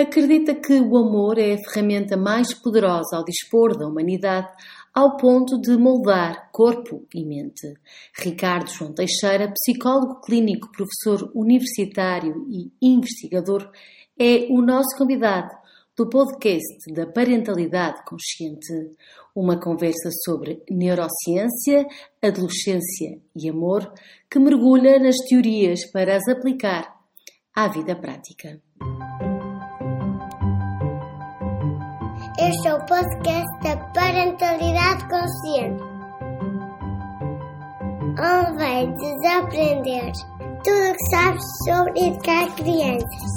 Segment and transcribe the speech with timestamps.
[0.00, 4.46] Acredita que o amor é a ferramenta mais poderosa ao dispor da humanidade,
[4.94, 7.74] ao ponto de moldar corpo e mente.
[8.16, 13.68] Ricardo João Teixeira, psicólogo clínico, professor universitário e investigador,
[14.16, 15.52] é o nosso convidado
[15.96, 18.92] do podcast da Parentalidade Consciente,
[19.34, 21.84] uma conversa sobre neurociência,
[22.22, 23.92] adolescência e amor
[24.30, 26.88] que mergulha nas teorias para as aplicar
[27.52, 28.60] à vida prática.
[32.48, 35.82] Este é o podcast da Parentalidade Consciente,
[38.18, 40.12] onde vai desaprender
[40.64, 43.30] tudo o que sabes sobre educar crianças.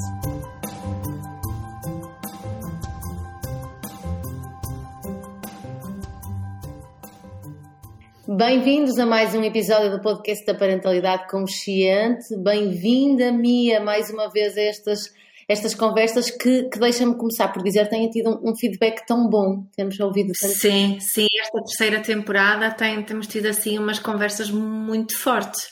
[8.29, 12.33] Bem-vindos a mais um episódio do podcast da Parentalidade Consciente.
[12.37, 15.13] Bem-vinda, Mia, mais uma vez a estas,
[15.51, 19.65] estas conversas que, que deixa-me começar por dizer têm tido um, um, feedback tão bom.
[19.75, 20.53] Temos ouvido tanto.
[20.53, 25.69] Sim, sim, esta terceira temporada tem, temos tido assim umas conversas muito fortes.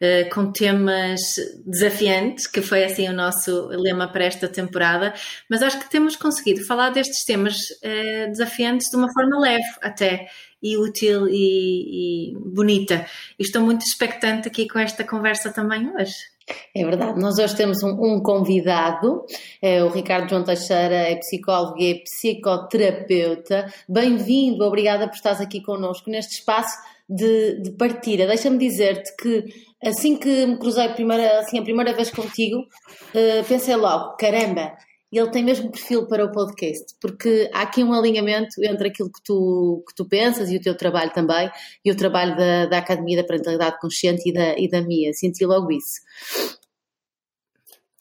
[0.00, 1.20] Uh, com temas
[1.66, 5.12] desafiantes, que foi assim o nosso lema para esta temporada,
[5.50, 10.28] mas acho que temos conseguido falar destes temas uh, desafiantes de uma forma leve até
[10.62, 13.06] e útil e, e bonita.
[13.36, 16.37] E estou muito expectante aqui com esta conversa também hoje.
[16.74, 19.24] É verdade, nós hoje temos um, um, convidado,
[19.60, 23.72] é o Ricardo João Teixeira, é psicólogo e é psicoterapeuta.
[23.88, 26.76] Bem-vindo, obrigada por estares aqui connosco neste espaço
[27.08, 28.26] de, de partida.
[28.26, 29.44] Deixa-me dizer-te que
[29.82, 34.76] assim que me cruzei a primeira, assim, a primeira vez contigo, uh, pensei logo, caramba,
[35.16, 39.22] ele tem mesmo perfil para o podcast, porque há aqui um alinhamento entre aquilo que
[39.24, 41.50] tu, que tu pensas e o teu trabalho também,
[41.82, 45.12] e o trabalho da, da Academia da Parentalidade Consciente e da, e da Mia.
[45.14, 46.00] Senti logo isso.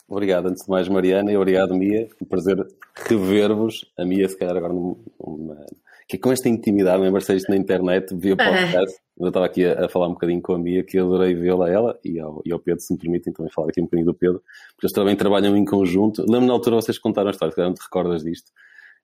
[0.07, 2.09] Obrigado, antes de mais, Mariana, e obrigado, Mia.
[2.21, 2.57] Um prazer
[2.95, 3.85] rever-vos.
[3.97, 5.65] A Mia, se calhar, agora numa,
[6.07, 8.97] que com esta intimidade, lembra-se isto na internet, via podcast.
[9.19, 11.99] Eu estava aqui a, a, falar um bocadinho com a Mia, que adorei vê-la, ela,
[12.03, 14.41] e ao, e ao Pedro, se me permitem também falar aqui um bocadinho do Pedro,
[14.69, 16.21] porque eles também trabalham em conjunto.
[16.21, 18.51] Lembro na altura vocês contaram a história, se não te recordas disto,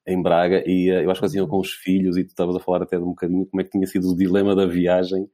[0.08, 2.56] em Braga, e uh, eu acho que eles iam com os filhos, e tu estavas
[2.56, 5.28] a falar até de um bocadinho como é que tinha sido o dilema da viagem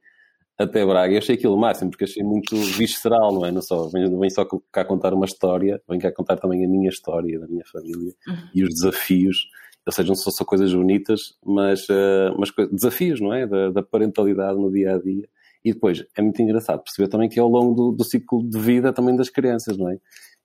[0.58, 1.14] até Braga.
[1.14, 3.52] Eu achei aquilo o máximo, porque achei muito visceral, não é?
[3.52, 6.88] Não só, vem, vem só cá contar uma história, vem cá contar também a minha
[6.88, 8.48] história, da minha família, uhum.
[8.54, 9.46] e os desafios
[9.86, 13.46] ou seja, não são só coisas bonitas, mas, uh, mas desafios, não é?
[13.46, 15.28] Da, da, parentalidade no dia a dia.
[15.64, 18.58] E depois é muito engraçado perceber também que é ao longo do, do ciclo de
[18.58, 19.98] vida também das crianças, não é?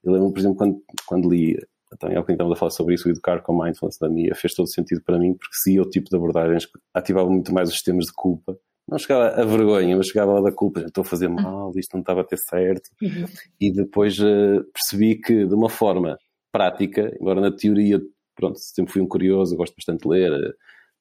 [0.03, 1.57] Eu lembro, por exemplo, quando, quando li,
[1.99, 4.53] também há bocadinho estávamos a falar sobre isso, o Educar com Mindfulness da Mia, fez
[4.53, 8.05] todo sentido para mim, porque se o tipo de abordagens ativava muito mais os sistemas
[8.05, 8.57] de culpa,
[8.87, 11.93] não chegava a vergonha, mas chegava a da culpa, já estou a fazer mal, isto
[11.93, 12.89] não estava a ter certo.
[13.01, 13.25] Uhum.
[13.59, 16.17] E depois uh, percebi que, de uma forma
[16.51, 17.99] prática, embora na teoria
[18.35, 20.55] pronto, sempre fui um curioso, gosto bastante de ler,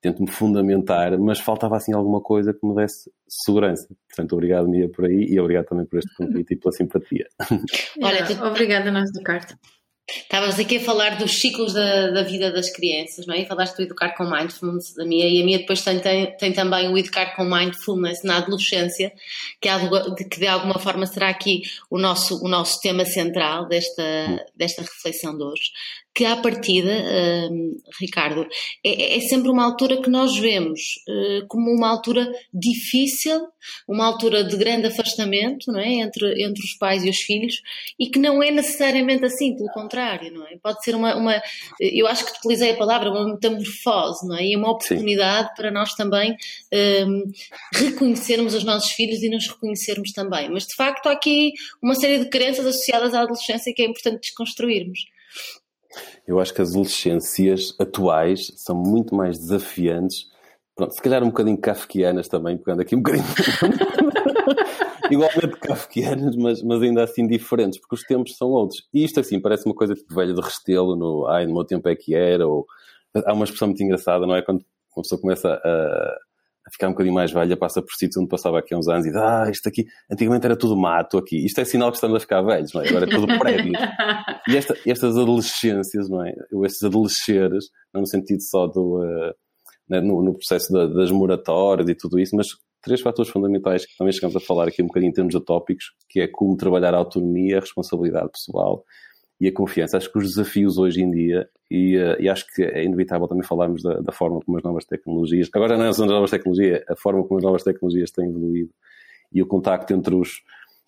[0.05, 3.89] tento-me fundamentar, mas faltava assim alguma coisa que me desse segurança.
[4.09, 7.27] Portanto, obrigado, Mia, por aí e obrigado também por este convite e pela simpatia.
[8.03, 8.45] Olha, tu...
[8.45, 9.59] obrigada, nós do Carta.
[10.07, 13.41] Estavas aqui a falar dos ciclos da, da, vida das crianças, não é?
[13.41, 16.53] E falaste do Educar com Mindfulness da minha, e a minha depois tem, tem, tem
[16.53, 19.11] também o Educar com Mindfulness na adolescência,
[19.63, 19.69] que,
[20.15, 24.83] de, que de alguma forma será aqui o nosso, o nosso tema central desta, desta
[24.83, 25.71] reflexão de hoje
[26.15, 28.47] que à partida, uh, Ricardo,
[28.85, 33.49] é, é, sempre uma altura que nós vemos uh, como uma altura difícil,
[33.89, 35.95] uma altura de grande afastamento não é?
[35.95, 37.57] entre, entre os pais e os filhos
[37.99, 40.57] e que não é necessariamente assim, pelo contrário, não é?
[40.63, 41.43] Pode ser uma, uma
[41.81, 44.47] eu acho que utilizei a palavra, uma metamorfose, não é?
[44.47, 45.55] E uma oportunidade Sim.
[45.57, 46.37] para nós também
[47.07, 47.25] um,
[47.75, 50.49] reconhecermos os nossos filhos e nos reconhecermos também.
[50.49, 51.53] Mas de facto há aqui
[51.83, 55.01] uma série de crenças associadas à adolescência que é importante desconstruirmos.
[56.27, 60.27] Eu acho que as adolescências atuais são muito mais desafiantes.
[60.75, 63.25] Pronto, se calhar um bocadinho kafkianas também, pegando aqui um bocadinho.
[65.11, 68.83] Igualmente kafkianas, mas, mas ainda assim diferentes, porque os tempos são outros.
[68.93, 71.89] E isto, assim, parece uma coisa tipo velha de restelo, no ai, no meu tempo
[71.89, 72.67] é que era, ou
[73.15, 74.43] há uma expressão muito engraçada, não é?
[74.43, 74.65] Quando
[74.97, 76.17] uma pessoa começa a a
[76.75, 79.11] ficar um bocadinho mais velha, passa por sítios onde passava aqui há uns anos e
[79.11, 81.45] diz, ah, isto aqui, antigamente era tudo mato aqui.
[81.45, 82.89] Isto é sinal que estamos a ficar velhos, não é?
[82.89, 83.73] Agora é tudo prédio.
[84.49, 86.35] e esta, estas adolescências, não é?
[86.65, 89.35] Estes adolesceres, não no sentido só do, uh,
[89.89, 92.49] no, no, processo da, das moratórias e tudo isso, mas
[92.83, 96.21] três fatores fundamentais que também chegamos a falar aqui um bocadinho em termos utópicos, que
[96.21, 98.85] é como trabalhar a autonomia, a responsabilidade pessoal
[99.41, 99.97] e a confiança.
[99.97, 103.45] Acho que os desafios hoje em dia, e, uh, e acho que é inevitável também
[103.45, 106.97] falarmos da, da, forma como as novas tecnologias, agora não são as novas tecnologias, a
[106.97, 108.71] forma como as novas tecnologias têm evoluído
[109.33, 110.43] e o contacto entre os,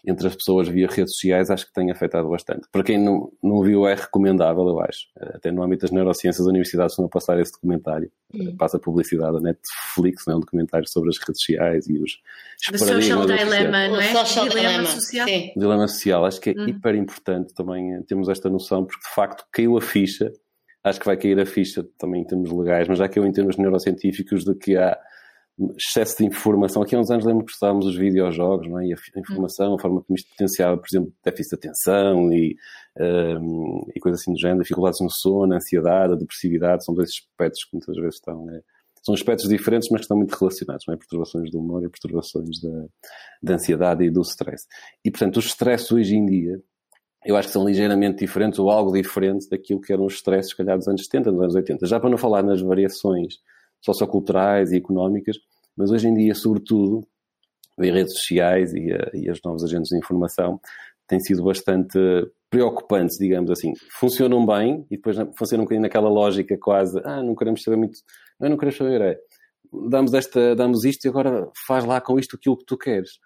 [0.07, 2.69] entre as pessoas via redes sociais, acho que tem afetado bastante.
[2.71, 5.09] Para quem não, não viu, é recomendável, eu acho.
[5.21, 8.11] Até no âmbito das neurociências, as universidades estão a passar esse documentário.
[8.33, 8.57] Hum.
[8.57, 10.37] Passa publicidade da Netflix, não é?
[10.37, 12.21] um documentário sobre as redes sociais e os,
[12.73, 14.13] os social dilemma, não é?
[14.13, 15.27] O social dilema social.
[15.27, 15.53] Sim.
[15.57, 16.25] Dilema social.
[16.25, 16.69] Acho que é hum.
[16.69, 20.33] hiper importante também eh, termos esta noção, porque de facto caiu a ficha.
[20.85, 23.57] Acho que vai cair a ficha também em termos legais, mas já caiu em termos
[23.57, 24.97] neurocientíficos de que há
[25.77, 26.83] excesso de informação.
[26.83, 28.87] Aqui há uns anos lembro que estávamos os videojogos, não é?
[28.87, 32.57] E a informação, a forma como isto potenciava, por exemplo, déficit de atenção e,
[33.41, 37.09] um, e coisas assim do género, dificuldades no sono, a ansiedade, a depressividade, são dois
[37.09, 38.51] aspectos que muitas vezes estão.
[38.51, 38.61] É,
[39.03, 40.97] são aspectos diferentes, mas que estão muito relacionados, não é?
[40.97, 42.87] Perturbações do humor e perturbações da,
[43.41, 44.67] da ansiedade e do stress.
[45.05, 46.61] E, portanto, os stresses hoje em dia,
[47.25, 50.57] eu acho que são ligeiramente diferentes ou algo diferente daquilo que eram os stresses, se
[50.57, 51.87] calhar, dos anos 70, dos anos 80.
[51.87, 53.35] Já para não falar nas variações
[53.87, 55.37] socioculturais e económicas,
[55.77, 57.07] mas hoje em dia, sobretudo,
[57.79, 60.61] as redes sociais e, a, e as novos agentes de informação
[61.07, 61.99] têm sido bastante
[62.51, 63.73] preocupantes, digamos assim.
[63.99, 67.99] Funcionam bem e depois funcionam um bocadinho naquela lógica quase, ah, não queremos saber muito,
[68.41, 69.19] não, não queremos saber, é,
[69.89, 73.19] damos, esta, damos isto e agora faz lá com isto aquilo que tu queres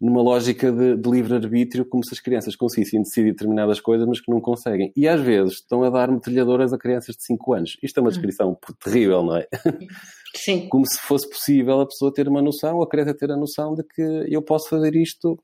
[0.00, 4.30] numa lógica de, de livre-arbítrio, como se as crianças conseguissem decidir determinadas coisas, mas que
[4.30, 4.92] não conseguem.
[4.96, 7.76] E às vezes estão a dar metralhadoras a crianças de 5 anos.
[7.82, 8.74] Isto é uma descrição hum.
[8.82, 9.46] terrível, não é?
[10.36, 10.68] Sim.
[10.68, 13.74] Como se fosse possível a pessoa ter uma noção, ou a criança ter a noção
[13.74, 15.36] de que eu posso fazer isto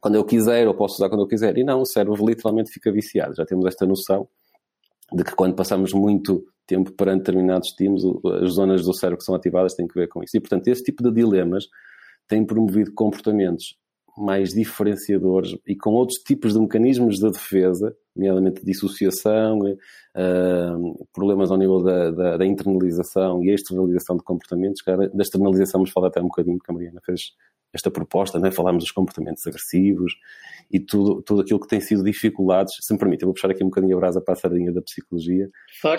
[0.00, 1.56] quando eu quiser, ou posso usar quando eu quiser.
[1.56, 3.36] E não, o cérebro literalmente fica viciado.
[3.36, 4.26] Já temos esta noção
[5.12, 8.04] de que quando passamos muito tempo perante determinados estímulos,
[8.42, 10.36] as zonas do cérebro que são ativadas têm que ver com isso.
[10.36, 11.66] E, portanto, esse tipo de dilemas
[12.28, 13.76] tem promovido comportamentos
[14.16, 21.56] mais diferenciadores e com outros tipos de mecanismos de defesa, nomeadamente dissociação, uh, problemas ao
[21.56, 24.82] nível da, da, da, internalização e externalização de comportamentos.
[24.84, 27.32] Da externalização vamos falar até um bocadinho, porque a Mariana fez
[27.72, 28.50] esta proposta, né?
[28.50, 30.14] falámos dos comportamentos agressivos
[30.70, 33.62] e tudo, tudo aquilo que tem sido dificuldades, se me permite, eu vou puxar aqui
[33.62, 35.50] um bocadinho a brasa para a sardinha da psicologia,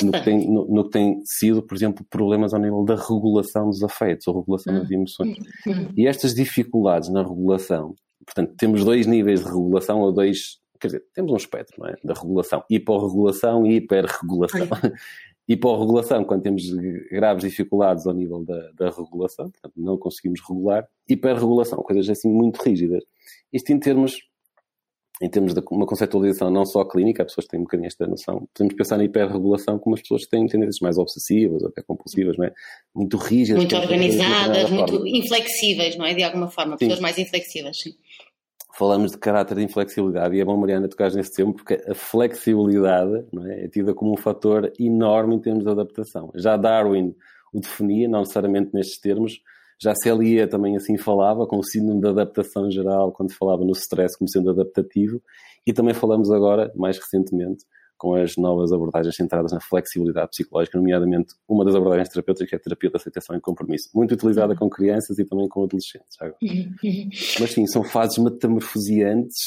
[0.03, 3.69] no que, tem, no, no, que tem sido, por exemplo, problemas ao nível da regulação
[3.69, 4.93] dos afetos ou regulação das hum.
[4.93, 5.37] emoções.
[5.67, 5.89] Hum.
[5.95, 11.03] E estas dificuldades na regulação, portanto, temos dois níveis de regulação ou dois, quer dizer,
[11.13, 11.95] temos um espectro, não é?
[12.03, 14.67] Da regulação, hiporregulação e hiperregulação.
[15.47, 16.69] E para a regulação, quando temos
[17.11, 21.79] graves dificuldades ao nível da, da regulação, portanto, não conseguimos regular, e para a regulação,
[21.79, 23.03] coisas assim muito rígidas.
[23.51, 24.17] Isto em termos,
[25.21, 28.47] em termos de uma conceptualização não só clínica, as pessoas têm um bocadinho esta noção,
[28.53, 32.45] podemos pensar na hiperregulação como as pessoas que têm tendências mais obsessivas, até compulsivas, não
[32.45, 32.53] é?
[32.95, 33.57] Muito rígidas.
[33.61, 36.13] Muito organizadas, muito inflexíveis, não é?
[36.13, 37.95] De alguma forma, pessoas mais inflexíveis, sim
[38.77, 43.25] falamos de caráter de inflexibilidade e é bom, Mariana, tocar nesse tema porque a flexibilidade
[43.45, 46.31] é, é, tida como um fator enorme em termos de adaptação.
[46.35, 47.15] Já Darwin
[47.53, 49.39] o definia, não necessariamente nestes termos,
[49.79, 54.17] já Celia também assim falava, com o síndrome de adaptação geral, quando falava no stress
[54.17, 55.21] como sendo adaptativo,
[55.65, 57.63] e também falamos agora, mais recentemente,
[58.03, 62.57] com as novas abordagens centradas na flexibilidade psicológica, nomeadamente uma das abordagens terapêuticas que é
[62.57, 66.17] a terapia de aceitação e compromisso, muito utilizada com crianças e também com adolescentes.
[66.21, 66.75] Uhum.
[67.39, 69.37] Mas sim, são fases metamorfoseantes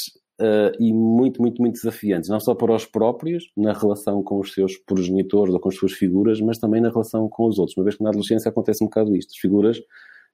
[0.41, 4.51] uh, e muito, muito, muito desafiantes, não só para os próprios, na relação com os
[4.51, 7.77] seus progenitores ou com as suas figuras, mas também na relação com os outros.
[7.77, 9.77] Uma vez que na adolescência acontece um bocado isto, as figuras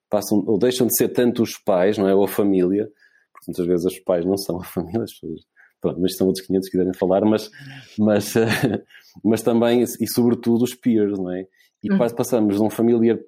[0.10, 2.90] passam ou deixam de ser tanto os pais, não é, ou a família,
[3.34, 5.42] porque muitas vezes os pais não são a família, as pessoas
[5.84, 7.52] Pronto, mas são outros 500 que quiserem falar, mas,
[8.00, 8.34] mas,
[9.22, 11.46] mas também, e sobretudo, os peers, não é?
[11.84, 11.98] E uhum.
[11.98, 13.20] quase passamos de um familiar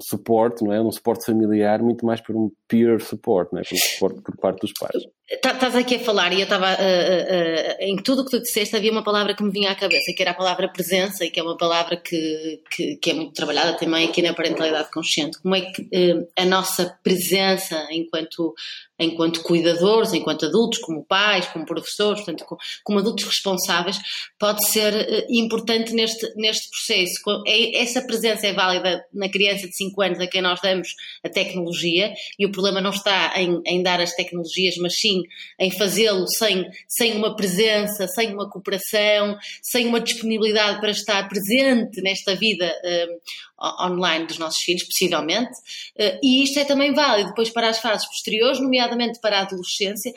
[0.00, 0.82] suporte, não é?
[0.82, 3.62] Um suporte familiar muito mais por um peer support, não é?
[3.62, 5.04] Um suporte por parte dos pais.
[5.40, 8.32] Tá, estás aqui a falar e eu estava uh, uh, uh, em tudo o que
[8.32, 11.24] tu disseste havia uma palavra que me vinha à cabeça, que era a palavra presença
[11.24, 14.90] e que é uma palavra que, que, que é muito trabalhada também aqui na parentalidade
[14.90, 15.40] consciente.
[15.40, 15.88] Como é que
[16.36, 18.54] a nossa presença enquanto
[19.02, 22.46] enquanto cuidadores, enquanto adultos, como pais, como professores, portanto,
[22.84, 23.98] como adultos responsáveis,
[24.38, 27.42] pode ser importante neste, neste processo.
[27.46, 30.88] É, essa presença é válida na criança de 5 anos a quem nós damos
[31.24, 35.21] a tecnologia, e o problema não está em, em dar as tecnologias, mas sim
[35.58, 42.00] em fazê-lo sem, sem uma presença, sem uma cooperação, sem uma disponibilidade para estar presente
[42.02, 45.52] nesta vida uh, online dos nossos filhos, possivelmente.
[45.98, 50.12] Uh, e isto é também válido depois para as fases posteriores, nomeadamente para a adolescência,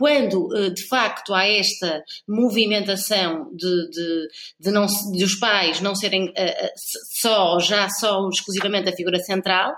[0.00, 5.94] quando eh, de facto há esta movimentação de, de, de, não, de os pais não
[5.94, 6.72] serem eh,
[7.20, 9.74] só, já só exclusivamente a figura central,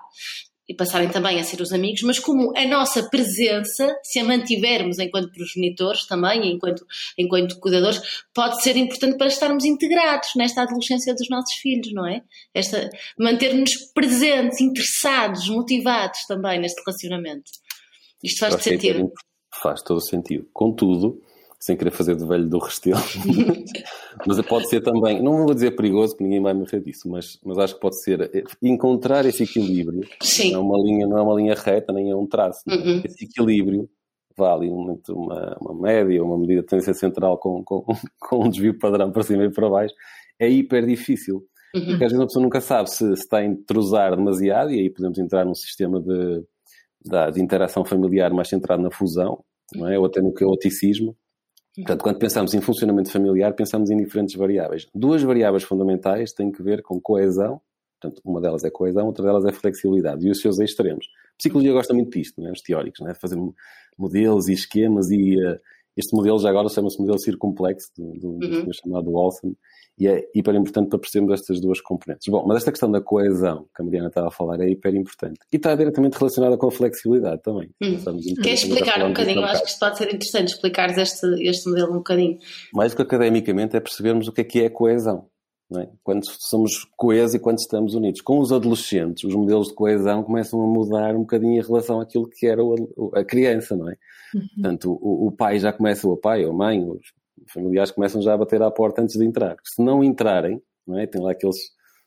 [0.73, 4.99] e passarem também a ser os amigos, mas como a nossa presença, se a mantivermos
[4.99, 6.83] enquanto progenitores também, enquanto,
[7.19, 8.01] enquanto cuidadores,
[8.35, 12.23] pode ser importante para estarmos integrados nesta adolescência dos nossos filhos, não é?
[12.55, 12.89] Esta,
[13.19, 17.51] manter-nos presentes, interessados, motivados também neste relacionamento.
[18.25, 19.13] Isto faz sentido.
[19.63, 20.49] Faz todo o sentido.
[20.55, 21.21] Contudo,
[21.63, 22.99] sem querer fazer de velho do restelo,
[24.27, 27.57] mas pode ser também, não vou dizer perigoso, porque ninguém vai morrer disso, mas, mas
[27.57, 30.01] acho que pode ser eh, encontrar esse equilíbrio.
[30.21, 30.51] Sim.
[30.51, 32.63] Não é uma linha, não é uma linha reta, nem é um traço.
[32.67, 33.01] Uhum.
[33.05, 33.89] Esse equilíbrio
[34.37, 37.85] vale uma, uma, uma média, uma medida de tendência central com, com,
[38.19, 39.95] com um desvio padrão para cima e para baixo,
[40.41, 41.47] é hiper difícil.
[41.77, 41.87] Uhum.
[41.91, 44.91] Porque às vezes a pessoa nunca sabe se, se está a entrosar demasiado, e aí
[44.91, 46.45] podemos entrar num sistema de,
[47.05, 49.45] de, de interação familiar mais centrado na fusão,
[49.77, 49.97] não é?
[49.97, 51.17] ou até no caoticismo.
[51.75, 54.87] Portanto, quando pensamos em funcionamento familiar, pensamos em diferentes variáveis.
[54.95, 57.61] Duas variáveis fundamentais têm que ver com coesão,
[57.99, 61.07] portanto, uma delas é coesão, outra delas é flexibilidade, e os seus extremos.
[61.35, 62.53] A psicologia gosta muito disto, é?
[62.53, 63.15] os teóricos, não é?
[63.15, 63.39] fazer
[63.97, 65.59] modelos e esquemas, e uh,
[65.97, 68.65] este modelo já agora chama-se modelo circunplexo, do, do, uhum.
[68.65, 69.55] do chamado Walson,
[69.99, 72.27] e é hiper importante para percebermos estas duas componentes.
[72.29, 75.39] Bom, mas esta questão da coesão, que a Mariana estava a falar, é hiper importante.
[75.53, 77.71] E está diretamente relacionada com a flexibilidade também.
[77.83, 77.99] Hum.
[78.43, 79.41] Queres explicar um bocadinho?
[79.41, 82.39] Eu acho que isto pode ser interessante, explicares este, este modelo um bocadinho.
[82.73, 85.29] Mais do que academicamente é percebermos o que é que é coesão.
[85.79, 85.89] É?
[86.03, 88.21] Quando somos coesos e quando estamos unidos.
[88.21, 92.29] Com os adolescentes, os modelos de coesão começam a mudar um bocadinho em relação àquilo
[92.29, 92.61] que era
[93.15, 93.97] a criança, não é?
[94.35, 94.49] Uhum.
[94.55, 97.01] Portanto, o, o, pai já começa, o pai ou a mãe, os
[97.49, 99.57] familiares começam já a bater à porta antes de entrar.
[99.65, 101.07] Se não entrarem, não é?
[101.07, 101.57] tem lá aqueles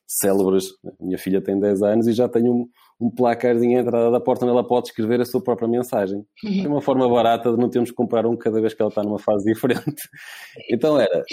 [0.08, 0.70] célebres.
[1.00, 2.67] Minha filha tem 10 anos e já tem um,
[3.00, 6.25] um placarzinho à entrada da porta onde ela pode escrever a sua própria mensagem.
[6.63, 9.03] É uma forma barata de não termos que comprar um cada vez que ela está
[9.03, 10.01] numa fase diferente.
[10.70, 11.24] Então era,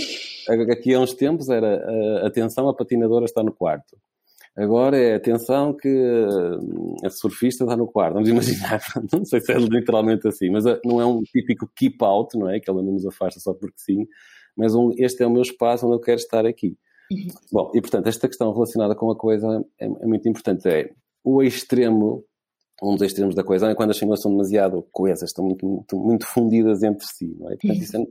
[0.71, 3.97] aqui há uns tempos era, atenção, a patinadora está no quarto.
[4.55, 5.89] Agora é atenção que
[7.03, 8.15] a surfista está no quarto.
[8.15, 8.81] Vamos imaginar,
[9.13, 12.51] não sei se é literalmente assim, mas eh, não é um típico keep out, não
[12.51, 12.61] é?
[12.61, 14.07] Que ela não nos afasta só porque sim,
[14.55, 16.77] mas um, este é o meu espaço onde eu quero estar aqui.
[17.11, 17.29] Uhum.
[17.51, 20.69] Bom, e portanto, esta questão relacionada com a coisa é, é, muito importante.
[20.69, 20.91] É
[21.25, 22.23] o extremo,
[22.83, 25.97] um dos extremos da coesão é quando as famílias são demasiado coesas, estão muito, muito,
[25.97, 27.57] muito fundidas entre si, não é?
[27.57, 28.05] Portanto, isso é,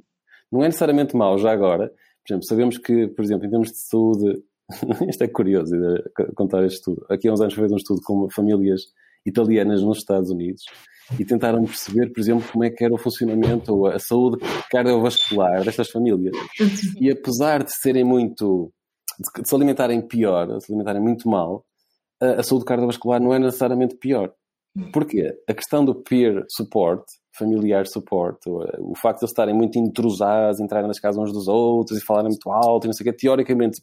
[0.51, 1.89] não é necessariamente mau já agora.
[2.23, 4.43] Por exemplo, sabemos que, por exemplo, em termos de saúde,
[5.09, 5.75] isto é curioso
[6.35, 7.05] contar este estudo.
[7.09, 8.81] Aqui há uns anos fez um estudo com famílias
[9.25, 10.63] italianas nos Estados Unidos
[11.19, 14.37] e tentaram perceber, por exemplo, como é que era o funcionamento ou a saúde
[14.69, 16.35] cardiovascular destas famílias.
[16.99, 18.71] E apesar de serem muito,
[19.37, 21.65] de se alimentarem pior, de se alimentarem muito mal,
[22.21, 24.33] a, a saúde cardiovascular não é necessariamente pior.
[24.93, 25.37] Porquê?
[25.49, 27.03] A questão do peer support,
[27.37, 31.47] familiar support, o, o facto de eles estarem muito intrusados, entrarem nas casas uns dos
[31.47, 33.81] outros e falarem muito alto não sei o quê, teoricamente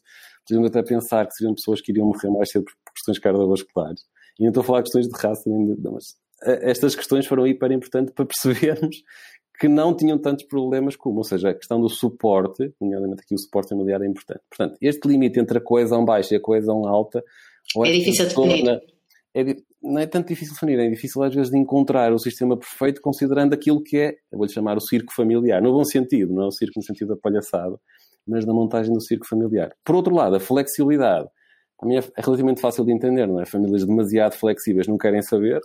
[0.49, 4.03] podemos até pensar que seriam pessoas que iriam morrer mais cedo por questões cardiovasculares.
[4.39, 5.43] E não estou a falar de questões de raça,
[5.93, 9.03] mas eh, estas questões foram hiper importantes para percebermos
[9.59, 13.39] que não tinham tantos problemas como, ou seja, a questão do suporte, nomeadamente aqui o
[13.39, 14.41] suporte familiar é importante.
[14.49, 17.25] Portanto, este limite entre a coesão baixa e a coesão alta
[17.77, 18.81] é, é difícil de definir.
[19.35, 22.57] É, não é tanto difícil de definir, é difícil às vezes de encontrar o sistema
[22.57, 26.47] perfeito considerando aquilo que é, vou-lhe chamar o circo familiar, no bom sentido, não é
[26.47, 27.79] o circo no sentido da palhaçada,
[28.29, 29.73] mas na montagem do circo familiar.
[29.85, 31.29] Por outro lado, a flexibilidade
[31.79, 33.47] também é, é relativamente fácil de entender, não é?
[33.47, 35.61] Famílias demasiado flexíveis não querem saber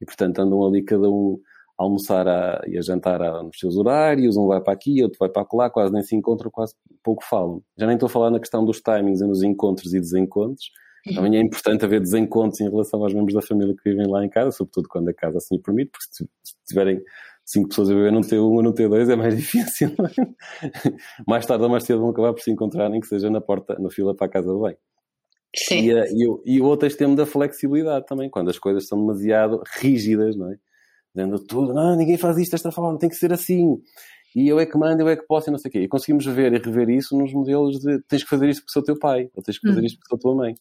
[0.00, 1.40] e, portanto, andam ali cada um
[1.78, 5.18] a almoçar a, e a jantar a, nos seus horários, um vai para aqui, outro
[5.18, 7.62] vai para lá, quase nem se encontram, quase pouco falam.
[7.76, 10.70] Já nem estou a falar na questão dos timings e nos encontros e desencontros.
[11.14, 14.28] Também é importante haver desencontros em relação aos membros da família que vivem lá em
[14.28, 16.26] casa, sobretudo quando a casa assim permite, porque se
[16.66, 17.00] tiverem
[17.46, 19.94] cinco pessoas a viver num T1 ou num T2 é mais difícil.
[21.26, 23.78] Mais tarde ou mais cedo vão acabar por se encontrar, nem que seja na porta,
[23.78, 24.76] na fila para a casa de bem.
[25.54, 25.86] Sim.
[25.86, 29.62] E, eh, e, e, o outro extremo da flexibilidade também, quando as coisas são demasiado
[29.78, 30.56] rígidas, não é?
[31.14, 33.80] Dizendo tudo, não, ninguém faz isto desta forma, tem que ser assim.
[34.34, 35.80] E eu é que mando, eu é que posso e não sei o quê.
[35.80, 38.82] E conseguimos ver e rever isso nos modelos de tens que fazer isto porque sou
[38.82, 39.86] teu pai, ou tens que fazer hum.
[39.86, 40.54] isto porque sou tua mãe.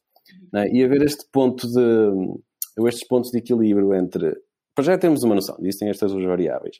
[0.53, 0.73] É?
[0.73, 4.33] E haver este ponto de, estes pontos de equilíbrio entre
[4.75, 6.79] para já temos uma noção, existem estas duas variáveis.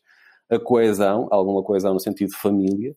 [0.49, 2.95] A coesão, alguma coesão no sentido família,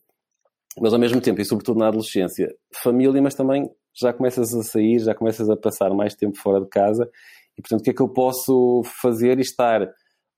[0.81, 4.99] mas ao mesmo tempo, e sobretudo na adolescência, família, mas também já começas a sair,
[4.99, 7.09] já começas a passar mais tempo fora de casa,
[7.57, 9.89] e portanto o que é que eu posso fazer e estar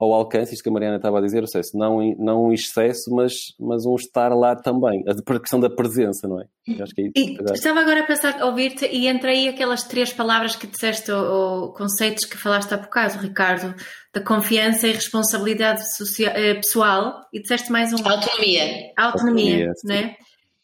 [0.00, 3.14] ao alcance, isto que a Mariana estava a dizer, ou seja, não, não um excesso,
[3.14, 6.47] mas, mas um estar lá também, a questão da presença, não é?
[6.83, 10.11] acho que é e estava agora a pensar, a ouvir-te, e entre aí aquelas três
[10.11, 13.75] palavras que disseste, ou, ou conceitos que falaste há bocado, Ricardo,
[14.14, 17.97] da confiança e responsabilidade social, eh, pessoal, e disseste mais um...
[17.97, 18.92] Autonomia.
[18.97, 20.16] Autonomia, Autonomia não é?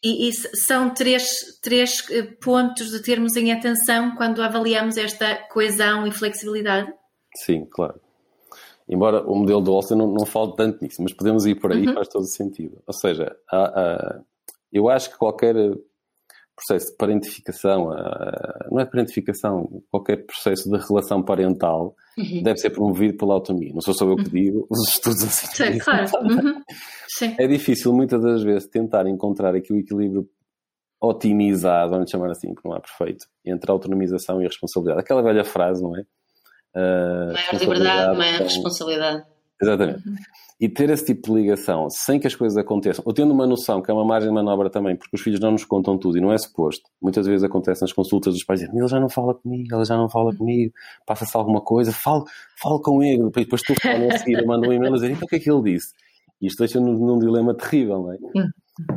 [0.03, 6.07] E, e, são três, três eh, pontos de termos em atenção quando avaliamos esta coesão
[6.07, 6.91] e flexibilidade?
[7.35, 8.06] Sim, claro.
[8.89, 11.85] Embora o modelo do Olsen não, não fale tanto nisso, mas podemos ir por aí,
[11.87, 11.93] uhum.
[11.93, 12.81] faz todo o sentido.
[12.87, 14.21] Ou seja, há, há,
[14.71, 15.55] eu acho que qualquer
[16.57, 17.89] processo de parentificação,
[18.71, 22.41] não é parentificação, qualquer processo de relação parental uhum.
[22.41, 23.71] deve ser promovido pela autonomia.
[23.73, 24.29] Não sou só eu que uhum.
[24.29, 25.47] digo, os estudos assim.
[25.47, 26.05] Sim, claro.
[26.23, 26.61] Uhum.
[27.07, 27.35] Sim.
[27.37, 30.27] É difícil muitas das vezes tentar encontrar aqui o equilíbrio
[30.99, 35.01] otimizado, vamos chamar assim, que não é perfeito, entre a autonomização e a responsabilidade.
[35.01, 36.03] Aquela velha frase, não é?
[36.77, 39.23] Uh, maior liberdade, maior responsabilidade.
[39.59, 40.07] Exatamente.
[40.07, 40.15] Uhum.
[40.59, 43.81] E ter esse tipo de ligação sem que as coisas aconteçam, ou tendo uma noção
[43.81, 46.21] que é uma margem de manobra também, porque os filhos não nos contam tudo e
[46.21, 46.83] não é suposto.
[47.01, 49.95] Muitas vezes acontece nas consultas dos pais dizem, ele já não fala comigo, ela já
[49.95, 50.73] não fala comigo,
[51.05, 52.23] passa-se alguma coisa, fala,
[52.59, 55.27] fala com ele, depois tu falas a seguir, manda um e-mail a dizer, então o
[55.27, 55.93] que é que ele disse?
[56.41, 58.17] E isto deixa-nos num dilema terrível, não é?
[58.35, 58.49] Uhum.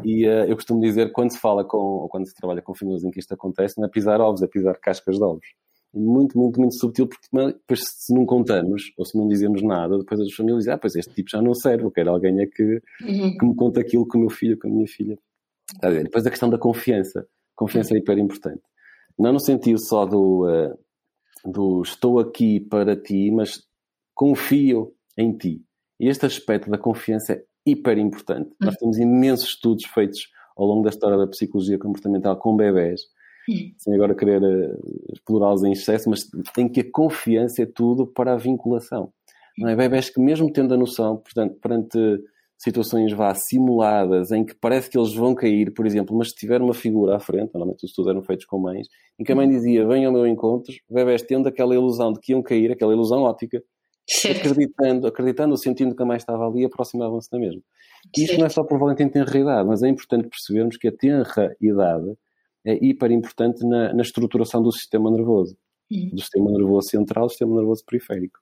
[0.04, 3.04] E uh, eu costumo dizer, quando se fala com, ou quando se trabalha com famílias
[3.04, 5.46] em que isto acontece, não é pisar ovos, é pisar cascas de ovos
[5.92, 10.20] muito, muito, muito subtil, porque depois se não contamos ou se não dizemos nada, depois
[10.20, 12.80] as famílias dizem, ah, pois este tipo já não serve, eu quero alguém é que,
[13.02, 13.36] uhum.
[13.36, 15.18] que me conta aquilo com o meu filho, com a minha filha.
[15.74, 17.26] Está Depois a questão da confiança.
[17.54, 18.62] Confiança é hiper importante.
[19.18, 20.78] Não no sentido só do, uh,
[21.50, 23.62] do estou aqui para ti, mas
[24.14, 25.62] confio em ti.
[25.98, 28.48] E este aspecto da confiança é hiper importante.
[28.48, 28.66] Uhum.
[28.66, 33.02] Nós temos imensos estudos feitos ao longo da história da psicologia comportamental com bebés
[33.78, 36.20] sem agora querer uh, explorá-los em excesso, mas
[36.54, 39.12] tem que a confiança é tudo para a vinculação.
[39.58, 39.76] Não é?
[39.76, 41.98] Bebés que mesmo tendo a noção, portanto, perante
[42.56, 46.60] situações vá simuladas em que parece que eles vão cair, por exemplo, mas se tiver
[46.60, 48.86] uma figura à frente, normalmente os estudos eram feitos com mães,
[49.18, 52.32] em que a mãe dizia, venham ao meu encontro, bebés tendo aquela ilusão de que
[52.32, 53.62] iam cair, aquela ilusão ótica,
[54.28, 57.62] acreditando, acreditando, sentindo que a mãe estava ali, aproximavam-se da mesma.
[58.16, 60.92] Isto não é só por valente em tenra idade, mas é importante percebermos que a
[60.92, 62.14] tenra idade
[62.64, 65.56] é hiper importante na, na estruturação do sistema nervoso,
[65.90, 66.10] uhum.
[66.12, 68.38] do sistema nervoso central do sistema nervoso periférico.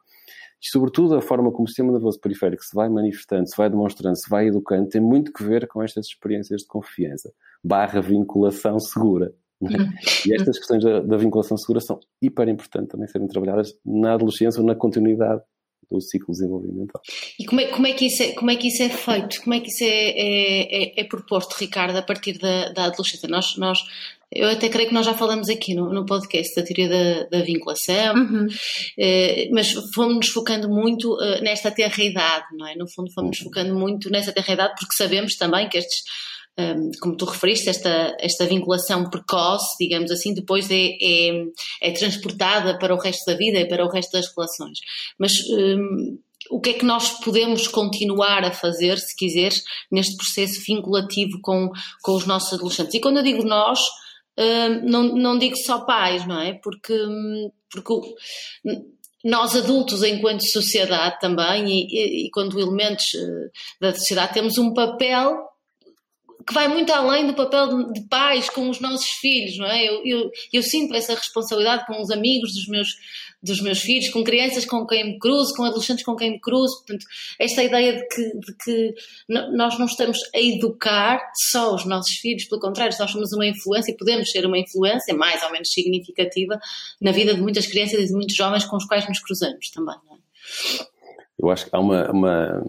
[0.61, 4.17] E, sobretudo, a forma como o sistema nervoso periférico se vai manifestando, se vai demonstrando,
[4.17, 7.33] se vai educando, tem muito que ver com estas experiências de confiança,
[7.63, 9.33] barra vinculação segura.
[9.63, 9.67] É?
[9.67, 9.91] Uhum.
[10.27, 14.61] E estas questões da, da, vinculação segura são hiper importantes também serem trabalhadas na adolescência
[14.61, 15.43] ou na continuidade
[15.91, 17.01] do ciclo desenvolvimental.
[17.39, 19.41] E como é, como é, que, isso é, como é que isso é feito?
[19.43, 23.29] Como é que isso é, é, é, é proposto, Ricardo, a partir da, da adolescência?
[23.29, 23.79] Nós, nós,
[24.31, 27.45] eu até creio que nós já falamos aqui no, no podcast da teoria da, da
[27.45, 28.47] vinculação, uhum.
[28.99, 32.77] eh, mas fomos-nos focando muito eh, nesta terra idade, não é?
[32.77, 36.03] No fundo, fomos-nos focando muito nessa terra idade porque sabemos também que estes
[36.59, 41.45] um, como tu referiste, esta, esta vinculação precoce, digamos assim, depois é, é,
[41.83, 44.79] é, transportada para o resto da vida e para o resto das relações.
[45.19, 46.19] Mas um,
[46.51, 51.71] o que é que nós podemos continuar a fazer, se quiseres, neste processo vinculativo com,
[52.03, 52.95] com os nossos adolescentes?
[52.95, 53.81] E quando eu digo nós,
[54.85, 56.55] não, não digo só pais, não é?
[56.55, 56.95] Porque,
[57.71, 57.93] porque
[59.25, 64.73] nós adultos, enquanto sociedade também, e, e, e quando elementos eh, da sociedade, temos um
[64.73, 65.48] papel
[66.49, 69.87] que vai muito além do papel de pais com os nossos filhos, não é?
[69.87, 72.89] Eu, eu, eu, sinto essa responsabilidade com os amigos dos meus,
[73.43, 76.79] dos meus filhos, com crianças com quem me cruzo, com adolescentes com quem me cruzo.
[76.79, 77.05] Portanto,
[77.39, 78.95] esta ideia de que, de que
[79.29, 83.95] nós não estamos a educar só os nossos filhos, pelo contrário, nós somos uma influência,
[83.99, 86.59] podemos ser uma influência mais ou menos significativa
[86.99, 89.97] na vida de muitas crianças e de muitos jovens com os quais nos cruzamos também,
[90.09, 90.19] não é?
[91.39, 92.63] Eu acho que há uma, uma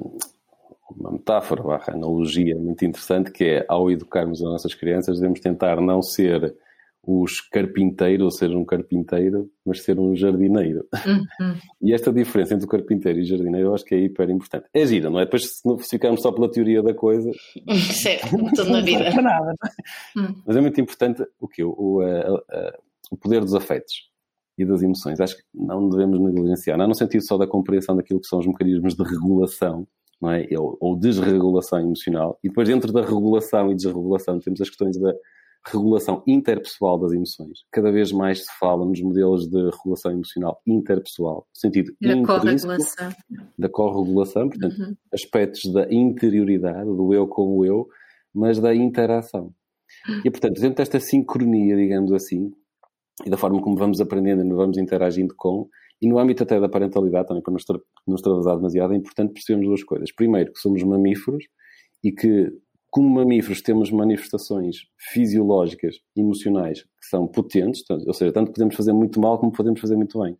[0.97, 5.79] uma metáfora, uma analogia muito interessante, que é, ao educarmos as nossas crianças, devemos tentar
[5.81, 6.55] não ser
[7.01, 10.85] os carpinteiros, ou ser um carpinteiro, mas ser um jardineiro.
[11.05, 11.55] Uhum.
[11.81, 14.65] E esta diferença entre o carpinteiro e o jardineiro eu acho que é hiper importante.
[14.73, 15.23] É gira, não é?
[15.23, 17.31] Depois se ficarmos só pela teoria da coisa...
[17.93, 19.09] Certo, tudo na vida.
[19.11, 19.55] Não nada.
[20.17, 20.35] Hum.
[20.45, 22.01] Mas é muito importante o que o,
[23.09, 24.09] o poder dos afetos
[24.57, 25.21] e das emoções.
[25.21, 28.45] Acho que não devemos negligenciar, não no sentido só da compreensão daquilo que são os
[28.45, 29.87] mecanismos de regulação
[30.21, 30.47] não é?
[30.57, 32.37] ou, desregulação emocional.
[32.43, 35.13] E depois, dentro da regulação e desregulação, temos as questões da
[35.65, 37.59] regulação interpessoal das emoções.
[37.71, 43.09] Cada vez mais se fala nos modelos de regulação emocional interpessoal, no sentido da corregulação.
[43.57, 44.95] Da corregulação, portanto, uhum.
[45.13, 47.87] aspectos da interioridade, do eu com o eu,
[48.33, 49.53] mas da interação.
[50.23, 52.51] E, portanto, dentro desta sincronia, digamos assim,
[53.25, 55.67] e da forma como vamos aprendendo e vamos interagindo com,
[56.01, 57.53] e no âmbito até da parentalidade, também para
[58.07, 60.11] não extravasar demasiado, é importante percebermos duas coisas.
[60.13, 61.43] Primeiro, que somos mamíferos
[62.03, 62.51] e que,
[62.89, 64.77] como mamíferos, temos manifestações
[65.11, 69.95] fisiológicas, emocionais, que são potentes, ou seja, tanto podemos fazer muito mal como podemos fazer
[69.95, 70.37] muito bem.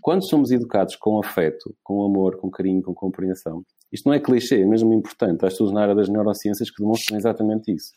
[0.00, 4.62] Quando somos educados com afeto, com amor, com carinho, com compreensão, isto não é clichê,
[4.62, 5.44] é mesmo importante.
[5.44, 7.92] Há estudos na área das neurociências que demonstram exatamente isso.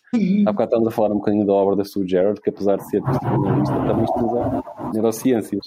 [0.48, 2.90] Há bocado estamos a falar um bocadinho da obra da Sue Gerard, que apesar de
[2.90, 5.62] ser psicanalista, também estuda neurociências.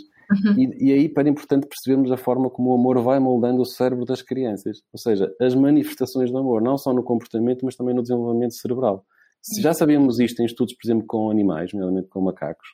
[0.57, 4.05] E, e aí para importante percebermos a forma como o amor vai moldando o cérebro
[4.05, 4.79] das crianças.
[4.93, 9.05] Ou seja, as manifestações do amor, não só no comportamento, mas também no desenvolvimento cerebral.
[9.41, 12.67] Se já sabíamos isto em estudos, por exemplo, com animais, nomeadamente com macacos,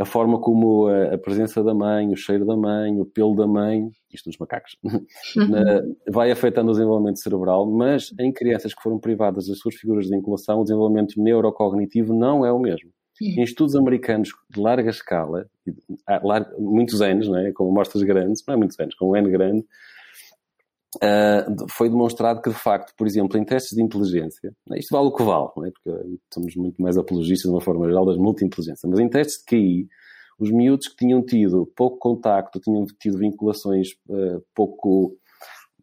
[0.00, 3.46] a forma como a, a, presença da mãe, o cheiro da mãe, o pelo da
[3.46, 4.76] mãe, isto nos macacos,
[6.10, 10.16] vai afetando o desenvolvimento cerebral, mas em crianças que foram privadas das suas figuras de
[10.16, 12.90] vinculação, o desenvolvimento neurocognitivo não é o mesmo.
[13.22, 15.44] Em estudos americanos de larga escala,
[16.58, 17.52] muitos anos, não é?
[17.52, 19.62] com amostras grandes, não é muitos anos, com um N grande,
[20.96, 25.06] Uh, foi demonstrado que, de facto, por exemplo, em testes de inteligência, né, isto vale
[25.06, 25.70] o que vale, é?
[25.70, 29.44] porque somos muito mais apologistas, de uma forma geral, das multi-inteligências, mas em testes de
[29.44, 29.88] QI,
[30.38, 35.16] os miúdos que tinham tido pouco contacto, tinham tido vinculações uh, pouco,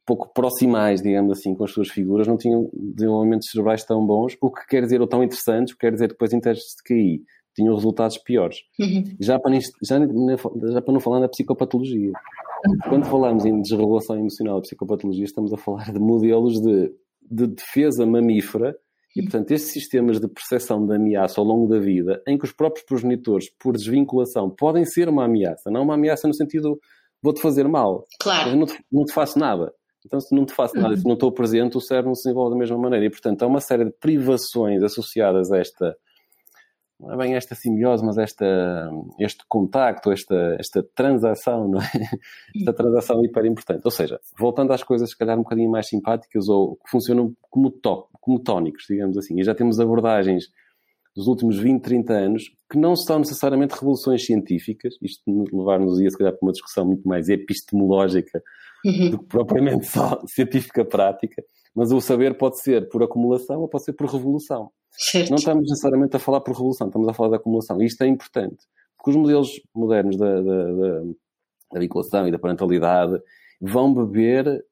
[0.05, 4.51] pouco proximais, digamos assim, com as suas figuras, não tinham desenvolvimentos cerebrais tão bons, o
[4.51, 7.23] que quer dizer, ou tão interessantes, o que quer dizer depois em testes de QI,
[7.55, 8.57] tinham resultados piores.
[8.79, 9.03] Uhum.
[9.19, 12.11] Já, para, já, já para não falar na psicopatologia.
[12.87, 16.91] Quando falamos em desregulação emocional e psicopatologia, estamos a falar de modelos de,
[17.29, 18.75] de defesa mamífera
[19.15, 22.51] e, portanto, estes sistemas de percepção de ameaça ao longo da vida, em que os
[22.51, 26.79] próprios progenitores, por desvinculação, podem ser uma ameaça, não uma ameaça no sentido
[27.21, 28.49] vou-te fazer mal, claro.
[28.49, 29.73] mas não te, não te faço nada.
[30.05, 32.51] Então, se não te faço nada, se não estou presente, o cérebro não se desenvolve
[32.51, 33.05] da mesma maneira.
[33.05, 35.97] E, portanto, há uma série de privações associadas a esta
[36.99, 41.85] não é bem esta simbiose, mas esta, este contacto, esta, esta transação, não é?
[42.55, 43.81] Esta transação hiper importante.
[43.85, 47.69] Ou seja, voltando às coisas, se calhar um bocadinho mais simpáticas ou que funcionam como,
[47.69, 49.39] tó, como tónicos, digamos assim.
[49.39, 50.45] E já temos abordagens
[51.15, 56.17] dos últimos 20, 30 anos que não são necessariamente revoluções científicas, isto levar-nos a se
[56.17, 58.41] calhar para uma discussão muito mais epistemológica
[58.85, 59.09] uhum.
[59.11, 61.43] do que propriamente só científica prática,
[61.75, 64.71] mas o saber pode ser por acumulação ou pode ser por revolução.
[64.97, 65.29] Certo.
[65.29, 67.81] Não estamos necessariamente a falar por revolução, estamos a falar de acumulação.
[67.81, 68.57] E isto é importante,
[68.97, 71.01] porque os modelos modernos da, da, da,
[71.73, 73.21] da vinculação e da parentalidade
[73.59, 74.63] vão beber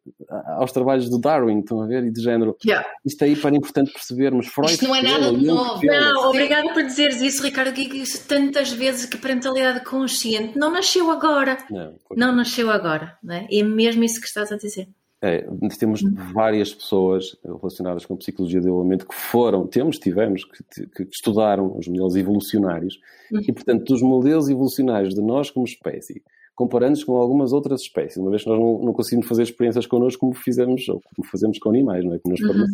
[0.58, 2.04] aos trabalhos do Darwin, estão a ver?
[2.04, 2.56] E de género.
[2.64, 2.88] Yeah.
[3.04, 4.48] Isto é hiper importante percebermos.
[4.48, 5.82] Freud Isto não é nada de novo.
[5.84, 7.74] Não, obrigada por dizeres isso, Ricardo.
[7.74, 11.58] Digo isso tantas vezes que a parentalidade consciente não nasceu agora.
[11.70, 13.18] Não, não nasceu agora.
[13.24, 13.48] Não é?
[13.50, 14.88] E é mesmo isso que estás a dizer.
[15.26, 15.44] É,
[15.80, 21.76] temos várias pessoas relacionadas com psicologia de desenvolvimento que foram, temos, tivemos, que, que estudaram
[21.76, 23.00] os modelos evolucionários
[23.32, 23.42] uhum.
[23.42, 26.22] e, portanto, dos modelos evolucionários de nós como espécie,
[26.54, 30.20] comparando-nos com algumas outras espécies, uma vez que nós não, não, conseguimos fazer experiências connosco
[30.20, 32.20] como fizemos, ou como fazemos com animais, não é?
[32.20, 32.68] Como nos uhum.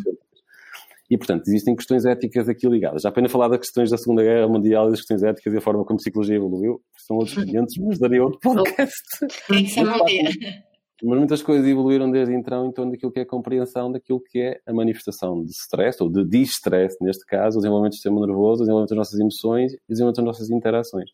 [1.09, 3.03] E, portanto, existem questões éticas aqui ligadas.
[3.03, 5.61] Já apenas falar das questões da Segunda Guerra Mundial e das questões éticas e a
[5.61, 9.03] forma como a psicologia evoluiu, são outros 500, mas daria outro podcast.
[9.51, 10.70] Isso é
[11.03, 14.39] mas muitas coisas evoluíram desde então em torno daquilo que é a compreensão daquilo que
[14.39, 18.61] é a manifestação de stress, ou de distress, neste caso, o desenvolvimento do sistema nervoso,
[18.61, 21.09] o desenvolvimento das nossas emoções e o desenvolvimento das nossas interações.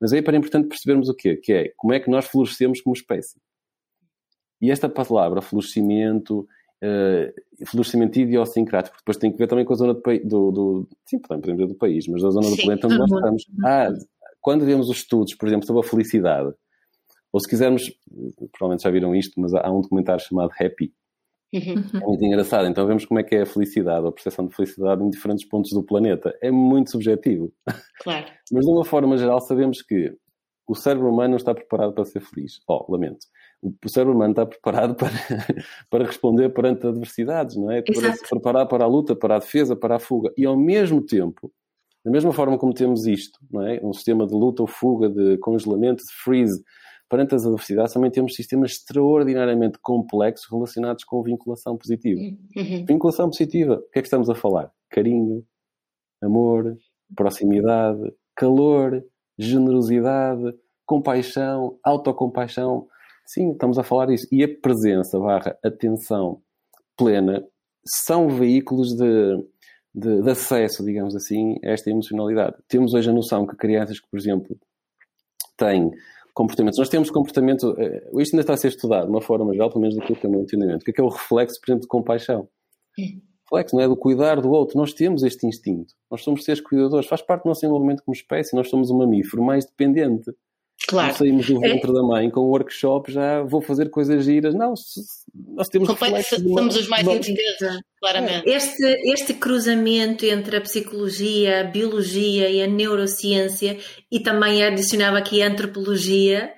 [0.00, 1.36] Mas aí é para importante percebermos o quê?
[1.36, 3.38] Que é como é que nós florescemos como espécie.
[4.60, 6.46] E esta palavra, florescimento,
[6.82, 11.18] uh, florescimento idiosincrático, depois tem que ver também com a zona do, do, do sim,
[11.18, 13.46] podemos dizer do país, mas da zona do planeta onde nós estamos.
[13.64, 13.92] Ah,
[14.40, 16.52] quando vemos os estudos, por exemplo, sobre a felicidade,
[17.32, 17.82] ou se quisermos,
[18.52, 20.92] provavelmente já viram isto, mas há um documentário chamado Happy.
[21.52, 22.00] Uhum.
[22.00, 22.66] É muito engraçado.
[22.66, 25.70] Então vemos como é que é a felicidade, a percepção de felicidade em diferentes pontos
[25.72, 26.36] do planeta.
[26.42, 27.52] É muito subjetivo.
[28.02, 28.26] Claro.
[28.52, 30.14] Mas de uma forma geral sabemos que
[30.66, 32.60] o cérebro humano não está preparado para ser feliz.
[32.66, 33.26] Oh, lamento.
[33.62, 35.10] O cérebro humano está preparado para,
[35.90, 37.82] para responder perante adversidades, não é?
[37.82, 38.18] Para Exato.
[38.18, 40.32] se preparar para a luta, para a defesa, para a fuga.
[40.36, 41.52] E ao mesmo tempo,
[42.04, 43.80] da mesma forma como temos isto, não é?
[43.82, 46.62] Um sistema de luta ou fuga, de congelamento, de freeze,
[47.12, 52.18] perante as adversidades, também temos sistemas extraordinariamente complexos relacionados com vinculação positiva.
[52.18, 52.86] Uhum.
[52.86, 54.72] Vinculação positiva, o que é que estamos a falar?
[54.88, 55.44] Carinho,
[56.22, 56.74] amor,
[57.14, 58.00] proximidade,
[58.34, 59.04] calor,
[59.36, 60.54] generosidade,
[60.86, 62.88] compaixão, autocompaixão.
[63.26, 64.26] Sim, estamos a falar disso.
[64.32, 66.40] E a presença barra atenção
[66.96, 67.46] plena
[67.84, 69.36] são veículos de,
[69.94, 72.56] de, de, acesso, digamos assim, a esta emocionalidade.
[72.68, 74.56] Temos hoje a noção que crianças que, por exemplo,
[75.58, 75.90] têm
[76.34, 76.78] comportamentos.
[76.78, 79.82] Nós temos comportamento, eh, isto ainda está a ser estudado de uma forma geral, pelo
[79.82, 80.82] menos daquilo que é o meu entendimento.
[80.82, 82.48] O que é, que é o reflexo, por exemplo, de compaixão?
[83.44, 83.88] Reflexo, não é?
[83.88, 84.78] Do cuidar do outro.
[84.78, 85.94] Nós temos este instinto.
[86.10, 87.06] Nós somos seres cuidadores.
[87.06, 88.56] Faz parte do nosso envolvimento como espécie.
[88.56, 90.30] Nós somos um mamífero mais dependente.
[90.88, 91.08] Claro.
[91.08, 91.94] Nós saímos do ventre é.
[91.94, 94.54] da mãe com o workshop, já vou fazer coisas giras.
[94.54, 94.74] Não,
[95.54, 98.48] nós temos Somos os mais inteligentes, claramente.
[98.48, 103.78] Este, este cruzamento entre a psicologia, a biologia e a neurociência,
[104.10, 106.52] e também adicionava aqui a antropologia,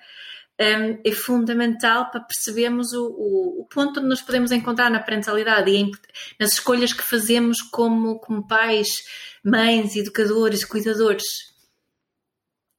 [0.60, 5.70] um, é fundamental para percebermos o, o, o, ponto onde nos podemos encontrar na parentalidade
[5.70, 5.90] e em,
[6.38, 9.02] nas escolhas que fazemos como, como pais,
[9.44, 11.53] mães, educadores, cuidadores.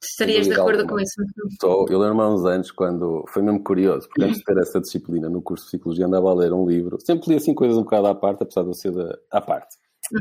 [0.09, 1.13] Estarias de acordo com isso?
[1.49, 1.85] Estou.
[1.89, 5.29] Eu lembro-me há uns anos, quando foi mesmo curioso, porque antes de ter essa disciplina
[5.29, 6.97] no curso de Psicologia, andava a ler um livro.
[7.01, 9.75] Sempre li assim coisas um bocado à parte, apesar de eu ser da, à parte.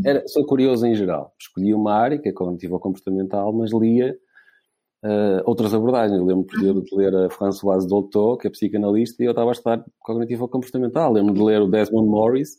[0.04, 1.34] era, sou curioso em geral.
[1.40, 4.16] Escolhi uma área, que é cognitiva comportamental, mas lia
[5.04, 6.20] uh, outras abordagens.
[6.20, 9.52] Lembro, por exemplo, de ler a Françoise Dolto, que é psicanalista, e eu estava a
[9.52, 11.12] estudar cognitiva comportamental.
[11.12, 12.56] Lembro de ler o Desmond Morris,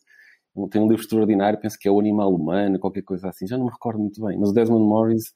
[0.69, 3.65] tem um livro extraordinário, penso que é O Animal Humano, qualquer coisa assim, já não
[3.65, 5.33] me recordo muito bem, mas o Desmond Morris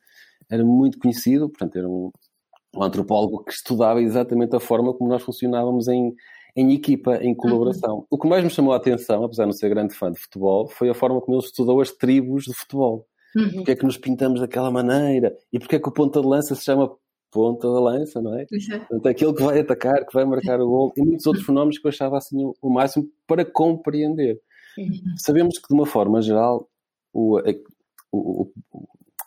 [0.50, 2.12] era muito conhecido, portanto, era um,
[2.76, 6.14] um antropólogo que estudava exatamente a forma como nós funcionávamos em,
[6.56, 7.98] em equipa, em colaboração.
[7.98, 8.06] Uhum.
[8.10, 10.68] O que mais me chamou a atenção, apesar de não ser grande fã de futebol,
[10.68, 13.06] foi a forma como ele estudou as tribos de futebol.
[13.36, 13.52] Uhum.
[13.58, 16.56] Porque é que nos pintamos daquela maneira e porque é que o ponta de lança
[16.56, 16.92] se chama
[17.32, 18.46] ponta da lança, não é?
[18.52, 18.80] Uhum.
[18.80, 21.86] Portanto, aquele que vai atacar, que vai marcar o gol e muitos outros fenómenos que
[21.86, 24.40] eu achava assim o, o máximo para compreender.
[24.78, 24.90] Uhum.
[25.18, 26.68] Sabemos que, de uma forma geral,
[27.14, 27.40] o,
[28.12, 28.52] o,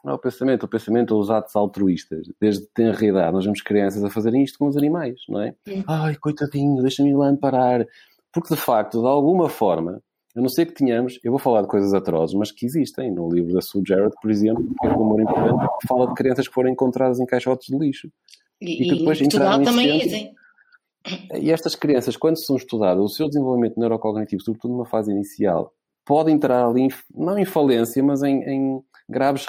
[0.05, 2.27] não é o pensamento, o pensamento, os atos altruístas.
[2.41, 5.55] Desde tenra idade, nós vemos crianças a fazerem isto com os animais, não é?
[5.67, 5.85] Sim.
[5.87, 7.87] Ai, coitadinho, deixa-me ir lá amparar.
[8.33, 10.03] Porque, de facto, de alguma forma,
[10.35, 13.12] a não ser que tenhamos, eu vou falar de coisas atrozes, mas que existem.
[13.12, 16.49] No livro da Sue Jarrett, por exemplo, que é um amor importante, fala de crianças
[16.49, 18.11] que foram encontradas em caixotes de lixo.
[18.61, 20.35] E, e que depois entraram também dizem.
[21.35, 25.73] E estas crianças, quando são estudadas, o seu desenvolvimento neurocognitivo, sobretudo numa fase inicial,
[26.05, 29.47] pode entrar ali, não em falência, mas em, em graves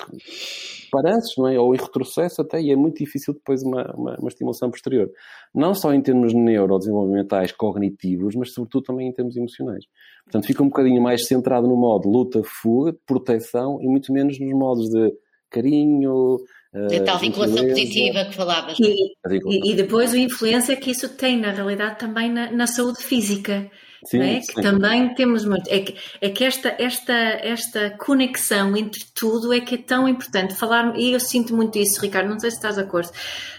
[0.92, 1.60] paranços, não é?
[1.60, 5.10] ou em retrocesso até, e é muito difícil depois uma, uma, uma, estimulação posterior.
[5.54, 9.86] Não só em termos neurodesenvolvimentais, cognitivos, mas sobretudo também em termos emocionais.
[10.26, 14.89] Portanto, fica um bocadinho mais centrado no modo luta-fuga, proteção, e muito menos nos modos
[14.89, 15.13] de
[15.50, 16.39] carinho,
[16.74, 18.78] é tal vinculação positiva que falavas.
[18.80, 18.96] E,
[19.30, 23.70] e, e, depois a influência que isso tem, na realidade, também na, na saúde física.
[24.06, 24.39] Sim, é?
[24.42, 25.68] Que também temos muito.
[25.70, 30.56] É que, é que esta, esta, esta conexão entre tudo é que é tão importante.
[30.56, 33.12] Falar, e eu sinto muito isso, Ricardo, não sei se estás de acordo.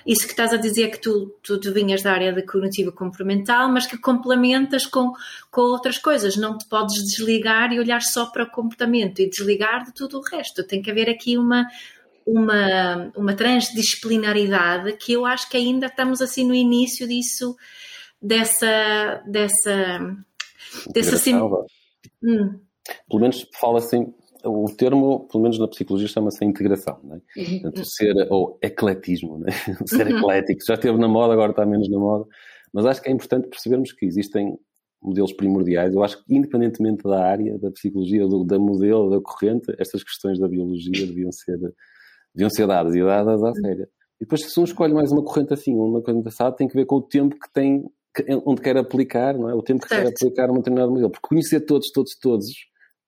[0.06, 2.92] Isso que estás a dizer é que tu, tu, tu vinhas da área da cognitiva
[2.92, 5.12] comportamental, mas que complementas com,
[5.50, 6.36] com outras coisas.
[6.36, 10.22] Não te podes desligar e olhar só para o comportamento e desligar de tudo o
[10.22, 10.62] resto.
[10.62, 11.66] Tem que haver aqui uma,
[12.26, 17.56] uma, uma transdisciplinaridade que eu acho que ainda estamos assim no início disso,
[18.20, 20.16] dessa, dessa
[20.92, 21.34] dessa sim...
[21.34, 22.60] hum.
[23.08, 24.12] Pelo menos fala assim,
[24.44, 27.20] o termo, pelo menos na psicologia, chama-se integração, não é?
[27.36, 27.60] Uhum.
[27.60, 29.52] Portanto, ser, ou ecletismo, não é?
[29.86, 30.18] ser uhum.
[30.18, 32.26] eclético, já esteve na moda, agora está menos na moda,
[32.72, 34.58] mas acho que é importante percebermos que existem
[35.02, 35.94] modelos primordiais.
[35.94, 40.38] Eu acho que, independentemente da área, da psicologia, do, da modelo, da corrente, estas questões
[40.38, 41.58] da biologia deviam ser,
[42.34, 43.88] deviam ser dadas e dadas à séria.
[44.20, 46.86] E depois, se um escolhe mais uma corrente assim, uma corrente assada, tem que ver
[46.86, 47.84] com o tempo que tem
[48.44, 49.54] onde quer aplicar, não é?
[49.54, 50.02] O tempo que certo.
[50.02, 51.10] quer aplicar um determinado modelo.
[51.10, 52.46] Porque conhecer todos, todos, todos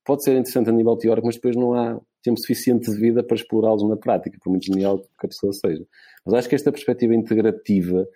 [0.05, 3.37] pode ser interessante a nível teórico, mas depois não há tempo suficiente de vida para
[3.37, 5.85] explorá-los na prática, por muito genial que a pessoa seja.
[6.25, 8.07] Mas acho que esta perspectiva integrativa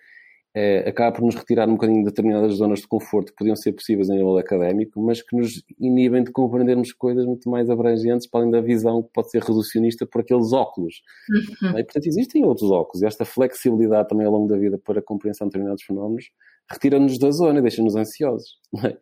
[0.53, 3.71] é, acaba por nos retirar um bocadinho de determinadas zonas de conforto que podiam ser
[3.71, 8.41] possíveis em nível académico, mas que nos inibem de compreendermos coisas muito mais abrangentes, para
[8.41, 11.01] além da visão que pode ser reducionista por aqueles óculos.
[11.29, 11.79] Uhum.
[11.79, 15.03] E, portanto, existem outros óculos, e esta flexibilidade também ao longo da vida para a
[15.03, 16.25] compreensão de determinados fenómenos
[16.71, 18.59] retira-nos da zona e deixa-nos ansiosos.
[18.83, 18.97] É?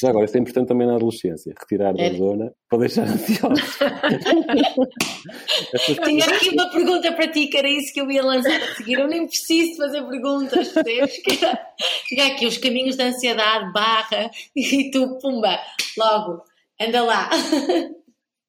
[0.00, 2.14] Já agora, isto é importante também na adolescência, retirar da é.
[2.14, 3.78] zona para deixar ansiosos.
[6.04, 8.98] Tinha aqui uma pergunta para ti, que era isso que eu ia lançar a seguir.
[8.98, 11.20] Eu nem preciso fazer perguntas, percebes?
[12.08, 15.58] Chega aqui os caminhos da ansiedade, barra, e tu, pumba,
[15.98, 16.42] logo,
[16.80, 17.28] anda lá.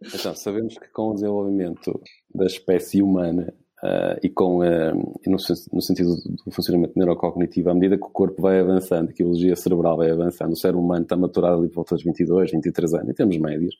[0.04, 2.02] Então, sabemos que com o desenvolvimento
[2.34, 4.94] da espécie humana Uh, e com, uh,
[5.26, 5.38] no,
[5.74, 6.16] no, sentido
[6.46, 10.12] do funcionamento neurocognitivo, à medida que o corpo vai avançando, que a biologia cerebral vai
[10.12, 13.38] avançando, o cérebro humano está maturado ali por volta dos 22, 23 anos, em termos
[13.40, 13.76] médios.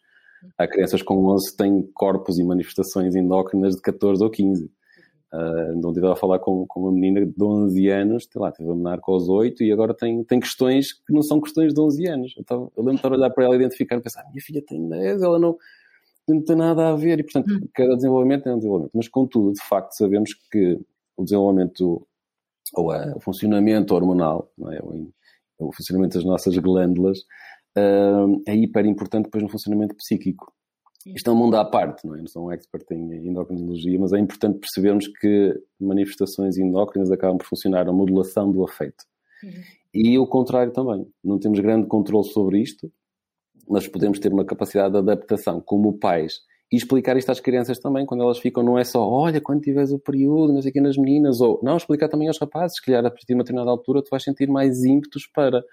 [0.58, 4.66] Há crianças com 11 que têm corpos e manifestações endócrinas de 14 ou 15.
[5.32, 8.72] Uh, eu estava a falar com, com uma menina de 11 anos, sei lá, teve
[8.72, 11.80] a menar com os 8 e agora tem, tem questões que não são questões de
[11.80, 12.34] 11 anos.
[12.36, 14.42] Eu, estava, eu lembro de estar a olhar para ela e identificar e pensar, minha
[14.42, 15.56] filha tem 10, ela não
[16.28, 17.68] não tem nada a ver e, portanto, hum.
[17.74, 18.92] cada desenvolvimento é um desenvolvimento.
[18.94, 20.80] Mas, contudo, de facto, sabemos que
[21.18, 22.08] o desenvolvimento
[22.74, 24.82] ou a, o funcionamento hormonal, é?
[25.60, 27.20] o, funcionamento das nossas glândulas,
[27.78, 30.54] uh, é hiper importante depois no funcionamento psíquico.
[31.06, 32.20] Isto é um mundo à parte, não é?
[32.20, 37.48] Não sou um expert em endocrinologia, mas é importante percebermos que manifestações endócrinas acabam por
[37.48, 39.04] funcionar a modulação do afeto.
[39.44, 39.52] Uhum.
[39.94, 41.08] E o contrário também.
[41.24, 42.92] Não temos grande controle sobre isto,
[43.72, 48.06] mas podemos ter uma capacidade de adaptação como pais e explicar isto às crianças também,
[48.06, 50.80] quando elas ficam, não é só, olha, quando tiveres o período, não sei o que,
[50.80, 53.70] nas meninas, ou, não, explicar também aos rapazes, que calhar a partir de uma determinada
[53.70, 55.64] altura tu vais sentir mais ímpetos para,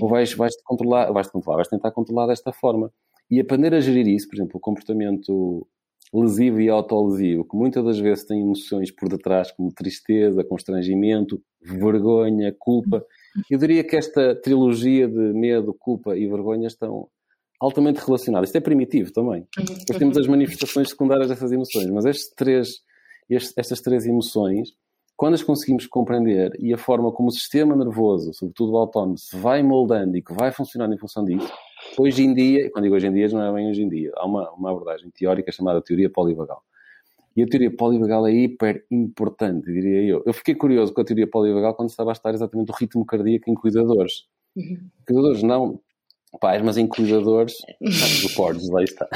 [0.00, 2.92] ou vais, vais -te controlar, vais -te controlar, vais tentar controlar desta forma.
[3.30, 5.66] E aprender a gerir isso, por exemplo, o comportamento
[6.12, 12.52] lesivo e autolesivo, que muitas das vezes tem emoções por detrás, como tristeza, constrangimento, vergonha,
[12.58, 13.04] culpa.
[13.48, 17.08] Eu diria que esta trilogia de medo, culpa e vergonha estão
[17.60, 18.44] altamente relacionado.
[18.44, 19.46] Isto é primitivo também.
[19.56, 22.68] Depois temos as manifestações secundárias dessas emoções, mas estes três,
[23.28, 24.70] estes, estas três emoções,
[25.14, 29.36] quando as conseguimos compreender e a forma como o sistema nervoso, sobretudo o autónomo, se
[29.36, 31.52] vai moldando e que vai funcionando em função disso,
[31.98, 34.24] hoje em dia, quando digo hoje em dia, não é bem hoje em dia, há
[34.24, 36.62] uma, uma abordagem teórica chamada teoria polivagal.
[37.36, 40.22] E a teoria polivagal é hiper importante, diria eu.
[40.26, 43.50] Eu fiquei curioso com a teoria polivagal quando estava a estar exatamente o ritmo cardíaco
[43.50, 44.24] em cuidadores.
[44.56, 44.88] Uhum.
[45.06, 45.80] Cuidadores não
[46.38, 47.54] pais, mas em cuidadores
[48.22, 49.08] do Porges, lá está.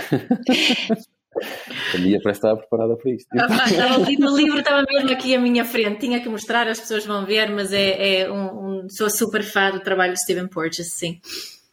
[1.94, 3.28] A minha parece estar preparada para isto.
[3.32, 6.00] Ah, estava no livro, estava mesmo aqui à minha frente.
[6.00, 9.70] Tinha que mostrar, as pessoas vão ver, mas é, é um, um, sou super fã
[9.70, 11.20] do trabalho de Stephen Porges, sim.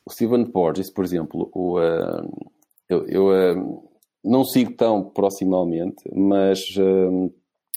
[0.05, 2.51] O Stephen Porges, por exemplo, o, uh,
[2.89, 3.89] eu, eu uh,
[4.23, 7.31] não sigo tão proximamente, mas uh,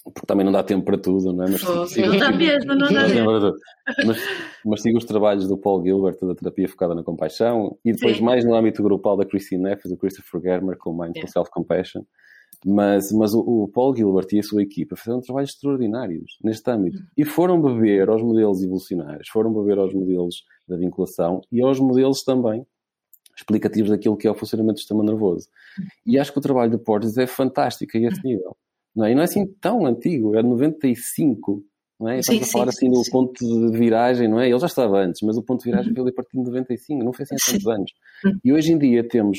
[0.05, 1.51] porque também não dá tempo para tudo, não é?
[1.51, 3.55] Mas, oh, sigo, não dá mesmo, não dá mesmo.
[4.07, 4.19] Mas,
[4.65, 8.25] mas sigo os trabalhos do Paul Gilbert, da terapia focada na compaixão, e depois Sim.
[8.25, 11.33] mais no âmbito grupal da Christine Neff, do Christopher Germer, com Mindful yeah.
[11.33, 12.03] Self-Compassion.
[12.65, 16.99] Mas, mas o, o, Paul Gilbert e a sua equipa fizeram trabalhos extraordinários neste âmbito.
[16.99, 17.07] Uhum.
[17.17, 22.23] E foram beber aos modelos evolucionários, foram beber aos modelos da vinculação e aos modelos
[22.23, 22.67] também
[23.37, 25.49] explicativos daquilo que é o funcionamento do sistema nervoso.
[25.79, 25.85] Uhum.
[26.07, 28.31] E acho que o trabalho de Portes é fantástico a esse uhum.
[28.31, 28.57] nível.
[28.95, 29.13] Não é?
[29.13, 31.63] E não é assim tão antigo, é 95.
[32.05, 32.19] Não é?
[32.19, 34.51] Estamos a falar sim, assim do ponto de viragem, não é?
[34.51, 35.95] Ele já estava antes, mas o ponto de viragem uhum.
[35.95, 37.93] veio a partir de 95, não foi assim há tantos anos.
[38.27, 38.39] Uhum.
[38.45, 39.39] E hoje em dia temos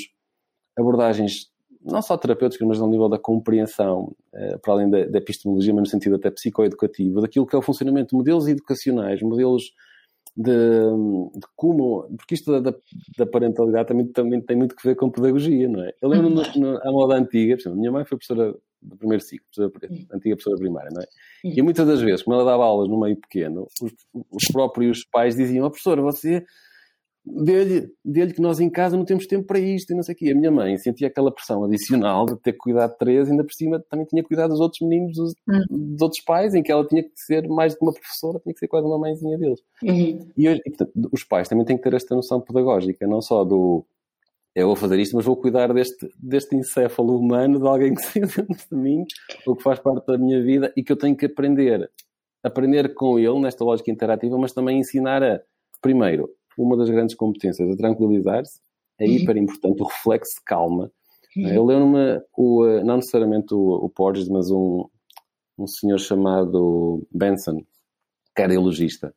[0.75, 5.71] abordagens não só terapêuticas, mas ao nível da compreensão, eh, para além da, da, epistemologia,
[5.71, 9.65] mas no sentido até psicoeducativo, daquilo que é o funcionamento de modelos educacionais, modelos
[10.35, 12.09] de, de como.
[12.17, 12.73] Porque isto da,
[13.19, 15.93] da, parentalidade também, também tem muito que ver com pedagogia, não é?
[16.01, 16.77] Eu lembro-me uhum.
[16.81, 20.89] à moda antiga, exemplo, minha mãe foi professora do primeiro ciclo, professora, antiga professora primária,
[20.93, 21.05] não é?
[21.43, 23.91] E muitas das vezes, como ela dava aulas no meio pequeno, os,
[24.31, 26.43] os próprios pais diziam: oh, professora, você
[27.25, 30.17] dele, dele que nós em casa não temos tempo para isto e não sei o
[30.17, 30.31] quê.
[30.31, 33.53] A minha mãe sentia aquela pressão adicional de ter que cuidar de três, ainda por
[33.53, 35.93] cima também tinha que cuidar dos outros meninos, dos, uhum.
[35.93, 38.53] dos outros pais, em que ela tinha que ser mais do que uma professora, tinha
[38.53, 39.59] que ser quase uma mãezinha deles.
[39.83, 40.31] Uhum.
[40.37, 43.43] E, hoje, e portanto, os pais também têm que ter esta noção pedagógica, não só
[43.43, 43.85] do
[44.55, 48.25] eu vou fazer isto, mas vou cuidar deste, deste encéfalo humano, de alguém que saiu
[48.25, 49.03] dentro de mim,
[49.45, 51.91] ou que faz parte da minha vida e que eu tenho que aprender.
[52.41, 55.41] Aprender com ele, nesta lógica interativa, mas também ensinar a,
[55.81, 58.61] primeiro, uma das grandes competências, a tranquilizar-se,
[58.97, 59.11] é uhum.
[59.11, 60.91] hiper importante, o reflexo de calma.
[61.35, 61.47] Uhum.
[61.47, 62.21] Eu lembro-me,
[62.85, 64.85] não necessariamente o, o Porges, mas um,
[65.57, 67.61] um senhor chamado Benson,
[68.33, 69.13] que era ilogista.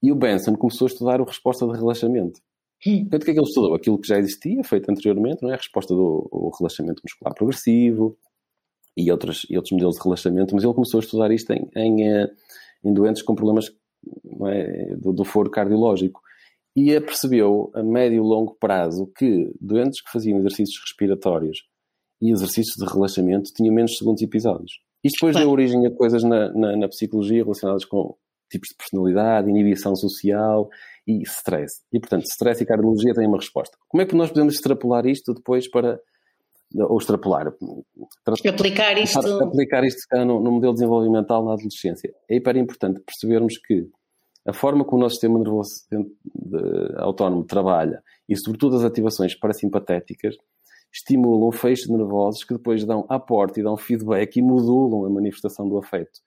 [0.00, 2.40] E o Benson começou a estudar o resposta de relaxamento.
[2.82, 3.74] Portanto, o que é que ele estudou?
[3.74, 5.54] Aquilo que já existia, feito anteriormente, não é?
[5.54, 8.16] A resposta do relaxamento muscular progressivo
[8.96, 12.08] e outros, e outros modelos de relaxamento, mas ele começou a estudar isto em, em,
[12.08, 12.30] eh,
[12.84, 13.70] em doentes com problemas
[14.46, 14.96] é?
[14.96, 16.20] do, do foro cardiológico
[16.76, 21.64] e apercebeu a médio e longo prazo que doentes que faziam exercícios respiratórios
[22.20, 24.80] e exercícios de relaxamento tinham menos segundos episódios.
[25.02, 28.16] Isto depois deu origem a coisas na, na, na, psicologia relacionadas com
[28.50, 30.68] tipos de personalidade, inibição social
[31.08, 31.82] e stress.
[31.90, 33.78] E, portanto, stress e cardiologia têm uma resposta.
[33.88, 35.98] Como é que nós podemos extrapolar isto depois para.
[36.74, 37.50] Ou extrapolar.
[38.46, 39.42] Aplicar isto.
[39.42, 42.12] Aplicar isto no, no modelo desenvolvimental na adolescência.
[42.28, 43.88] É hiper importante percebermos que
[44.46, 45.86] a forma como o nosso sistema nervoso
[46.98, 50.36] autónomo trabalha e, sobretudo, as ativações parasimpatéticas
[50.92, 55.78] estimulam feixes nervosos que depois dão aporte e dão feedback e modulam a manifestação do
[55.78, 56.20] afeto.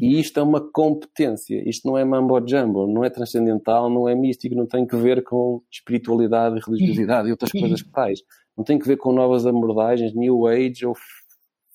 [0.00, 4.14] E isto é uma competência, isto não é mambo jumbo, não é transcendental, não é
[4.14, 8.20] místico, não tem que ver com espiritualidade, religiosidade e outras coisas que tais.
[8.56, 10.94] Não tem que ver com novas abordagens, New Age ou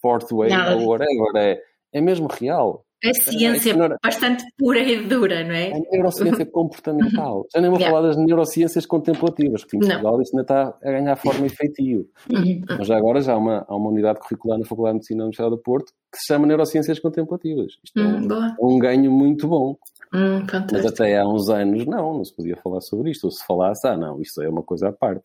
[0.01, 1.35] Fourth Way ou whatever.
[1.35, 2.85] É, é mesmo real.
[3.03, 5.69] É ciência bastante pura e dura, não é?
[5.69, 7.45] É neurociência comportamental.
[7.53, 7.95] Já nem vou yeah.
[7.95, 12.07] falar das neurociências contemplativas, que em Portugal isso ainda está a ganhar forma e feitio.
[12.29, 12.62] Uhum.
[12.77, 15.23] Mas já agora já há uma, há uma unidade curricular na Faculdade de Medicina da
[15.25, 17.73] Universidade do Porto que se chama Neurociências Contemplativas.
[17.83, 19.77] Isto hum, é, um, é um ganho muito bom.
[20.13, 23.25] Hum, Mas até há uns anos não, não se podia falar sobre isto.
[23.25, 25.23] Ou se falasse, ah não, isto é uma coisa à parte.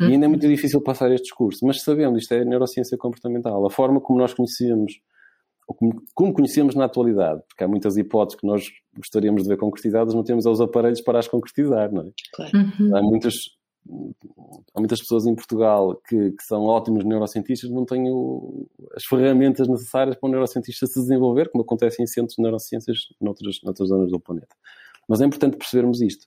[0.00, 1.64] E ainda é muito difícil passar este discurso.
[1.64, 3.64] Mas sabendo, isto é neurociência comportamental.
[3.64, 4.94] A forma como nós conhecemos
[5.66, 8.64] como, como conhecemos na atualidade, porque há muitas hipóteses que nós
[8.96, 12.10] gostaríamos de ver concretizadas, não temos os aparelhos para as concretizar, não é?
[12.34, 12.52] Claro.
[12.56, 12.96] Uhum.
[12.96, 13.34] Há muitas
[14.74, 19.68] há muitas pessoas em Portugal que, que, são ótimos neurocientistas, não têm o, as ferramentas
[19.68, 24.10] necessárias para um neurocientista se desenvolver, como acontece em centros de neurociências noutras, noutras zonas
[24.10, 24.56] do planeta.
[25.08, 26.26] Mas é importante percebermos isto,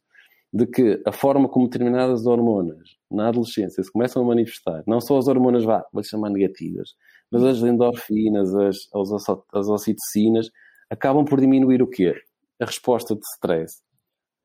[0.54, 5.18] de que a forma como determinadas hormonas na adolescência se começam a manifestar, não só
[5.18, 6.92] as hormonas, vá, vou chamar negativas,
[7.32, 10.50] mas as endorfinas, as, as, as ocitocinas,
[10.90, 12.16] acabam por diminuir o quê?
[12.60, 13.82] A resposta de stress,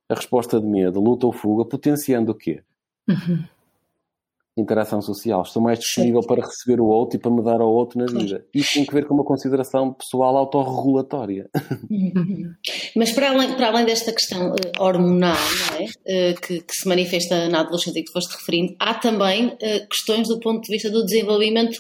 [0.09, 2.63] a resposta de medo, luta ou fuga, potenciando o quê?
[3.09, 3.45] Uhum.
[4.57, 6.29] Interação social, estou mais disponível Sim.
[6.29, 8.45] para receber o outro e para me dar ao outro na vida.
[8.55, 11.49] Isso tem que ver com uma consideração pessoal autorregulatória.
[12.95, 15.37] Mas para além, para além desta questão uh, hormonal,
[15.79, 16.33] é?
[16.33, 20.29] uh, que, que, se manifesta na adolescência e que foste referindo, há também uh, questões
[20.29, 21.79] do ponto de vista do desenvolvimento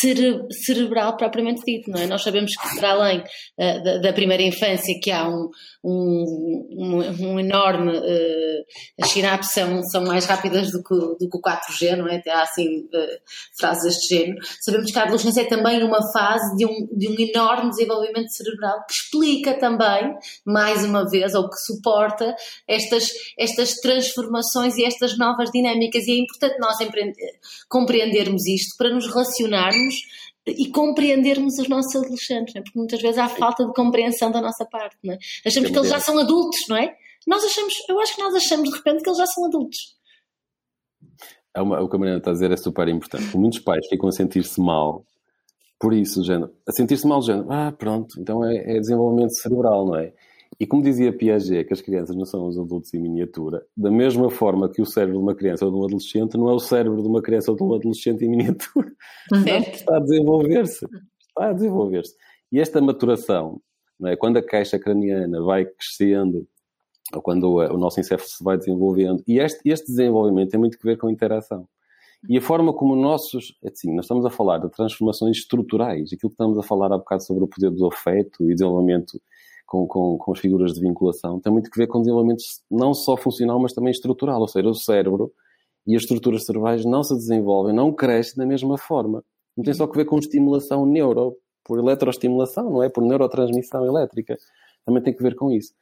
[0.00, 2.06] cere cerebral propriamente dito, não é?
[2.08, 3.22] Nós sabemos que para além
[3.56, 5.48] da, da, primeira infância que há um,
[5.84, 7.92] um, um, um enorme,
[9.00, 12.07] as sinapses são, são mais rápidas do que, do que o 4G, não é?
[12.16, 13.20] Até há assim uh,
[13.58, 14.38] frases deste género.
[14.60, 18.84] Sabemos que a adolescência é também uma fase de um, de um enorme desenvolvimento cerebral
[18.86, 22.34] que explica também, mais uma vez, ou que suporta
[22.66, 26.06] estas, estas transformações e estas novas dinâmicas.
[26.06, 26.76] E é importante nós
[27.68, 29.94] compreendermos isto para nos relacionarmos
[30.46, 32.62] e compreendermos os nossos adolescentes, é?
[32.62, 34.96] porque muitas vezes há falta de compreensão da nossa parte.
[35.04, 35.18] Não é?
[35.44, 36.94] Achamos que eles já são adultos, não é?
[37.26, 39.97] Nós achamos, eu acho que nós achamos de repente que eles já são adultos
[41.54, 43.36] é uma, o que a Mariana está a dizer é super importante.
[43.36, 45.04] Muitos pais ficam a sentir-se mal
[45.80, 49.94] por isso, género, a sentir-se mal, género, ah, pronto, então é, é, desenvolvimento cerebral, não
[49.94, 50.12] é?
[50.58, 54.28] E como dizia Piaget, que as crianças não são os adultos em miniatura, da mesma
[54.28, 57.00] forma que o cérebro de uma criança ou de um adolescente não é o cérebro
[57.00, 58.90] de uma criança ou de um adolescente em miniatura.
[59.44, 59.74] Certo.
[59.74, 60.84] Está a desenvolver-se.
[61.28, 62.14] Está a desenvolver-se.
[62.50, 63.60] E esta maturação,
[64.00, 64.16] não é?
[64.16, 66.44] quando a caixa craniana vai crescendo
[67.14, 69.22] ou quando o, o nosso encéfalo se vai desenvolvendo.
[69.26, 71.66] E este, este desenvolvimento tem muito a ver com a interação.
[72.28, 76.30] E a forma como nossos, é assim, nós estamos a falar de transformações estruturais, aquilo
[76.30, 79.20] que estamos a falar há bocado sobre o poder do afeto e desenvolvimento
[79.64, 83.16] com, com, com as figuras de vinculação, tem muito a ver com desenvolvimento não só
[83.16, 85.30] funcional, mas também estrutural, ou seja, o cérebro
[85.86, 89.22] e as estruturas cerebrais não se desenvolvem, não crescem da mesma forma.
[89.56, 92.88] Não tem só a ver com estimulação neuro, por eletroestimulação, não é?
[92.88, 94.38] Por neurotransmissão elétrica.
[94.84, 95.74] Também tem a ver com isso.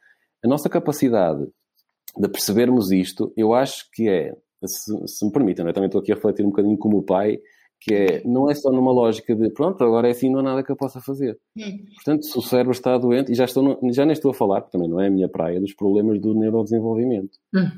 [0.43, 1.47] A nossa capacidade
[2.17, 4.35] de percebermos isto, eu acho que é,
[4.65, 7.39] se, se me permitem, eu também estou aqui a refletir um bocadinho como pai,
[7.79, 10.63] que é, não é só numa lógica de pronto, agora é assim, não há nada
[10.63, 11.37] que eu possa fazer.
[11.55, 11.85] Hum.
[11.95, 14.61] Portanto, se o cérebro está doente, e já, estou no, já nem estou a falar,
[14.61, 17.37] porque também não é a minha praia, dos problemas do neurodesenvolvimento.
[17.53, 17.69] Hum.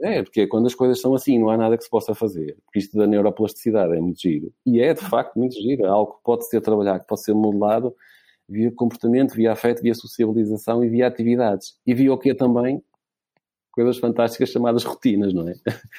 [0.00, 2.56] É, porque quando as coisas são assim, não há nada que se possa fazer.
[2.64, 4.52] Porque isto da neuroplasticidade é muito giro.
[4.66, 5.84] E é, de facto, muito giro.
[5.84, 7.94] É algo que pode ser trabalhado, que pode ser modelado
[8.48, 11.74] via comportamento, via afeto, via sociabilização e via atividades.
[11.86, 12.82] E via o que também?
[13.72, 15.52] Coisas fantásticas chamadas rotinas, não é?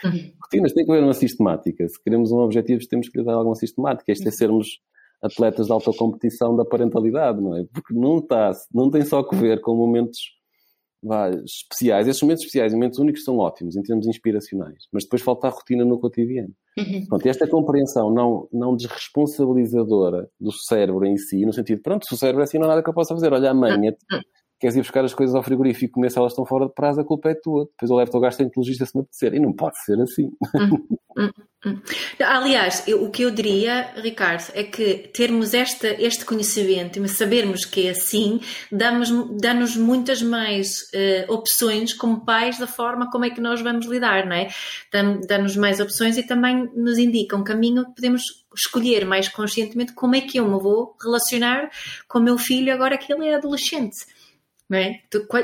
[0.03, 0.31] Uhum.
[0.41, 1.87] rotinas têm que haver uma sistemática.
[1.87, 4.11] Se queremos um objetivo, temos que lhe dar alguma sistemática.
[4.11, 4.31] Isto é uhum.
[4.31, 4.79] sermos
[5.21, 7.65] atletas de alta competição da parentalidade, não é?
[7.73, 10.35] Porque não, está, não tem só que ver com momentos
[11.05, 12.07] vá, especiais.
[12.07, 15.85] Esses momentos especiais, momentos únicos, são ótimos em termos inspiracionais, mas depois falta a rotina
[15.85, 16.53] no cotidiano.
[16.77, 17.05] Uhum.
[17.07, 22.17] Pronto, esta compreensão não, não desresponsabilizadora do cérebro em si, no sentido, pronto, se o
[22.17, 23.31] cérebro é assim, não há nada que eu possa fazer.
[23.31, 24.19] Olha, amanhã uhum.
[24.59, 27.01] Queres ir buscar as coisas ao frigorífico e comer se elas estão fora de prazo,
[27.01, 27.65] a culpa é tua.
[27.65, 29.33] Depois eu levo-te ao gastroenterologista se me apetecer.
[29.33, 30.29] E não pode ser assim.
[30.55, 30.99] Uhum.
[32.19, 37.65] Aliás, eu, o que eu diria, Ricardo, é que termos esta, este conhecimento e sabermos
[37.65, 38.39] que é assim,
[38.71, 44.25] dá-nos muitas mais uh, opções como pais da forma como é que nós vamos lidar,
[44.25, 44.49] não é?
[45.27, 50.15] Dá-nos mais opções e também nos indica um caminho que podemos escolher mais conscientemente como
[50.15, 51.69] é que eu me vou relacionar
[52.07, 53.97] com o meu filho agora que ele é adolescente.
[54.73, 54.95] É?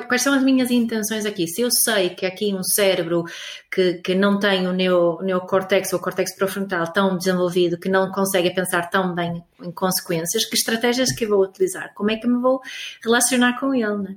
[0.07, 1.47] Quais são as minhas intenções aqui?
[1.47, 3.23] Se eu sei que aqui um cérebro
[3.71, 8.11] que, que não tem o neo, neocórtex ou o córtex pré-frontal tão desenvolvido, que não
[8.11, 11.93] consegue pensar tão bem em consequências, que estratégias que eu vou utilizar?
[11.93, 12.61] Como é que me vou
[13.03, 13.85] relacionar com ele?
[13.85, 14.15] Não é?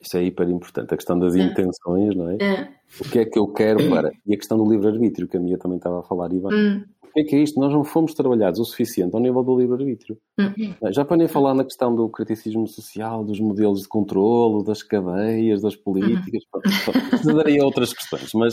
[0.00, 1.40] Isto é hiper importante, a questão das é.
[1.40, 2.36] intenções, não é?
[2.40, 2.68] é?
[3.00, 4.10] O que é que eu quero para.
[4.26, 6.50] E a questão do livre-arbítrio, que a minha também estava a falar, Ivan.
[6.52, 6.84] Hum.
[7.18, 7.58] É que é isto?
[7.58, 10.16] Nós não fomos trabalhados o suficiente ao nível do livre-arbítrio.
[10.38, 10.92] Hum.
[10.92, 15.60] Já para nem falar na questão do criticismo social, dos modelos de controlo, das cadeias,
[15.60, 17.08] das políticas, hum.
[17.10, 18.30] precisaria outras questões.
[18.34, 18.52] Mas,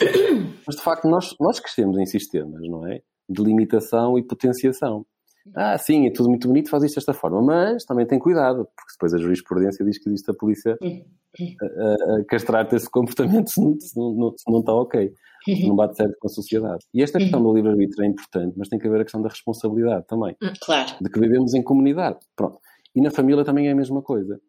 [0.65, 3.01] mas de facto, nós, nós crescemos em sistemas, não é?
[3.29, 5.05] De limitação e potenciação.
[5.53, 8.93] Ah, sim, é tudo muito bonito, faz isto desta forma, mas também tem cuidado, porque
[8.93, 13.79] depois a jurisprudência diz que existe a polícia a, a castrar-te esse comportamento se não,
[13.79, 16.83] se, não, se não está ok, se não bate certo com a sociedade.
[16.93, 20.05] E esta questão do livre-arbítrio é importante, mas tem que haver a questão da responsabilidade
[20.07, 20.35] também.
[20.41, 20.91] Hum, claro.
[20.99, 22.17] De que vivemos em comunidade.
[22.35, 22.59] Pronto.
[22.95, 24.39] E na família também é a mesma coisa.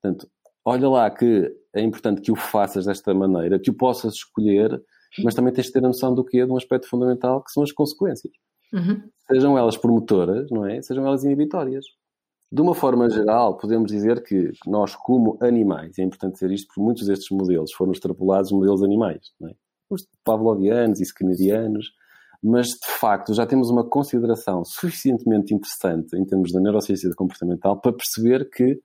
[0.00, 0.28] Portanto,
[0.64, 4.80] olha lá que é importante que o faças desta maneira, que o possas escolher,
[5.22, 7.50] mas também tens de ter a noção do que é de um aspecto fundamental, que
[7.50, 8.32] são as consequências.
[8.72, 9.02] Uhum.
[9.28, 10.80] Sejam elas promotoras, não é?
[10.82, 11.84] Sejam elas inibitórias.
[12.50, 16.80] De uma forma geral, podemos dizer que nós, como animais, é importante dizer isto porque
[16.80, 19.54] muitos destes modelos foram extrapolados modelos animais, não é?
[19.90, 21.92] os pavlovianos e skinnerianos,
[22.42, 27.92] mas de facto já temos uma consideração suficientemente interessante em termos da neurociência comportamental para
[27.92, 28.80] perceber que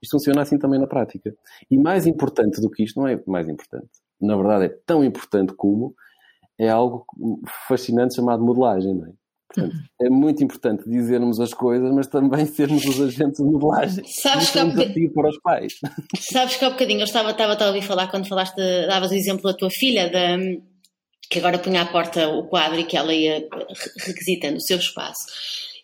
[0.00, 1.34] isto funciona assim também na prática.
[1.70, 5.54] E mais importante do que isto, não é mais importante, na verdade é tão importante
[5.54, 5.94] como
[6.58, 7.06] é algo
[7.66, 9.12] fascinante chamado modelagem, não é?
[9.54, 10.06] Portanto, uhum.
[10.06, 14.04] é muito importante dizermos as coisas, mas também sermos os agentes de modelagem.
[14.06, 15.74] Sabes que, um desafio para os pais.
[16.18, 19.50] Sabes que há bocadinho eu estava, estava, a ouvir falar quando falaste, davas o exemplo
[19.50, 20.38] da tua filha, da,
[21.28, 23.46] que agora punha à porta o quadro e que ela ia
[23.98, 25.26] requisitando o seu espaço.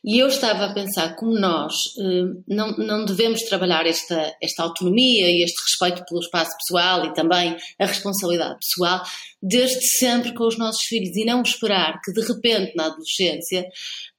[0.05, 5.31] E eu estava a pensar como nós eh, não, não devemos trabalhar esta, esta autonomia
[5.31, 9.03] e este respeito pelo espaço pessoal e também a responsabilidade pessoal
[9.43, 13.67] desde sempre com os nossos filhos e não esperar que de repente na adolescência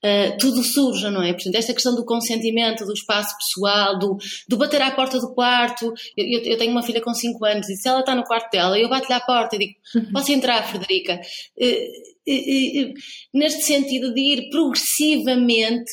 [0.03, 1.33] uh, tudo surja, não é?
[1.33, 5.93] Portanto, esta questão do consentimento, do espaço pessoal, do, do bater à porta do quarto.
[6.17, 8.51] Eu, eu, eu tenho uma filha com 5 anos e se ela está no quarto
[8.51, 10.11] dela, eu bato-lhe à porta e digo: uhum.
[10.13, 11.19] Posso entrar, Frederica?
[11.57, 12.93] Uh,
[13.33, 15.91] neste sentido de ir progressivamente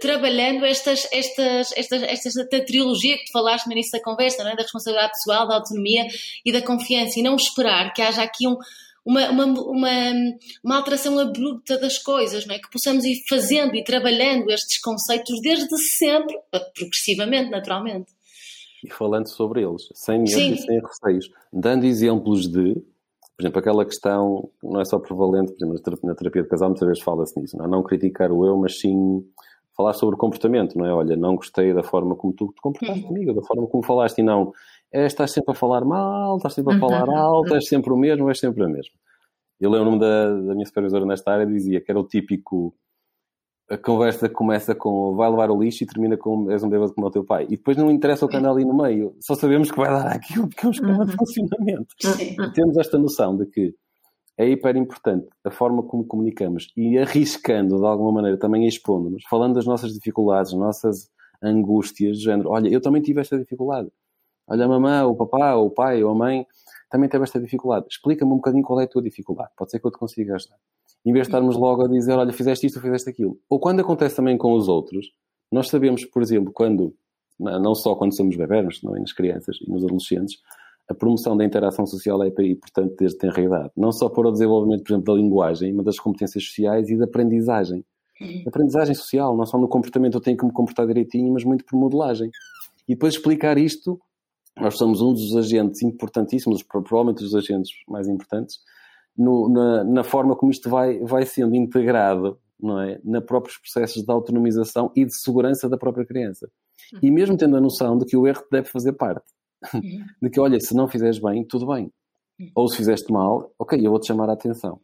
[0.00, 4.56] trabalhando estas, estas, estas, esta trilogia que tu falaste no início da conversa, não é?
[4.56, 6.06] da responsabilidade pessoal, da autonomia
[6.44, 8.56] e da confiança, e não esperar que haja aqui um,
[9.06, 10.12] uma, uma, uma,
[10.64, 12.58] uma, alteração abrupta das coisas, não é?
[12.58, 16.36] que possamos ir fazendo e trabalhando estes conceitos desde sempre,
[16.74, 18.12] progressivamente, naturalmente.
[18.84, 22.74] E falando sobre eles, sem medo e sem receios, dando exemplos de
[23.36, 26.88] por exemplo, aquela questão não é só prevalente, por exemplo, na terapia de casal muitas
[26.88, 27.68] vezes fala-se nisso, não, é?
[27.68, 29.22] não criticar o eu, mas sim
[29.76, 30.92] falar sobre o comportamento, não é?
[30.92, 33.08] Olha, não gostei da forma como tu te comportaste uhum.
[33.08, 34.52] comigo, da forma como falaste, e não,
[34.92, 37.16] estás sempre a falar mal, estás sempre a falar uhum.
[37.16, 38.94] alto, és sempre o mesmo, és sempre a mesma.
[39.60, 42.74] Eu lembro-me da, da minha supervisora nesta área, dizia que era o típico
[43.68, 47.06] a conversa começa com vai levar o lixo e termina com és um bêbado como
[47.06, 47.44] o teu pai.
[47.44, 50.06] E depois não interessa o que anda ali no meio, só sabemos que vai dar
[50.06, 51.18] aquilo porque é um esquema de uhum.
[51.18, 51.94] funcionamento.
[52.20, 53.74] E temos esta noção de que
[54.38, 59.54] é hiper importante a forma como comunicamos e arriscando de alguma maneira também expondo-nos, falando
[59.54, 61.10] das nossas dificuldades, nossas
[61.42, 63.88] angústias, de género, olha, eu também tive esta dificuldade.
[64.48, 66.46] Olha, a mamã, o papá, o pai ou a mãe
[66.90, 67.86] também teve esta dificuldade.
[67.90, 69.50] Explica-me um bocadinho qual é a tua dificuldade.
[69.56, 70.56] Pode ser que eu te consiga ajudar
[71.06, 73.38] em vez de estarmos logo a dizer, olha, fizeste isto, fizeste aquilo.
[73.48, 75.06] Ou quando acontece também com os outros,
[75.52, 76.92] nós sabemos, por exemplo, quando,
[77.38, 80.38] não só quando somos bebés, mas também nas crianças e nos adolescentes,
[80.88, 83.70] a promoção da interação social é importante desde tenra idade.
[83.76, 87.04] Não só para o desenvolvimento, por exemplo, da linguagem, mas das competências sociais e da
[87.04, 87.84] aprendizagem.
[88.20, 88.42] Uhum.
[88.48, 91.78] Aprendizagem social, não só no comportamento eu tenho que me comportar direitinho, mas muito por
[91.78, 92.30] modelagem.
[92.88, 94.00] E depois explicar isto,
[94.58, 98.58] nós somos um dos agentes importantíssimos, provavelmente os agentes mais importantes,
[99.16, 103.00] no, na, na, forma como isto vai, vai sendo integrado não é?
[103.04, 106.48] na próprios processos de autonomização e de segurança da própria criança.
[107.02, 109.26] E mesmo tendo a noção de que o erro deve fazer parte.
[109.72, 110.04] Uhum.
[110.22, 111.90] De que, olha, se não fizeres bem, tudo bem.
[112.38, 112.50] Uhum.
[112.54, 114.80] Ou se fizeste mal, ok, eu vou-te chamar a atenção.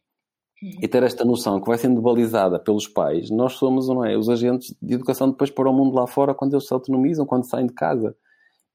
[0.61, 0.71] Uhum.
[0.81, 4.29] E ter esta noção que vai sendo balizada pelos pais, nós somos, não é, os
[4.29, 7.67] agentes de educação depois para o mundo lá fora quando eles se autonomizam, quando saem
[7.67, 8.15] de casa.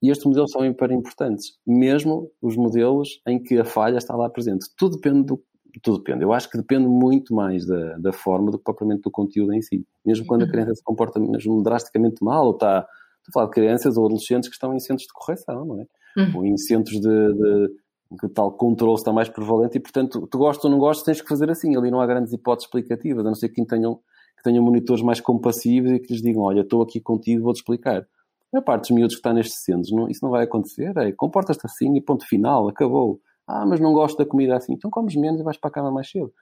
[0.01, 4.29] E estes modelos são hiper importantes, mesmo os modelos em que a falha está lá
[4.29, 4.65] presente.
[4.77, 5.43] Tudo depende do,
[5.81, 6.23] tudo depende.
[6.23, 9.61] Eu acho que depende muito mais da, da forma do que propriamente do conteúdo em
[9.61, 9.85] si.
[10.05, 10.51] Mesmo quando a uhum.
[10.51, 12.87] criança se comporta mesmo drasticamente mal, ou está,
[13.17, 15.85] estou a falar de crianças ou adolescentes que estão em centros de correção, não é?
[16.17, 16.37] Uhum.
[16.37, 17.69] Ou em centros de, de
[18.17, 21.21] que o tal controle está mais prevalente e, portanto, tu gostas ou não gostas, tens
[21.21, 21.75] que fazer assim.
[21.75, 23.99] Ali não há grandes hipóteses explicativas, a não ser que tenham,
[24.37, 28.07] que tenham monitores mais compassivos e que lhes digam, olha, estou aqui contigo, vou-te explicar.
[28.53, 30.95] A parte dos miúdos que está nestes centros, não, isso não vai acontecer.
[30.97, 33.21] É, comportas-te assim e ponto final, acabou.
[33.47, 34.73] Ah, mas não gosto da comida assim.
[34.73, 36.33] Então comes menos e vais para a cama mais cedo.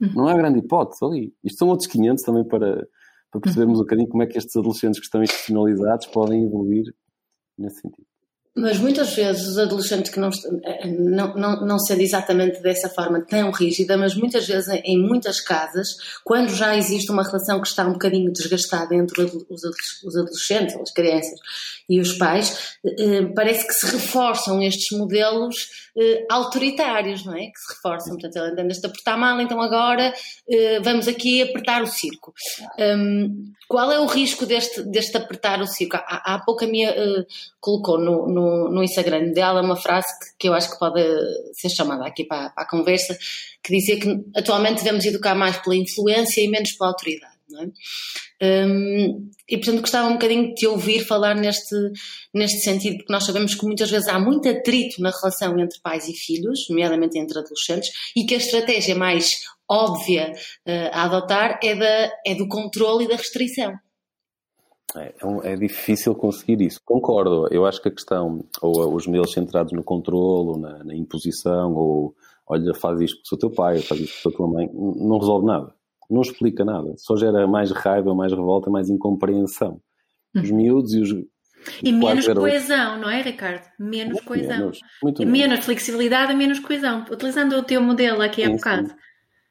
[0.00, 0.12] Uhum.
[0.14, 1.34] Não há grande hipótese ali.
[1.42, 2.86] Isto são outros 500 também para,
[3.30, 3.82] para percebermos uhum.
[3.82, 6.94] um bocadinho como é que estes adolescentes que estão institucionalizados podem evoluir
[7.58, 8.06] nesse sentido.
[8.58, 10.30] Mas muitas vezes os adolescentes que não,
[10.64, 15.42] eh, não, não, não sendo exatamente dessa forma tão rígida, mas muitas vezes em muitas
[15.42, 15.88] casas,
[16.24, 21.38] quando já existe uma relação que está um bocadinho desgastada entre os adolescentes, as crianças
[21.86, 25.54] e os pais, eh, parece que se reforçam estes modelos
[25.94, 27.48] eh, autoritários, não é?
[27.48, 28.14] Que se reforçam.
[28.14, 30.14] Portanto, ele anda-se a apertar mal, então agora
[30.82, 32.32] vamos aqui apertar o circo.
[32.78, 35.96] Um, qual é o risco deste, deste apertar o circo?
[35.96, 36.94] Há, há pouco a minha
[37.60, 41.02] colocou no, no no, Instagram dela uma frase que, que, eu acho que pode
[41.52, 43.16] ser chamada aqui para, para, a conversa,
[43.62, 47.36] que dizia que atualmente devemos educar mais pela influência e menos pela autoridade.
[47.54, 48.66] É?
[48.66, 51.74] Um, e portanto gostava um bocadinho de te ouvir falar neste,
[52.34, 56.08] neste sentido, porque nós sabemos que muitas vezes há muito atrito na relação entre pais
[56.08, 59.30] e filhos, nomeadamente entre adolescentes, e que a estratégia mais
[59.70, 60.32] óbvia
[60.66, 63.72] uh, a adotar é, da, é do controle e da restrição.
[64.94, 66.80] É, é, é, difícil conseguir isso.
[66.84, 67.48] Concordo.
[67.50, 71.74] Eu acho que a questão, ou os modelos centrados no controle, ou na, na, imposição,
[71.74, 72.14] ou
[72.46, 75.46] olha, faz isto com o teu pai, faz isto com a tua mãe, não resolve
[75.46, 75.74] nada.
[76.08, 76.94] Não explica nada.
[76.98, 79.80] Só gera mais raiva, mais revolta, mais incompreensão.
[80.34, 80.56] Os hum.
[80.56, 81.10] miúdos e os.
[81.82, 83.66] E menos coesão, não é, Ricardo?
[83.76, 84.58] Menos muito coesão.
[84.58, 85.38] Menos, muito menos.
[85.38, 87.04] menos flexibilidade menos coesão.
[87.10, 88.94] Utilizando o teu modelo aqui há bocado.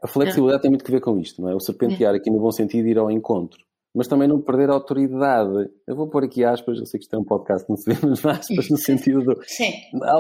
[0.02, 0.62] A flexibilidade é.
[0.62, 1.56] tem muito que ver com isto, não é?
[1.56, 2.18] O serpentear é.
[2.18, 3.66] aqui no bom sentido ir ao encontro
[3.96, 5.70] mas também não perder a autoridade.
[5.88, 7.98] Eu vou pôr aqui aspas, eu sei que isto é um podcast, não se vê,
[8.06, 9.40] mas aspas no sentido do.
[9.48, 9.72] Sim.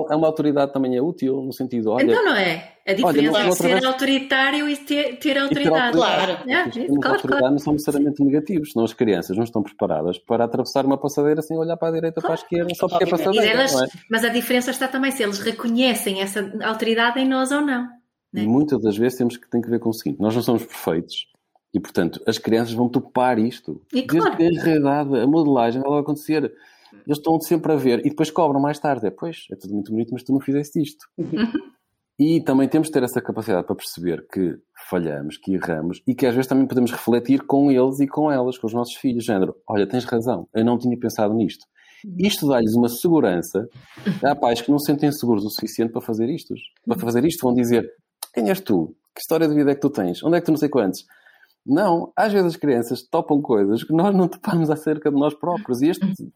[0.10, 2.04] É uma autoridade também é útil, no sentido, olha.
[2.04, 2.72] Então não é.
[2.88, 3.84] A diferença é ser vez...
[3.84, 5.98] autoritário e ter, ter autoridade.
[5.98, 6.44] Ter autoridade.
[6.44, 6.50] Claro.
[6.50, 7.52] É, claro, autoridade claro.
[7.52, 11.58] não são necessariamente negativos, senão as crianças não estão preparadas para atravessar uma passadeira sem
[11.58, 12.36] olhar para a direita claro.
[12.36, 13.48] para a esquerda, só porque é passadeira.
[13.48, 13.88] Elas, é?
[14.10, 17.88] Mas a diferença está também se eles reconhecem essa autoridade em nós ou não.
[18.32, 18.44] Né?
[18.44, 20.64] E muitas das vezes temos que, tem que ver com o seguinte: nós não somos
[20.64, 21.26] perfeitos
[21.76, 23.82] e, portanto, as crianças vão topar isto.
[23.94, 24.38] E claro.
[24.38, 26.44] Desde que realidade, a modelagem, ela vai acontecer.
[27.06, 29.06] Eles estão sempre a ver e depois cobram mais tarde.
[29.06, 31.06] É, pois, é tudo muito bonito, mas tu não fizeste isto.
[31.18, 31.52] Uhum.
[32.18, 34.56] E também temos de ter essa capacidade para perceber que
[34.90, 38.58] falhamos, que erramos e que às vezes também podemos refletir com eles e com elas,
[38.58, 39.26] com os nossos filhos.
[39.26, 41.66] Género, olha, tens razão, eu não tinha pensado nisto.
[42.18, 43.68] Isto dá-lhes uma segurança.
[44.24, 46.54] Há pais que não se sentem seguros o suficiente para fazer isto.
[46.86, 47.86] Para fazer isto vão dizer,
[48.34, 48.96] quem és tu?
[49.14, 50.24] Que história de vida é que tu tens?
[50.24, 51.04] Onde é que tu não sei quantos?
[51.66, 55.82] Não, às vezes as crianças topam coisas que nós não topamos acerca de nós próprios.
[55.82, 56.32] E, este,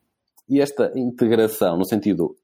[0.50, 2.36] e esta integração, no sentido,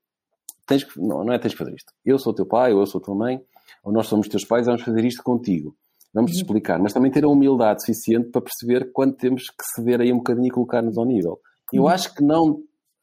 [0.68, 1.92] tens que, não, não é tens que fazer isto.
[2.06, 3.42] Eu sou teu pai, ou eu sou tua mãe,
[3.84, 5.76] ou nós somos teus pais, vamos fazer isto contigo.
[6.14, 6.42] Vamos te uhum.
[6.42, 10.18] explicar, mas também ter a humildade suficiente para perceber quando temos que ceder aí um
[10.18, 11.40] bocadinho e colocar-nos ao nível.
[11.74, 11.90] Eu uhum.
[11.90, 12.62] acho que não,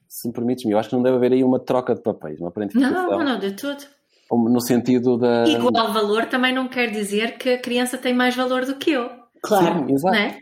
[0.08, 2.48] se me permites-me, eu acho que não deve haver aí uma troca de papéis, uma
[2.48, 3.10] aparentificação.
[3.10, 3.82] Não, não, de tudo.
[4.30, 5.44] No sentido da.
[5.44, 9.21] Igual valor também não quer dizer que a criança tem mais valor do que eu.
[9.42, 10.16] Claro, Sim, exato.
[10.16, 10.38] É?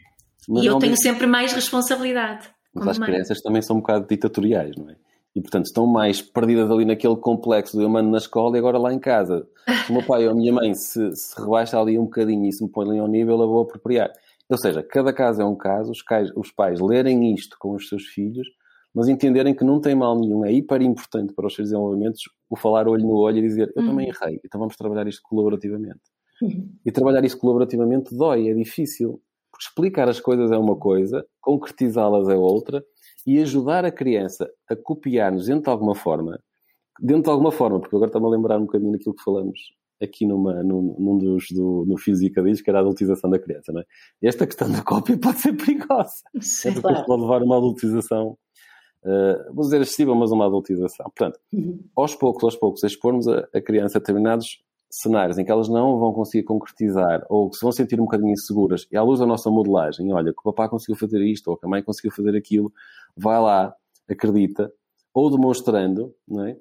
[0.48, 2.48] E eu tenho sempre mais responsabilidade.
[2.74, 3.10] Mas as mãe.
[3.10, 4.96] crianças também são um bocado ditatoriais, não é?
[5.34, 8.78] E, portanto, estão mais perdidas ali naquele complexo de eu mando na escola e agora
[8.78, 9.46] lá em casa.
[9.86, 12.52] Se o meu pai ou a minha mãe se, se rebaixa ali um bocadinho e
[12.52, 14.10] se me põe ali ao nível, eu vou apropriar.
[14.48, 17.88] Ou seja, cada caso é um caso, os, cais, os pais lerem isto com os
[17.88, 18.48] seus filhos,
[18.92, 22.56] mas entenderem que não tem mal nenhum, é hiper importante para os seus desenvolvimentos o
[22.56, 23.90] falar olho no olho e dizer eu uhum.
[23.90, 26.00] também errei, então vamos trabalhar isto colaborativamente.
[26.42, 26.70] Uhum.
[26.84, 29.20] E trabalhar isso colaborativamente dói, é difícil.
[29.50, 32.82] Porque explicar as coisas é uma coisa, concretizá-las é outra,
[33.26, 36.40] e ajudar a criança a copiar-nos dentro de alguma forma,
[36.98, 39.58] dentro de alguma forma, porque agora está-me a lembrar um bocadinho daquilo que falamos
[40.02, 43.70] aqui numa, num, num dos do, no Física diz, que era a adultização da criança,
[43.72, 43.84] não é?
[44.22, 46.22] Esta questão da cópia pode ser perigosa.
[46.40, 47.04] Sim, é claro.
[47.04, 48.38] pode levar a uma adultização,
[49.04, 51.04] uh, vou dizer excessiva, mas uma adultização.
[51.14, 51.84] Portanto, uhum.
[51.94, 55.98] aos poucos, aos poucos, expormos a, a criança a determinados cenários em que elas não
[55.98, 59.26] vão conseguir concretizar ou que se vão sentir um bocadinho inseguras, e à luz da
[59.26, 62.36] nossa modelagem, olha, que o papá conseguiu fazer isto ou que a mãe conseguiu fazer
[62.36, 62.72] aquilo,
[63.16, 63.74] vai lá,
[64.08, 64.72] acredita,
[65.14, 66.56] ou demonstrando, não é?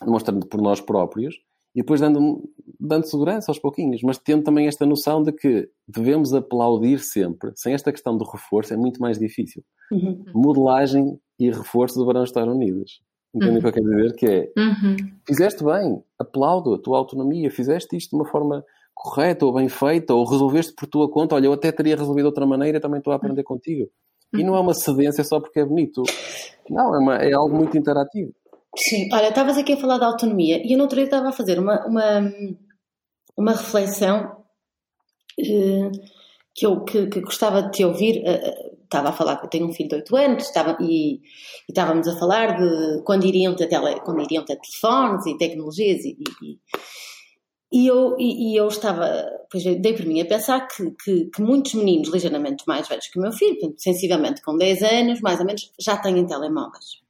[0.00, 1.36] demonstrando por nós próprios,
[1.74, 2.48] e depois dando,
[2.78, 7.50] dando segurança aos pouquinhos, mas tendo também esta noção de que devemos aplaudir sempre.
[7.56, 9.64] Sem esta questão do reforço é muito mais difícil.
[9.90, 10.24] Uhum.
[10.32, 13.00] Modelagem e reforço deverão estar unidas.
[13.34, 14.14] Entendem o que eu quero dizer?
[14.14, 14.96] Que é, uhum.
[15.26, 18.64] fizeste bem, aplaudo a tua autonomia, fizeste isto de uma forma
[18.94, 22.28] correta ou bem feita, ou resolveste por tua conta, olha, eu até teria resolvido de
[22.28, 23.90] outra maneira, também estou a aprender contigo.
[24.32, 26.02] E não é uma cedência só porque é bonito.
[26.68, 28.32] Não, é, uma, é algo muito interativo.
[28.76, 31.32] Sim, olha, estavas aqui a falar da autonomia e eu no outro dia estava a
[31.32, 32.32] fazer uma, uma,
[33.36, 34.36] uma reflexão
[35.38, 35.90] uh,
[36.52, 38.22] que eu que, que, gostava de te ouvir.
[38.22, 41.20] Uh, estava a falar que eu tenho um filho de 8 anos estava, e, e
[41.68, 46.16] estávamos a falar de quando iriam ter, tele, quando iriam ter telefones e tecnologias e,
[46.42, 46.58] e,
[47.72, 51.74] e eu, e, eu estava, pois dei por mim a pensar que, que, que, muitos
[51.74, 55.72] meninos ligeiramente mais velhos que o meu filho, sensivelmente com 10 anos, mais ou menos,
[55.80, 57.02] já têm telemóveis.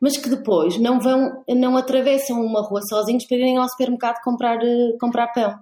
[0.00, 4.58] Mas que depois não vão, não atravessam uma rua sozinhos para irem ao supermercado comprar,
[4.62, 5.58] eh, comprar pão.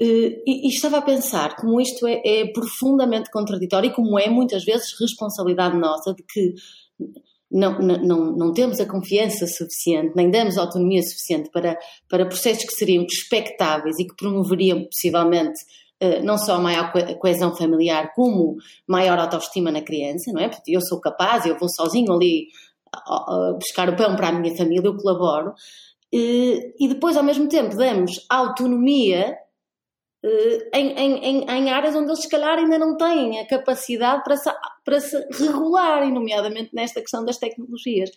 [0.00, 4.30] Eh, e, e, estava a pensar como isto é, é, profundamente contraditório e como é
[4.30, 6.54] muitas vezes responsabilidade nossa de que
[7.50, 11.76] não, não, não temos a confiança suficiente, nem damos autonomia suficiente para,
[12.08, 15.60] para processos que seriam expectáveis e que promoveriam possivelmente
[16.00, 20.48] eh, não só maior coesão familiar, como maior autoestima na criança, não é?
[20.48, 22.46] Porque eu sou capaz, eu vou sozinho ali
[23.54, 25.52] buscar o pão para a minha família, eu colaboro.
[26.12, 29.36] Eh, e depois, ao mesmo tempo, damos autonomia
[30.22, 34.50] em, em, em, áreas onde eles se calhar ainda não têm a capacidade para se,
[34.84, 38.10] para se regular, nomeadamente nesta questão das tecnologias.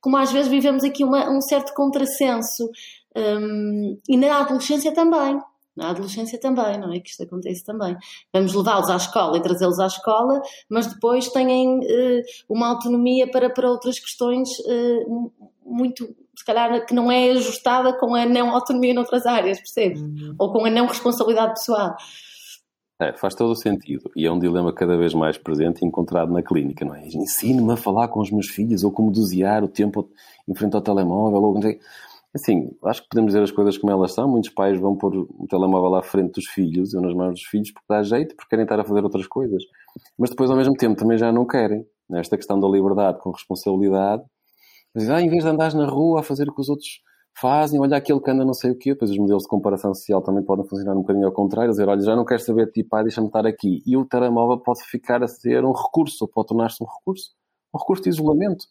[0.00, 2.70] Como às vezes vivemos aqui uma, um certo contrassenso,
[3.16, 5.38] um, e na adolescência também.
[5.76, 7.00] Na adolescência também, não é?
[7.00, 7.96] Que isto acontece também.
[8.32, 13.50] Vamos levá-los à escola e trazê-los à escola, mas depois têm uh, uma autonomia para,
[13.50, 15.32] para outras questões uh,
[15.64, 20.00] muito se calhar que não é ajustada com a não autonomia noutras áreas, percebes?
[20.00, 20.34] Uhum.
[20.38, 21.94] Ou com a não responsabilidade pessoal.
[22.98, 24.10] É, faz todo o sentido.
[24.16, 27.06] E é um dilema cada vez mais presente e encontrado na clínica, não é?
[27.06, 30.08] Ensine-me a falar com os meus filhos ou como dosear o tempo
[30.48, 31.42] em frente ao telemóvel.
[31.42, 31.60] Ou...
[32.34, 34.26] Assim, acho que podemos dizer as coisas como elas são.
[34.26, 37.70] Muitos pais vão pôr o telemóvel à frente dos filhos ou nas mãos dos filhos
[37.70, 39.62] porque dá jeito, porque querem estar a fazer outras coisas.
[40.18, 41.84] Mas depois, ao mesmo tempo, também já não querem.
[42.12, 44.22] Esta questão da liberdade com responsabilidade.
[44.94, 47.00] Mas, ah, em vez de andares na rua a fazer o que os outros
[47.38, 50.20] fazem, olha aquele que anda não sei o quê, depois os modelos de comparação social
[50.20, 52.84] também podem funcionar um bocadinho ao contrário, dizer, olha, já não quero saber de ti,
[52.84, 53.82] pai, deixa-me estar aqui.
[53.86, 57.30] E o telemóvel pode ficar a ser um recurso, ou pode tornar-se um recurso.
[57.72, 58.64] Um recurso de isolamento,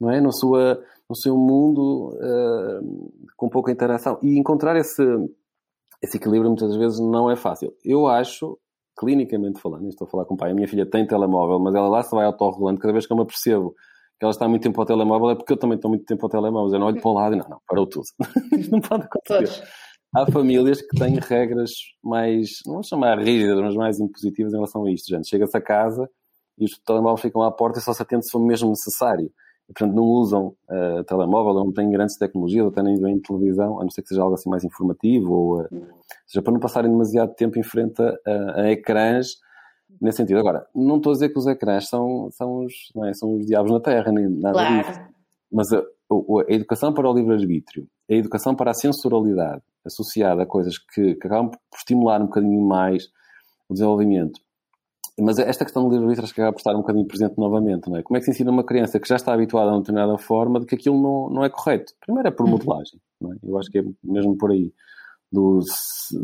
[0.00, 0.20] não é?
[0.20, 4.18] No, sua, no seu mundo uh, com pouca interação.
[4.22, 5.02] E encontrar esse,
[6.02, 7.74] esse equilíbrio muitas vezes não é fácil.
[7.82, 8.58] Eu acho,
[8.98, 11.88] clinicamente falando, estou a falar com o pai, a minha filha tem telemóvel, mas ela
[11.88, 13.74] lá se vai autorregulando cada vez que eu me apercebo
[14.18, 16.30] que ela está muito tempo ao telemóvel é porque eu também estou muito tempo ao
[16.30, 16.74] telemóvel.
[16.74, 18.06] Eu não olho para o lado e não, não, parou tudo.
[18.58, 19.62] Isto não pode acontecer.
[20.14, 21.70] Há famílias que têm regras
[22.02, 25.06] mais, não vou chamar rígidas, mas mais impositivas em relação a isto.
[25.06, 26.08] Gente, chega-se a casa
[26.58, 29.30] e os telemóveis ficam à porta e só se atende se for mesmo necessário.
[29.68, 33.90] E, portanto, não usam uh, telemóvel, não têm grandes tecnologias, até nem televisão, a não
[33.90, 35.68] ser que seja algo assim mais informativo, ou uh,
[36.26, 39.36] seja, para não passarem demasiado tempo em frente a, a ecrãs
[40.00, 40.38] nesse sentido.
[40.38, 43.46] Agora, não estou a dizer que os ecrãs são, são, os, não é, são os
[43.46, 44.76] diabos na terra, nem nada claro.
[44.76, 45.00] disso.
[45.50, 50.78] Mas a, a, educação para o livre-arbítrio, a educação para a sensoralidade, associada a coisas
[50.78, 53.08] que, que acabam por estimular um bocadinho mais
[53.68, 54.40] o desenvolvimento.
[55.20, 57.96] Mas esta questão do livre-arbítrio acho que acaba por estar um bocadinho presente novamente, não
[57.96, 58.02] é?
[58.02, 60.60] Como é que se ensina uma criança que já está habituada a uma determinada forma
[60.60, 61.92] de que aquilo não, não é correto?
[62.00, 62.52] Primeiro é por uhum.
[62.52, 63.36] modelagem, não é?
[63.42, 64.72] Eu acho que é mesmo por aí.
[65.30, 66.16] Do, se,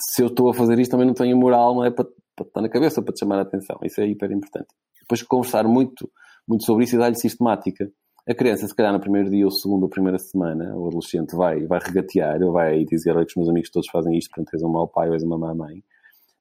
[0.00, 1.90] se eu estou a fazer isto também não tenho moral, não é?
[1.90, 2.06] Para,
[2.36, 3.78] para estar na cabeça, para te chamar a atenção.
[3.82, 4.68] Isso é hiper importante.
[5.00, 6.10] Depois conversar muito,
[6.46, 7.90] muito sobre isso e dar-lhe sistemática.
[8.28, 11.64] A criança, se calhar no primeiro dia, ou segundo, ou primeira semana, o adolescente vai,
[11.66, 14.62] vai regatear, ele vai dizer, olha que os meus amigos todos fazem isto, portanto és
[14.62, 15.82] um mau pai ou és uma má mãe.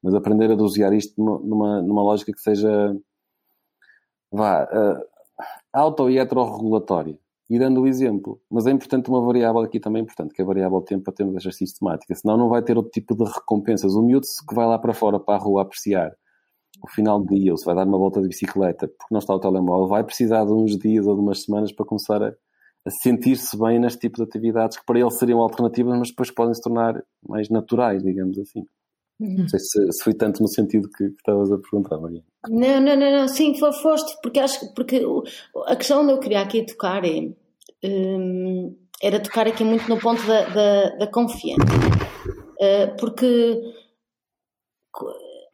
[0.03, 2.95] Mas aprender a dosear isto numa, numa lógica que seja,
[4.31, 5.05] vá, uh,
[5.71, 7.17] auto e heterorregulatória
[7.49, 8.41] e dando o exemplo.
[8.49, 11.35] Mas é importante uma variável aqui também importante, que é a variável tempo para termos
[11.35, 12.13] esta sistemática.
[12.15, 13.93] Senão não vai ter outro tipo de recompensas.
[13.93, 16.11] O miúdo que vai lá para fora, para a rua, apreciar
[16.83, 19.33] o final do dia, ou se vai dar uma volta de bicicleta, porque não está
[19.33, 22.89] o telemóvel, vai precisar de uns dias ou de umas semanas para começar a, a
[23.01, 26.61] sentir-se bem neste tipo de atividades que para ele seriam alternativas, mas depois podem se
[26.61, 28.65] tornar mais naturais, digamos assim.
[29.19, 29.37] Uhum.
[29.39, 32.21] Não sei se, se foi tanto no sentido que, que estavas a perguntar, Maria.
[32.49, 35.01] Não, não, não, não, sim, foste, porque acho que porque
[35.67, 37.29] a questão onde eu queria aqui tocar é
[37.83, 41.63] um, era tocar aqui muito no ponto da, da, da confiança.
[42.59, 43.61] Uh, porque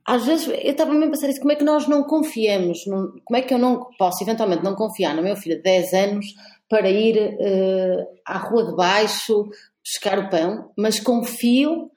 [0.05, 3.14] às vezes eu estava mesmo a pensar isso, como é que nós não confiamos, não,
[3.24, 6.26] como é que eu não posso eventualmente não confiar no meu filho de 10 anos
[6.68, 9.49] para ir uh, à rua de baixo
[9.84, 11.91] buscar o pão, mas confio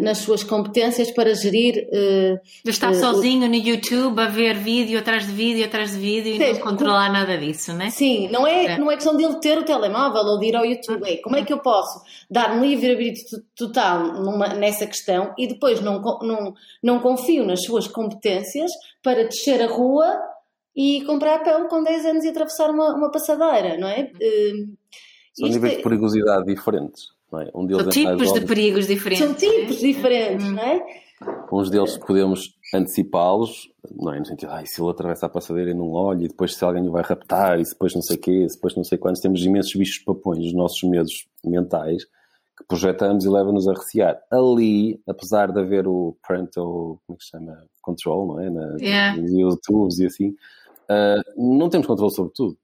[0.00, 1.86] nas suas competências para gerir.
[1.88, 5.98] Uh, de estar uh, sozinho no YouTube a ver vídeo atrás de vídeo atrás de
[5.98, 7.88] vídeo sim, e não controlar nada disso, né?
[7.90, 10.66] Sim, não é, é, não é questão dele ter o telemóvel ou de ir ao
[10.66, 11.08] YouTube.
[11.08, 15.80] É como é que eu posso dar um livre-arbítrio total numa, nessa questão e depois
[15.80, 20.18] não, não, não confio nas suas competências para descer a rua
[20.74, 24.10] e comprar pão com 10 anos e atravessar uma, uma passadeira, não é?
[24.14, 24.76] Uh,
[25.34, 25.76] São níveis é...
[25.76, 27.19] de perigosidade diferentes.
[27.38, 27.50] É?
[27.54, 29.24] Um deles São é tipos de perigos diferentes.
[29.24, 30.82] São tipos diferentes, não é?
[31.52, 34.18] Uns deles podemos antecipá-los, não é?
[34.18, 36.88] No sentido, ah, se ele atravessa a passadeira e não olha, e depois se alguém
[36.88, 39.74] o vai raptar, e depois não sei o quê, depois não sei quantos, temos imensos
[39.74, 42.04] bichos papões, os nossos medos mentais,
[42.56, 44.18] que projetamos e levam-nos a recear.
[44.30, 47.64] Ali, apesar de haver o parental, como é que se chama?
[47.82, 48.50] Control, não é?
[48.50, 49.20] Na, yeah.
[49.20, 52.56] Nos YouTubes e assim, uh, não temos controle sobre tudo.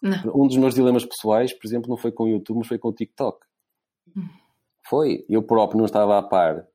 [0.00, 0.42] Não.
[0.42, 2.88] Um dos meus dilemas pessoais, por exemplo, não foi com o YouTube, mas foi com
[2.88, 3.38] o TikTok
[4.88, 5.24] foi.
[5.28, 6.66] Eu próprio não estava a par,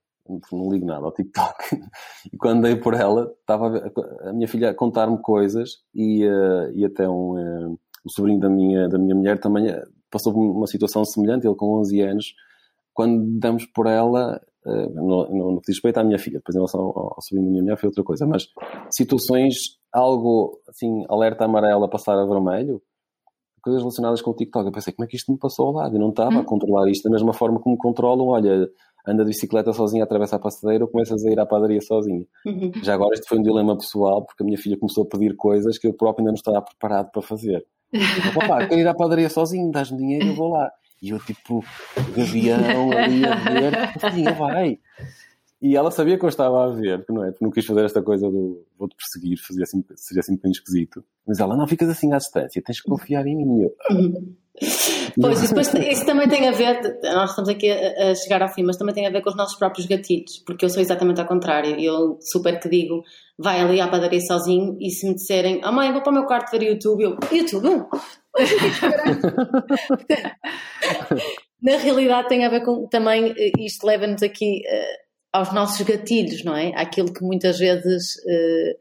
[0.52, 1.56] não ligo nada ao TikTok.
[2.34, 6.84] E quando dei por ela, estava a, minha filha a contar-me coisas e, uh, e
[6.84, 10.68] até um, uh, um sobrinho da minha, da minha mulher também eh, passou por uma
[10.68, 12.34] situação semelhante, ele com 11 anos.
[12.94, 16.56] Quando damos por ela, uh, no, no, no que diz respeito à minha filha, depois
[16.56, 18.48] em relação ao, ao sobrinho da minha mulher foi outra coisa, mas
[18.90, 19.56] situações,
[19.94, 22.82] algo assim, alerta amarelo a passar a vermelho,
[23.68, 24.66] coisas relacionadas com o TikTok.
[24.66, 25.96] Eu pensei, como é que isto me passou ao lado?
[25.96, 26.40] Eu não estava hum.
[26.40, 28.70] a controlar isto da mesma forma como controlam, olha,
[29.06, 32.26] anda de bicicleta sozinha, atravessa a passadeira ou começas a ir à padaria sozinha.
[32.46, 32.72] Uhum.
[32.84, 35.78] Já agora isto foi um dilema pessoal, porque a minha filha começou a pedir coisas
[35.78, 37.66] que eu próprio ainda não estava preparado para fazer.
[38.34, 40.72] Papá, quero ir à padaria sozinho, dás-me dinheiro e eu vou lá.
[41.02, 41.64] E eu, tipo,
[42.16, 44.80] gavião ali a ver, vai.
[45.62, 47.32] E ela sabia que eu estava a ver, não é?
[47.32, 50.60] Porque não quis fazer esta coisa do vou-te perseguir, fazia assim, seria assim um bocadinho
[50.60, 51.04] esquisito.
[51.28, 53.70] Mas ela, não ficas assim à distância, tens que confiar em mim.
[55.20, 58.64] Pois, depois, isso também tem a ver, nós estamos aqui a, a, chegar ao fim,
[58.64, 61.28] mas também tem a ver com os nossos próprios gatilhos, porque eu sou exatamente ao
[61.28, 61.80] contrário.
[61.80, 63.04] Eu super que digo,
[63.38, 66.26] vai ali à padaria sozinho e se me disserem, oh mãe, vou para o meu
[66.26, 67.86] quarto ver YouTube, eu, YouTube?
[71.62, 76.56] Na realidade tem a ver com, também, isto leva-nos aqui uh, aos nossos gatilhos, não
[76.56, 76.74] é?
[76.76, 78.16] Aquilo que muitas vezes...
[78.26, 78.78] Uh,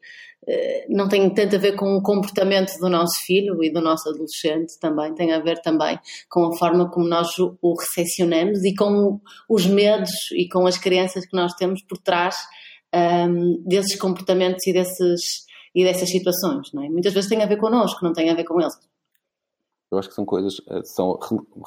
[0.49, 4.09] eh, não tem tanto a ver com o comportamento do nosso filho e do nosso
[4.09, 5.99] adolescente também, tem a ver também
[6.31, 11.27] com a forma como nós o recepcionamos e com os medos e com as crianças
[11.27, 12.37] que nós temos por trás
[12.95, 16.73] um, ehm, desses comportamentos e, desses, e dessas situações.
[16.73, 16.89] Não é?
[16.89, 18.75] Muitas vezes tem a ver connosco, não tem a ver com eles.
[19.91, 21.19] Eu acho que são coisas, eh, são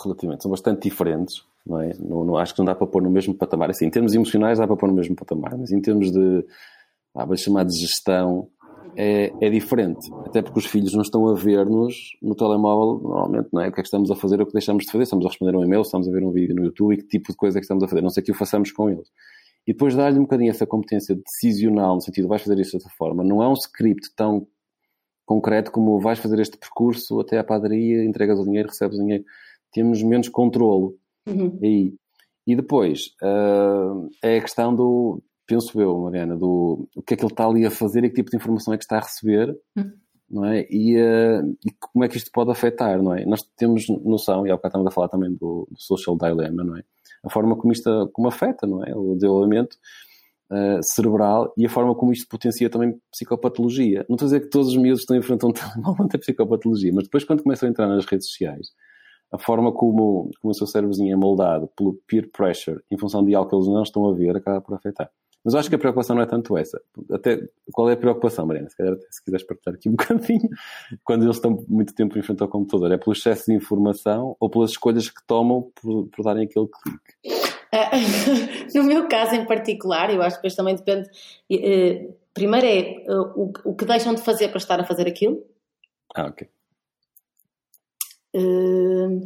[0.02, 1.94] relativamente, são bastante diferentes, não é?
[2.00, 3.70] Não, não, acho que não dá para pôr no mesmo patamar.
[3.70, 6.46] Assim, em termos emocionais dá para pôr no mesmo patamar, mas em termos de,
[7.16, 8.50] ah, vou chamar de gestão,
[8.96, 10.12] é, é, diferente.
[10.26, 13.70] Até porque os filhos não estão a ver-nos no telemóvel, normalmente, não é?
[13.70, 15.04] O que é que estamos a fazer, o que deixamos de fazer.
[15.04, 17.32] Estamos a responder um e-mail, estamos a ver um vídeo no YouTube e que tipo
[17.32, 18.02] de coisa é que estamos a fazer.
[18.02, 19.08] Não sei que o façamos com eles.
[19.68, 22.92] E depois dar-lhe um bocadinho essa competência decisional, no sentido, vais fazer isto de outra
[22.98, 23.24] forma.
[23.24, 24.48] Não é um script tão
[25.26, 29.24] concreto como vais fazer este percurso até à padaria, entregas o dinheiro, recebes o dinheiro.
[29.72, 30.96] Temos menos controlo.
[31.30, 31.60] Uhum.
[31.62, 31.96] E,
[32.48, 37.26] e depois, uh, é a questão do penso eu, Mariana, do o que é que
[37.26, 39.58] ele está ali a fazer e que tipo de informação é que está a receber,
[39.76, 39.92] hum.
[40.30, 40.68] não é?
[40.70, 43.26] E, uh, e, como é que isto pode afetar, não é?
[43.26, 46.78] Nós temos noção, e há bocado estamos a falar também do, do, social dilemma, não
[46.78, 46.84] é?
[47.24, 48.96] A forma como isto como afeta, não é?
[48.96, 49.76] O desenvolvimento
[50.52, 54.06] uh, cerebral e a forma como isto potencia também psicopatologia.
[54.08, 57.06] Não estou a dizer que todos os miúdos estão enfrentando telemóvel vão ter psicopatologia, mas
[57.06, 58.68] depois quando começam a entrar nas redes sociais,
[59.32, 63.36] a forma como, como o seu cérebrozinho é moldado pelo peer pressure em função de
[63.36, 65.10] algo que eles não estão a ver acaba por afetar.
[65.44, 66.82] Mas eu acho que a preocupação não é tanto essa.
[67.12, 67.40] Até,
[67.72, 68.70] qual é a preocupação, Mariana?
[68.70, 70.50] Se calhar, se quiseres partilhar aqui um bocadinho,
[71.04, 74.50] quando eles estão muito tempo em frente ao computador, é pelo excesso de informação ou
[74.50, 77.40] pelas escolhas que tomam por, por darem aquele clique?
[77.74, 81.10] Uh, no meu caso em particular, eu acho que depois também depende.
[81.50, 85.42] Uh, primeiro é o, o que deixam de fazer para estar a fazer aquilo.
[86.14, 86.50] Ah, ok.
[88.34, 89.22] E,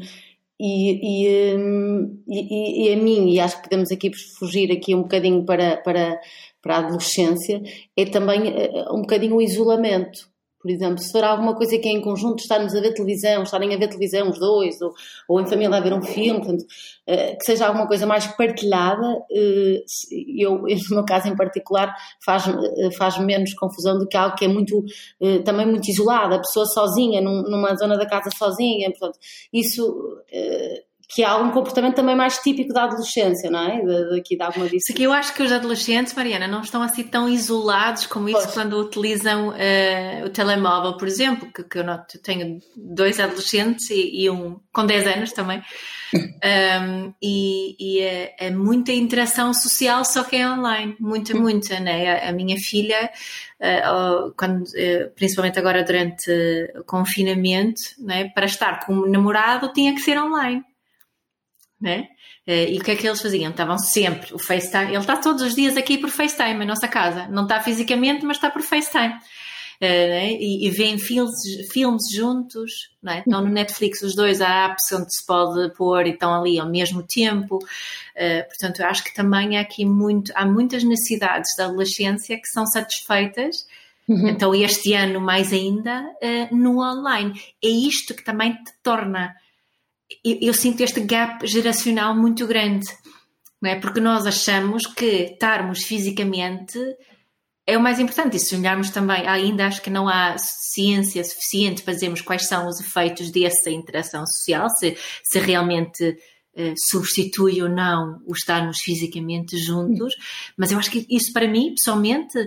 [0.62, 5.46] e, hum, e, e, a mim, e acho que podemos aqui fugir aqui um bocadinho
[5.46, 6.20] para, para,
[6.62, 7.62] para a adolescência,
[7.98, 10.32] é também eh, um bocadinho o isolamento.
[10.64, 13.76] Por exemplo, se for alguma coisa que é em conjunto, estarmos a ver televisão, estarem
[13.76, 14.94] a ver televisão os dois, ou,
[15.28, 16.66] ou em família a ver um filme, portanto,
[17.06, 19.84] eh, que seja alguma coisa mais partilhada, eh,
[20.38, 21.94] eu, no meu caso em particular,
[22.26, 22.46] faz,
[22.98, 24.86] faz menos confusão do que algo que é muito,
[25.44, 29.20] também muito isolado, a pessoa sozinha, numa zona da casa sozinha, portanto,
[29.52, 30.24] isso
[31.10, 33.82] que há um comportamento também mais típico da adolescência, não é?
[34.10, 34.94] Daqui de alguma disso.
[34.96, 38.54] Que eu acho que os adolescentes, Mariana, não estão assim tão isolados como isso pois.
[38.54, 44.24] quando utilizam uh, o telemóvel, por exemplo, que, que eu noto, tenho dois adolescentes e,
[44.24, 45.62] e um com 10 anos também.
[46.16, 52.28] Um, e, e é, é, muita interação social, só que é online, muita, muita, né?
[52.28, 53.10] A, a minha filha,
[53.60, 56.30] uh, quando, uh, principalmente agora durante
[56.76, 58.30] o confinamento, né?
[58.30, 60.64] para estar com o namorado tinha que ser online
[61.84, 62.08] né?
[62.48, 63.52] Eh, e o que é que eles faziam?
[63.52, 67.28] Estavam sempre, o FaceTime, ele está todos os dias aqui por FaceTime, a nossa casa.
[67.28, 69.16] Não está fisicamente, mas está por FaceTime.
[69.82, 70.32] Uh, né?
[70.32, 71.34] e, e veem filmes,
[71.74, 73.20] filmes juntos, é?
[73.20, 76.70] estão no Netflix os dois, há apps onde se pode pôr e estão ali ao
[76.70, 77.58] mesmo tempo.
[77.58, 82.48] Uh, portanto, eu acho que também há aqui muito, há muitas necessidades da adolescência que
[82.48, 83.68] são satisfeitas.
[84.08, 84.30] Uhum.
[84.30, 87.34] Então, este ano mais ainda uh, no online.
[87.62, 89.36] É isto que também te torna
[90.24, 92.88] eu, eu sinto este gap geracional muito grande,
[93.62, 93.80] não é?
[93.80, 96.80] Porque nós achamos que estarmos fisicamente
[97.66, 98.38] é o mais importante.
[98.38, 102.68] E se olharmos também, ainda acho que não há ciência suficiente para dizermos quais são
[102.68, 109.58] os efeitos dessa interação social, se, se realmente uh, substitui ou não o estarmos fisicamente
[109.58, 110.14] juntos.
[110.58, 112.38] Mas eu acho que isso, para mim, pessoalmente,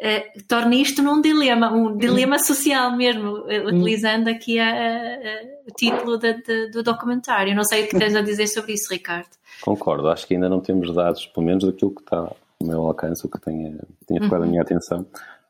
[0.00, 5.74] uh, torna isto num dilema, um dilema social mesmo, uh, utilizando aqui a, a, o
[5.76, 7.54] título de, de, do documentário.
[7.54, 9.30] Não sei o que tens a dizer sobre isso, Ricardo.
[9.62, 13.24] Concordo, acho que ainda não temos dados, pelo menos daquilo que está ao meu alcance,
[13.26, 14.46] o que tenha, tenha ficado uhum.
[14.46, 15.06] a minha atenção.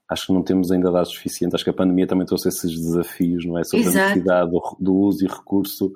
[0.09, 1.55] Acho que não temos ainda dados suficientes.
[1.55, 3.65] Acho que a pandemia também trouxe esses desafios, não é?
[3.65, 3.99] Sobre Exato.
[3.99, 5.95] a necessidade do, do uso e recurso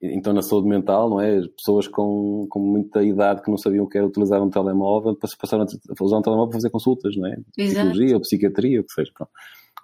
[0.00, 1.40] então na saúde mental, não é?
[1.56, 5.64] Pessoas com, com muita idade que não sabiam o que era utilizar um telemóvel, passaram
[5.64, 7.36] a usar um telemóvel para fazer consultas, não é?
[7.56, 9.10] Psicologia ou psiquiatria, o que seja.
[9.12, 9.30] Pronto.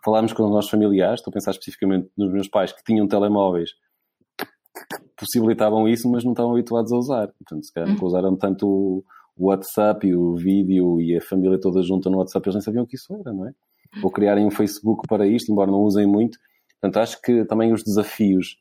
[0.05, 3.71] Falámos com os nossos familiares, estou a pensar especificamente nos meus pais que tinham telemóveis
[4.39, 4.47] que,
[5.17, 7.29] possibilitavam isso, mas não estavam habituados a usar.
[7.29, 8.07] Portanto, se calhar uhum.
[8.07, 9.05] usaram tanto o,
[9.37, 12.87] WhatsApp e o vídeo e a família toda junta no WhatsApp, eles nem sabiam o
[12.87, 13.53] que isso era, não é?
[14.01, 16.39] Ou criarem um Facebook para isto, embora não usem muito.
[16.81, 18.57] Portanto, acho que também os desafios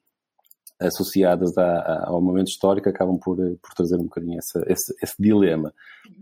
[0.88, 5.74] associadas a, ao momento histórico acabam por, por trazer um bocadinho essa, esse, esse, dilema.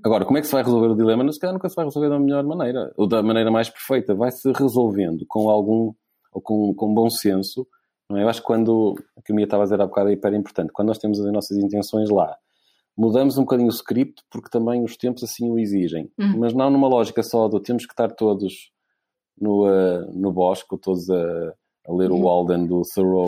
[0.03, 1.24] Agora, como é que se vai resolver o dilema?
[1.24, 4.14] Não, se calhar nunca se vai resolver da melhor maneira, ou da maneira mais perfeita.
[4.14, 5.93] Vai-se resolvendo com algum,
[6.32, 7.68] ou com, com bom senso.
[8.09, 8.24] Não é?
[8.24, 10.34] Eu acho que quando, o que a minha estava a dizer há bocado é hiper
[10.34, 12.36] importante, quando nós temos as nossas intenções lá,
[12.97, 16.12] mudamos um bocadinho o script porque também os tempos assim o exigem.
[16.20, 16.39] Uhum.
[16.39, 18.72] Mas não numa lógica só do temos que estar todos
[19.39, 21.53] no, uh, no bosque, todos a
[21.88, 22.23] a ler o uhum.
[22.23, 23.25] Walden do Thoreau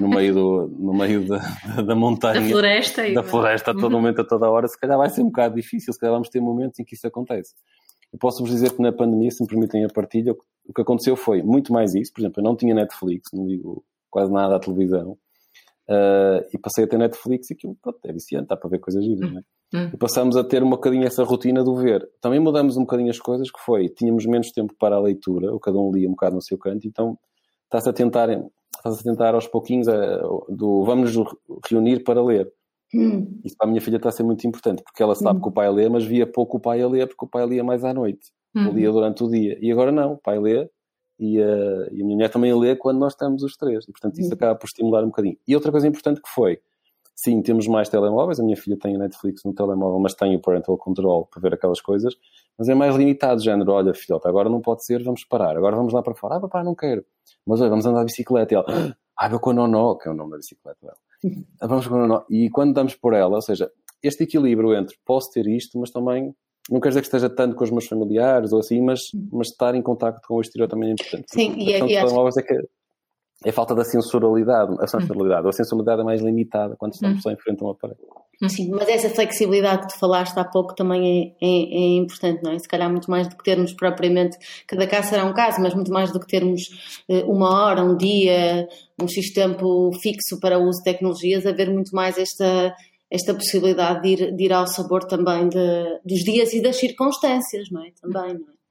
[0.00, 1.38] no meio, do, no meio da,
[1.82, 2.40] da montanha.
[2.40, 3.12] Da floresta.
[3.12, 3.90] Da floresta a todo uhum.
[3.90, 4.68] momento, a toda hora.
[4.68, 7.06] Se calhar vai ser um bocado difícil, se calhar vamos ter momentos em que isso
[7.06, 7.54] acontece.
[8.12, 11.42] Eu posso-vos dizer que na pandemia, se me permitem a partilha, o que aconteceu foi
[11.42, 12.12] muito mais isso.
[12.12, 15.18] Por exemplo, eu não tinha Netflix, não ligo quase nada à televisão.
[15.88, 19.04] Uh, e passei a ter Netflix e aquilo pronto, é viciante, dá para ver coisas
[19.04, 19.42] giras, não é?
[19.74, 19.90] Uhum.
[19.92, 22.08] E passamos a ter um bocadinho essa rotina do ver.
[22.20, 25.58] Também mudamos um bocadinho as coisas, que foi, tínhamos menos tempo para a leitura, ou
[25.58, 27.18] cada um lia um bocado no seu canto, então
[27.74, 30.18] está-se a tentar, está-se a tentar aos pouquinhos a,
[30.48, 31.28] do vamos nos
[31.68, 32.50] reunir para ler.
[32.94, 33.40] Hum.
[33.44, 35.42] Isso para a minha filha está a ser muito importante, porque ela sabe hum.
[35.42, 37.64] que o pai lê, mas via pouco o pai a ler, porque o pai lia
[37.64, 38.30] mais à noite.
[38.54, 38.70] Hum.
[38.70, 39.58] Lia durante o dia.
[39.60, 40.68] E agora não, o pai lê
[41.18, 43.84] e a, e a minha mulher também lê quando nós estamos os três.
[43.84, 44.34] E, portanto, isso hum.
[44.34, 45.36] acaba por estimular um bocadinho.
[45.46, 46.60] E outra coisa importante que foi,
[47.16, 48.38] sim, temos mais telemóveis.
[48.38, 51.54] A minha filha tem a Netflix no telemóvel, mas tem o parental control para ver
[51.54, 52.14] aquelas coisas.
[52.58, 55.56] Mas é mais limitado, género, olha, filhota, agora não pode ser, vamos parar.
[55.56, 56.36] Agora vamos lá para fora.
[56.36, 57.04] Ah, papai, não quero.
[57.46, 58.54] Mas olha, vamos andar de bicicleta.
[58.54, 60.96] E ela, ah, vou com a Nonó, que é o nome da bicicleta dela.
[61.60, 62.22] Ah, vamos com a Nonó.
[62.30, 63.70] E quando damos por ela, ou seja,
[64.02, 66.34] este equilíbrio entre posso ter isto, mas também
[66.70, 69.74] não quer dizer que esteja tanto com os meus familiares ou assim, mas, mas estar
[69.74, 71.26] em contato com o exterior também é importante.
[71.28, 72.38] Sim, e, é, e acho...
[72.38, 72.58] é que
[73.44, 77.20] é falta da sensualidade, a sensualidade, a sensualidade é mais limitada quando estamos hum.
[77.20, 77.98] só em frente a um aparelho.
[78.48, 82.52] Sim, mas essa flexibilidade que tu falaste há pouco também é, é, é, importante, não
[82.52, 82.58] é?
[82.58, 85.92] Se calhar muito mais do que termos propriamente, cada caso será um caso, mas muito
[85.92, 86.62] mais do que termos
[87.08, 88.68] eh, uma hora, um dia,
[89.00, 92.74] um X tempo fixo para o uso de tecnologias, haver muito mais esta,
[93.10, 97.70] esta possibilidade de ir, de ir ao sabor também de, dos dias e das circunstâncias,
[97.70, 97.92] não é?
[98.00, 98.63] Também, não é?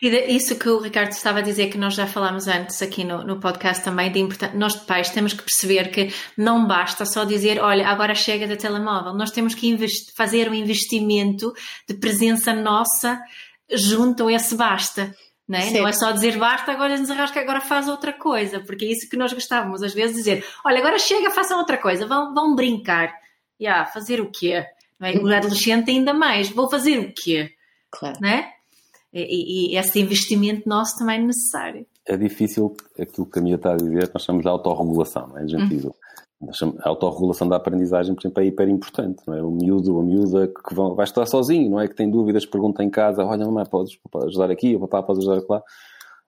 [0.00, 3.04] E de, isso que o Ricardo estava a dizer, que nós já falámos antes aqui
[3.04, 7.04] no, no podcast também, de importante, nós de pais temos que perceber que não basta
[7.04, 9.76] só dizer, olha, agora chega da telemóvel, nós temos que
[10.16, 11.52] fazer um investimento
[11.88, 13.20] de presença nossa
[13.70, 15.14] junto a esse basta.
[15.46, 15.70] Não é?
[15.70, 19.16] não é só dizer basta, agora desarrasca, agora faz outra coisa, porque é isso que
[19.16, 23.14] nós gostávamos às vezes dizer, olha, agora chega, façam outra coisa, vão, vão brincar.
[23.60, 24.64] Yeah, fazer o quê?
[25.00, 25.12] Não é?
[25.14, 27.50] O adolescente ainda mais, vou fazer o quê?
[27.90, 28.18] Claro.
[28.20, 28.57] Não é?
[29.12, 31.86] E, e, esse investimento nosso também é necessário.
[32.06, 35.46] É difícil aquilo que a minha está a dizer, nós chamamos de autorregulação, não é?
[35.46, 35.86] Gente diz,
[36.82, 39.42] a autorregulação da aprendizagem, por exemplo, é hiper importante, não é?
[39.42, 41.88] O miúdo, a miúda que vão, vai estar sozinho, não é?
[41.88, 45.42] Que tem dúvidas, pergunta em casa, olha, mamãe, podes ajudar aqui, o papá pode ajudar
[45.48, 45.62] lá.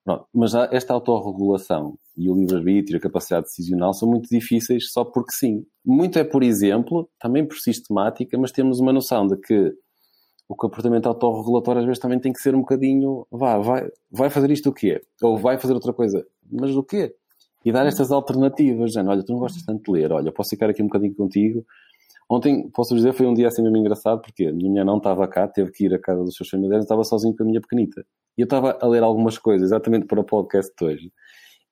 [0.06, 5.32] Não, mas esta autorregulação e o livre-arbítrio, a capacidade decisional são muito difíceis só porque
[5.32, 5.64] sim.
[5.84, 9.72] Muito é por exemplo, também por sistemática, mas temos uma noção de que
[10.50, 14.50] o comportamento autorregulatório às vezes também tem que ser um bocadinho, vá, vai, vai fazer
[14.50, 15.00] isto o quê?
[15.22, 16.26] Ou vai fazer outra coisa.
[16.50, 17.14] Mas o quê?
[17.64, 20.68] E dar estas alternativas, dizendo, olha, tu não gostas tanto de ler, olha, posso ficar
[20.68, 21.64] aqui um bocadinho contigo.
[22.28, 25.28] Ontem, posso dizer, foi um dia assim mesmo engraçado, porque a minha mulher não estava
[25.28, 28.04] cá, teve que ir à casa dos seus familiares, estava sozinho com a minha pequenita.
[28.36, 31.12] E eu estava a ler algumas coisas, exatamente para o podcast de hoje.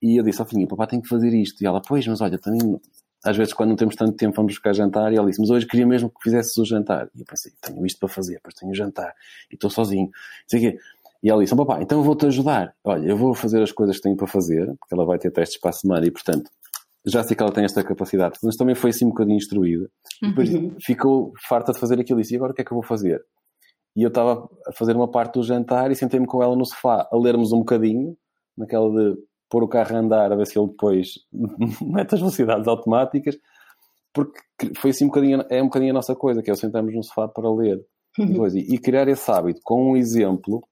[0.01, 1.61] E eu disse, ó oh, filhinha, papá tem que fazer isto.
[1.64, 2.79] E ela, pois, mas olha, também
[3.25, 5.66] às vezes quando não temos tanto tempo vamos buscar jantar e ela disse, mas hoje
[5.66, 7.09] queria mesmo que fizesses o jantar.
[7.14, 9.14] E eu pensei, tenho isto para fazer, depois tenho o jantar
[9.51, 10.11] e estou sozinho.
[11.23, 12.75] E ela disse, oh, papai, então eu vou-te ajudar.
[12.85, 15.59] Olha, eu vou fazer as coisas que tenho para fazer, porque ela vai ter testes
[15.61, 16.49] para a semana e, portanto,
[17.05, 18.39] já sei que ela tem esta capacidade.
[18.43, 19.91] Mas também foi assim um bocadinho instruída.
[20.23, 20.77] E depois uhum.
[20.81, 22.85] ficou farta de fazer aquilo e disse, e agora o que é que eu vou
[22.85, 23.21] fazer?
[23.97, 27.09] E eu estava a fazer uma parte do jantar e sentei-me com ela no sofá
[27.11, 28.16] a lermos um bocadinho,
[28.57, 31.14] naquela de pôr o carro a andar, a ver se ele depois
[31.82, 33.36] mete as velocidades automáticas,
[34.12, 34.40] porque
[34.76, 37.28] foi assim um bocadinho, é um bocadinho a nossa coisa, que é sentarmos no sofá
[37.28, 37.80] para ler.
[38.18, 38.46] Uhum.
[38.49, 40.62] E, e, criar esse hábito com um exemplo,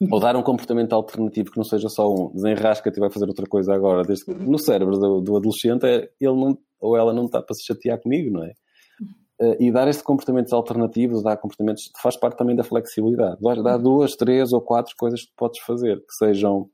[0.00, 0.08] uhum.
[0.10, 3.46] ou dar um comportamento alternativo que não seja só um desenrasca-te e vai fazer outra
[3.46, 4.02] coisa agora.
[4.02, 7.54] Desde que, no cérebro do, do, adolescente, é, ele não, ou ela não está para
[7.54, 8.52] se chatear comigo, não é?
[9.38, 13.36] Uh, e dar estes comportamentos alternativos, dar comportamentos, faz parte também da flexibilidade.
[13.62, 16.70] Dá duas, três ou quatro coisas que podes fazer, que sejam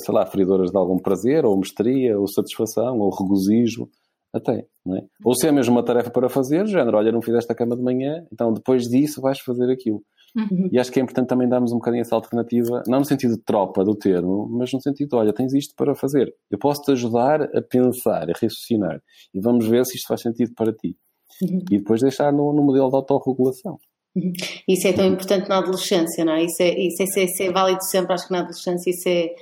[0.00, 3.88] sei lá, feridoras de algum prazer, ou mestria, ou satisfação, ou regozijo,
[4.32, 5.02] até, não é?
[5.24, 7.82] Ou se é mesmo uma tarefa para fazer, género, olha, não fizeste a cama de
[7.82, 10.02] manhã, então depois disso vais fazer aquilo.
[10.36, 10.68] Uhum.
[10.70, 13.42] E acho que é importante também darmos um bocadinho essa alternativa, não no sentido de
[13.42, 16.32] tropa do termo, mas no sentido de, olha, tens isto para fazer.
[16.48, 19.02] Eu posso-te ajudar a pensar, a raciocinar,
[19.34, 20.96] e vamos ver se isto faz sentido para ti.
[21.42, 21.64] Uhum.
[21.70, 23.78] E depois deixar no, no modelo de autorregulação.
[24.14, 24.32] Uhum.
[24.68, 26.44] Isso é tão importante na adolescência, não é?
[26.44, 29.08] Isso é, isso é, isso é, isso é válido sempre, acho que na adolescência isso
[29.08, 29.34] é,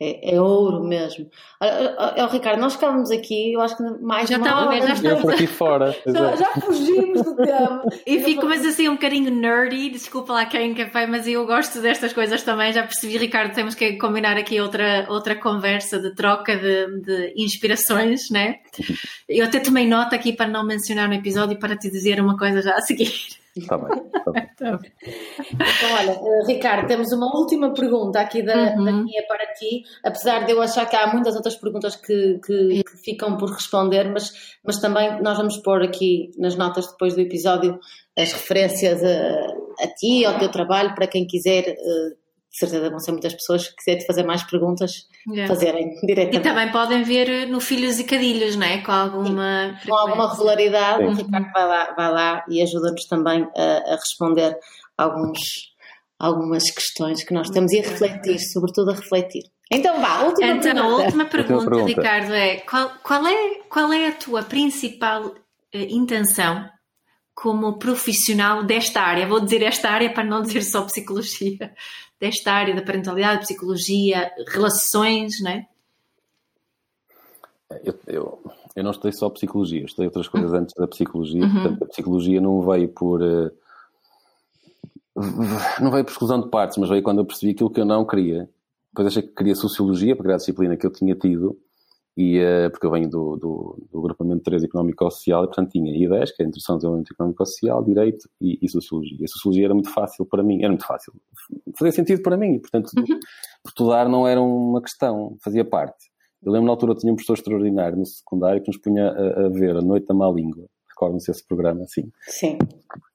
[0.00, 1.28] É, é, ouro mesmo.
[1.60, 5.20] Oh, Ricardo, nós ficávamos aqui, eu acho que mais já estava a ver, já estava
[5.20, 5.96] por aqui fora.
[6.06, 7.82] já, já, fugimos do tema.
[8.06, 11.80] e fico, mas assim, um bocadinho nerdy, desculpa lá quem que é mas eu gosto
[11.80, 12.72] destas coisas também.
[12.72, 18.30] Já percebi, Ricardo, temos que combinar aqui outra, outra conversa de troca de, de inspirações,
[18.30, 18.60] né?
[19.28, 22.62] Eu até tomei nota aqui para não mencionar no episódio para te dizer uma coisa
[22.62, 23.12] já a seguir.
[23.58, 24.08] Está bem.
[24.28, 24.48] Tá bem.
[24.58, 24.78] Tá
[25.52, 28.84] então, olha, eh, Ricardo, temos uma última pergunta aqui da, uhum.
[28.84, 32.82] da, minha para ti, apesar de eu achar que há muitas outras perguntas que, que,
[32.82, 37.20] que, ficam por responder, mas, mas também nós vamos pôr aqui nas notas depois do
[37.20, 37.78] episódio
[38.18, 41.64] as referências a, a ti, ao teu trabalho, para quem quiser.
[41.70, 42.27] Uh,
[42.58, 45.52] certeza vão ser muitas pessoas que quiserem fazer mais perguntas, yeah.
[45.52, 46.36] fazerem diretamente.
[46.36, 48.78] E também podem ver no Filhos e Cadilhos, não é?
[48.78, 49.78] Com alguma...
[49.86, 51.08] Com alguma regularidade, Sim.
[51.08, 54.56] o Ricardo vai lá, vai lá e ajuda-nos também a, a, responder
[54.96, 55.38] alguns,
[56.18, 59.44] algumas questões que nós temos e a refletir, sobretudo a refletir.
[59.70, 60.82] Então vá, última então, pergunta.
[60.82, 65.34] a última pergunta, pergunta, Ricardo, é qual, qual é qual é a tua principal uh,
[65.72, 66.66] intenção
[67.34, 69.26] como profissional desta área?
[69.26, 71.74] Vou dizer esta área para não dizer só psicologia
[72.20, 75.66] desta área da parentalidade, psicologia, relações, não é?
[77.84, 78.42] Eu, eu,
[78.74, 81.52] eu não estudei só psicologia, estudei outras coisas antes da psicologia, uhum.
[81.52, 83.20] portanto a psicologia não veio por.
[83.22, 83.50] Uh,
[85.80, 88.04] não veio por exclusão de partes, mas veio quando eu percebi aquilo que eu não
[88.06, 88.48] queria.
[88.90, 91.58] Depois achei que queria sociologia, porque era a disciplina que eu tinha tido,
[92.18, 96.32] e, uh, porque eu venho do, do, do agrupamento 3 Económico-Social, e portanto tinha ideias,
[96.32, 99.18] que é a Introdução ao Desenvolvimento Económico-Social, Direito e, e, Sociologia.
[99.22, 101.12] A Sociologia era muito fácil para mim, era muito fácil,
[101.78, 103.20] fazia sentido para mim, e portanto uhum.
[103.64, 106.10] estudar não era uma questão, fazia parte.
[106.42, 109.46] Eu lembro na altura eu tinha um professor extraordinário no secundário que nos punha a,
[109.46, 110.66] a ver A Noite da Má Língua,
[110.98, 112.10] recordam-se esse programa, assim.
[112.22, 112.58] Sim.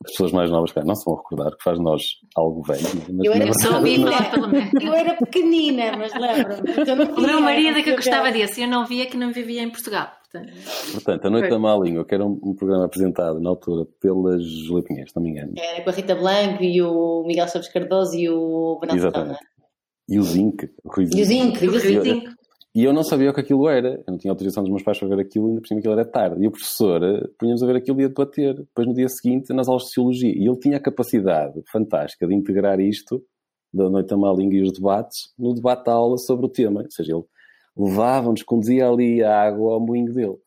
[0.06, 2.02] As pessoas mais novas cá não se vão recordar, que faz nós
[2.36, 2.82] algo velho.
[2.82, 7.12] Mas eu, era verdade, eu era pequenina, mas lembro-me.
[7.18, 10.08] O meu marido é que gostava disso, eu não via que não vivia em Portugal.
[10.94, 14.40] Portanto, A Noite da Má Língua, que era um, um, programa apresentado na altura pela
[14.40, 15.54] Julia Pinheiro, se não me engano.
[15.56, 19.40] Era com a Rita Blanco e o Miguel Chaves Cardoso e o Bernardo Exatamente.
[20.10, 20.70] E o Zinc.
[20.84, 21.16] O Zinc.
[21.16, 21.64] E o Zinc.
[21.64, 22.36] E o Zinc.
[22.76, 24.02] E eu não sabia o que aquilo era.
[24.08, 26.06] Eu não tinha autorização dos meus pais para ver aquilo, ainda por cima aquilo era
[26.06, 26.44] tarde.
[26.44, 28.56] E o professor eh, punha-nos a ver aquilo e a debater.
[28.56, 30.34] Depois, no dia seguinte, nas aulas de Sociologia.
[30.36, 33.24] E ele tinha a capacidade fantástica de integrar isto,
[33.72, 36.82] da noite a má língua e os debates, no debate da aula sobre o tema.
[36.82, 37.24] Ou seja, ele
[37.78, 40.38] levava-nos, conduzia ali a água ao moinho dele.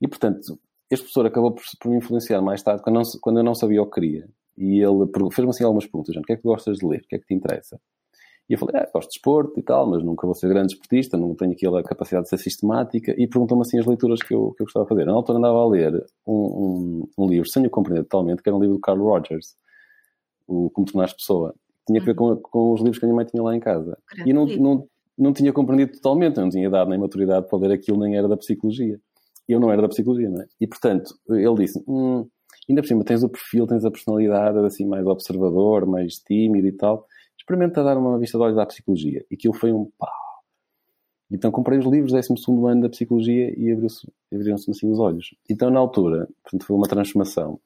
[0.00, 0.56] E, portanto,
[0.88, 3.82] este professor acabou por, por me influenciar mais tarde, quando, não, quando eu não sabia
[3.82, 4.28] o que queria.
[4.56, 6.14] E ele fez-me assim algumas perguntas.
[6.16, 7.00] O que é que gostas de ler?
[7.00, 7.80] O que é que te interessa?
[8.50, 11.16] E eu falei, ah, gosto de esporte e tal, mas nunca vou ser grande esportista,
[11.16, 13.14] não tenho aquela capacidade de ser sistemática.
[13.16, 15.04] E perguntou-me assim as leituras que eu, que eu gostava de fazer.
[15.04, 18.56] Na altura andava a ler um, um, um livro, sem o compreender totalmente, que era
[18.56, 19.54] um livro do Carl Rogers,
[20.48, 21.54] o Como Tornar-se Pessoa.
[21.86, 23.96] Tinha a ver com, com, os livros que a minha mãe tinha lá em casa.
[24.26, 24.84] E não, não,
[25.16, 28.36] não tinha compreendido totalmente, não tinha dado nem maturidade para ler aquilo, nem era da
[28.36, 28.98] psicologia.
[29.48, 30.46] Eu não era da psicologia, não é?
[30.60, 32.26] E portanto, ele disse, hum,
[32.68, 36.72] ainda por cima tens o perfil, tens a personalidade assim mais observador, mais tímido e
[36.72, 37.06] tal
[37.50, 39.24] experimenta dar uma vista de olhos à psicologia.
[39.30, 40.08] E aquilo foi um pau.
[41.30, 42.28] Então comprei os livros, 12
[42.68, 45.34] ano da psicologia e abriram-se assim os olhos.
[45.48, 47.60] Então, na altura, portanto, foi uma transformação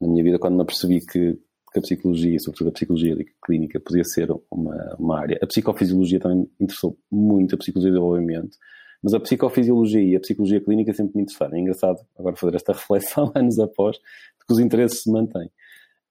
[0.00, 1.38] na minha vida quando me apercebi que,
[1.72, 5.38] que a psicologia, sobretudo a psicologia clínica, podia ser uma, uma área.
[5.42, 8.56] A psicofisiologia também me interessou muito, a psicologia de desenvolvimento.
[9.02, 11.56] Mas a psicofisiologia e a psicologia clínica sempre me interessaram.
[11.56, 15.50] É engraçado agora fazer esta reflexão anos após, que os interesses se mantêm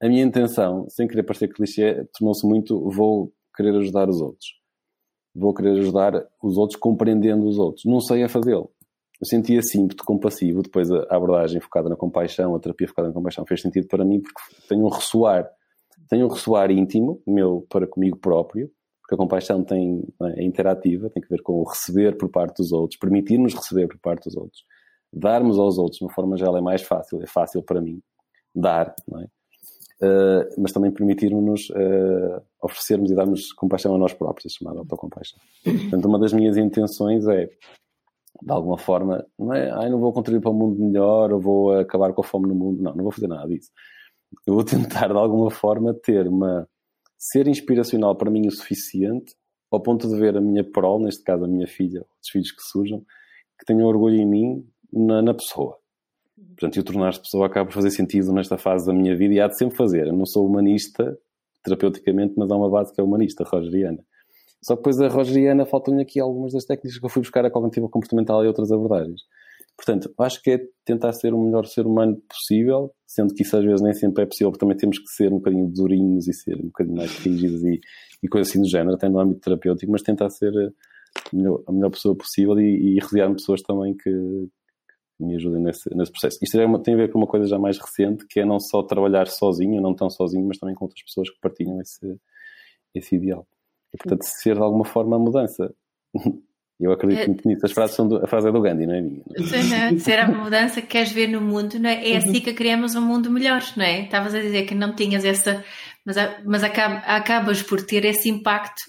[0.01, 4.47] a minha intenção, sem querer parecer clichê, tornou-se muito vou querer ajudar os outros.
[5.35, 7.83] Vou querer ajudar os outros compreendendo os outros.
[7.85, 8.71] Não sei a fazê-lo.
[9.19, 13.45] Eu sentia ímpeto compassivo, depois a abordagem focada na compaixão, a terapia focada na compaixão
[13.45, 14.39] fez sentido para mim porque
[14.69, 15.49] tenho um ressoar,
[16.09, 18.71] tenho um ressoar íntimo, meu para comigo próprio,
[19.01, 22.57] porque a compaixão tem, é, é interativa, tem que ver com o receber por parte
[22.57, 24.63] dos outros, permitir-nos receber por parte dos outros.
[25.11, 28.01] Darmos aos outros de uma forma geral é mais fácil, é fácil para mim
[28.55, 29.27] dar, não é?
[30.01, 35.37] Uh, mas também permitirmos-nos uh, oferecermos e darmos compaixão a nós próprios, chamada autocompaixão.
[35.63, 37.49] Portanto, uma das minhas intenções é,
[38.41, 41.77] de alguma forma, não é, ai, não vou contribuir para um mundo melhor, ou vou
[41.77, 42.81] acabar com a fome no mundo.
[42.81, 43.69] Não, não vou fazer nada disso.
[44.47, 46.67] Eu vou tentar, de alguma forma, ter uma.
[47.17, 49.35] ser inspiracional para mim o suficiente,
[49.71, 52.61] ao ponto de ver a minha prole, neste caso a minha filha, os filhos que
[52.61, 52.99] surjam,
[53.59, 55.77] que tenham orgulho em mim, na, na pessoa.
[56.49, 59.47] Portanto, eu tornar-se pessoa acaba por fazer sentido nesta fase da minha vida e há
[59.47, 60.07] de sempre fazer.
[60.07, 61.17] Eu não sou humanista,
[61.63, 64.03] terapeuticamente, mas há uma base que é humanista, rogeriana.
[64.61, 67.51] Só que depois a rogeriana faltam-lhe aqui algumas das técnicas que eu fui buscar a
[67.51, 69.21] cognitiva comportamental e outras abordagens.
[69.77, 73.63] Portanto, acho que é tentar ser o melhor ser humano possível, sendo que isso às
[73.63, 76.57] vezes nem sempre é possível, porque também temos que ser um bocadinho durinhos e ser
[76.57, 77.79] um bocadinho mais rígidos e,
[78.21, 81.71] e coisas assim do género, até no âmbito terapêutico, mas tentar ser a melhor, a
[81.71, 84.09] melhor pessoa possível e, e rodear-me pessoas também que,
[85.19, 86.39] me ajudem nesse, nesse processo.
[86.41, 88.59] Isto é uma, tem a ver com uma coisa já mais recente, que é não
[88.59, 92.17] só trabalhar sozinho, não tão sozinho, mas também com outras pessoas que partilham esse,
[92.95, 93.47] esse ideal.
[93.93, 95.73] E, portanto, ser de alguma forma a mudança.
[96.79, 97.65] Eu acredito é, muito nisso.
[97.65, 99.21] As frases são do, a frase é do Gandhi, não é minha?
[99.27, 99.99] Não é?
[99.99, 102.11] Ser a mudança que queres ver no mundo, não é?
[102.11, 104.03] É assim que criamos um mundo melhor, não é?
[104.03, 105.61] Estavas a dizer que não tinhas essa.
[106.05, 106.15] Mas,
[106.45, 108.81] mas acabas por ter esse impacto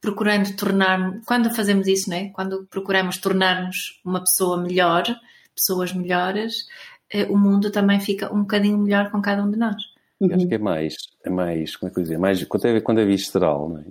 [0.00, 1.20] procurando tornar.
[1.26, 2.30] Quando fazemos isso, não é?
[2.30, 5.04] Quando procuramos tornar-nos uma pessoa melhor,
[5.54, 6.66] pessoas melhores,
[7.12, 9.76] eh, o mundo também fica um bocadinho melhor com cada um de nós.
[10.20, 10.34] Uhum.
[10.34, 10.94] Acho que é mais,
[11.24, 13.84] é mais, como é que eu dizer, mais, quando é, quando é visceral, não é?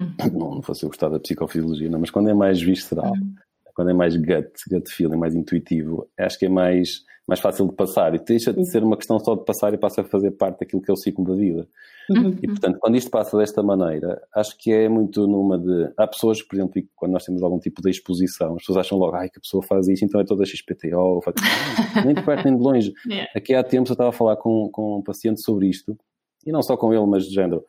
[0.00, 0.38] Uhum.
[0.38, 3.34] Não, não fosse eu gostar da psicofisiologia, não, mas quando é mais visceral, uhum.
[3.74, 7.74] quando é mais gut, gut feeling, mais intuitivo, acho que é mais, mais fácil de
[7.74, 10.60] passar e deixa de ser uma questão só de passar e passa a fazer parte
[10.60, 11.68] daquilo que é o ciclo da vida.
[12.10, 12.36] Uhum.
[12.42, 15.92] E portanto, quando isto passa desta maneira, acho que é muito numa de.
[15.96, 19.14] Há pessoas, por exemplo, quando nós temos algum tipo de exposição, as pessoas acham logo,
[19.14, 21.36] ai, que a pessoa faz isto, então é toda XPTO, faz...
[22.04, 22.92] nem de perto nem de longe.
[23.06, 23.30] Yeah.
[23.36, 25.96] Aqui há tempos eu estava a falar com, com um paciente sobre isto,
[26.44, 27.62] e não só com ele, mas de género.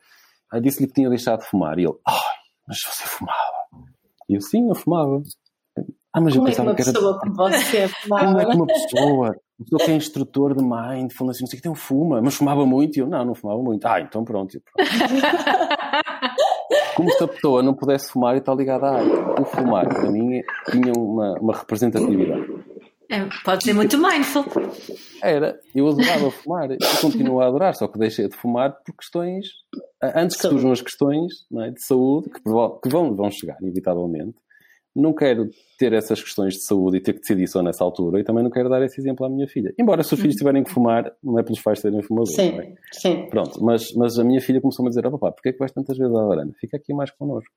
[0.60, 2.16] Disse-lhe que tinha deixado de fumar, e ele, ai,
[2.66, 3.62] mas você fumava.
[4.28, 5.22] E eu, sim, eu fumava.
[6.12, 6.92] Ah, mas Como eu pensava é que, uma que era.
[6.92, 7.88] Pessoa como você?
[8.08, 11.62] Como é que uma pessoa pessoa que é instrutor de mindfulness, não sei o que,
[11.62, 12.96] tem um fuma, mas fumava muito.
[12.96, 13.86] E eu, não, não fumava muito.
[13.86, 14.60] Ah, então pronto.
[14.60, 14.90] pronto.
[16.96, 19.40] Como se a pessoa não pudesse fumar e está ligada à arte.
[19.40, 22.46] O fumar, para mim, tinha uma, uma representatividade.
[23.10, 24.44] É, pode ser muito mindful.
[25.22, 25.58] Era.
[25.74, 26.70] Eu adorava fumar.
[26.70, 29.46] E continuo a adorar, só que deixei de fumar por questões...
[30.14, 34.34] Antes que surjam as questões é, de saúde, que, que vão, vão chegar, inevitavelmente,
[34.94, 38.24] não quero ter essas questões de saúde e ter que decidir só nessa altura e
[38.24, 39.74] também não quero dar esse exemplo à minha filha.
[39.78, 40.38] Embora se os filhos uhum.
[40.38, 42.34] tiverem que fumar, não é pelos pais serem fumadores.
[42.34, 42.74] Sim, é?
[42.92, 43.26] sim.
[43.30, 45.72] Pronto, mas, mas a minha filha começou-me a dizer: oh, papá, porquê é que vais
[45.72, 46.52] tantas vezes à varanda?
[46.60, 47.50] Fica aqui mais connosco.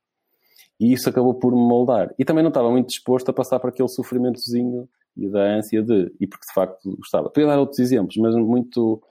[0.80, 2.14] E isso acabou por me moldar.
[2.18, 6.12] E também não estava muito disposto a passar por aquele sofrimentozinho e da ânsia de.
[6.18, 7.28] E porque de facto gostava.
[7.28, 9.02] Podia dar outros exemplos, mas muito.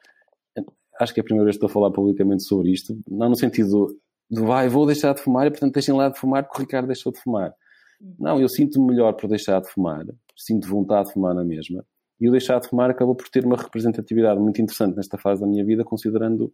[1.00, 3.36] Acho que é a primeira vez que estou a falar publicamente sobre isto, não no
[3.36, 3.88] sentido
[4.32, 6.88] de vai, vou deixar de fumar e portanto deixem lá de fumar porque o Ricardo
[6.88, 7.54] deixou de fumar
[8.20, 10.06] não, eu sinto-me melhor por deixar de fumar,
[10.36, 11.86] sinto vontade de fumar na mesma,
[12.20, 15.48] e o deixar de fumar acabou por ter uma representatividade muito interessante nesta fase da
[15.48, 16.52] minha vida, considerando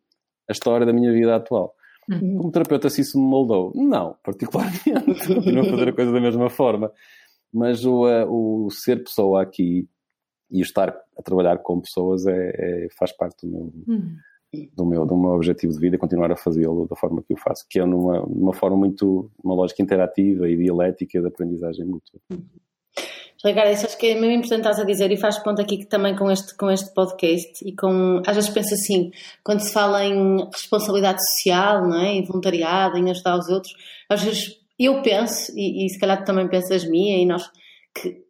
[0.49, 1.73] a história da minha vida atual.
[2.09, 2.38] Uhum.
[2.38, 3.72] Como terapeuta, se isso me moldou?
[3.76, 4.81] Não, particularmente.
[5.27, 6.91] Continuo a fazer a coisa da mesma forma.
[7.53, 9.88] Mas o, uh, o ser pessoa aqui
[10.49, 14.15] e estar a trabalhar com pessoas é, é faz parte do meu, uhum
[14.75, 17.65] do meu, do meu objetivo de vida continuar a fazê-lo da forma que eu faço,
[17.69, 22.19] que é numa, numa forma muito, uma lógica interativa e dialética de aprendizagem mútua.
[23.43, 25.85] Ricardo, isso acho que é mesmo importante estás a dizer e faz ponto aqui que
[25.85, 29.09] também com este, com este podcast e com, às vezes penso assim,
[29.43, 33.73] quando se fala em responsabilidade social, não é, em voluntariado, em ajudar os outros,
[34.09, 37.43] às vezes eu penso, e, e se calhar tu também pensas minha e nós,
[37.95, 38.23] que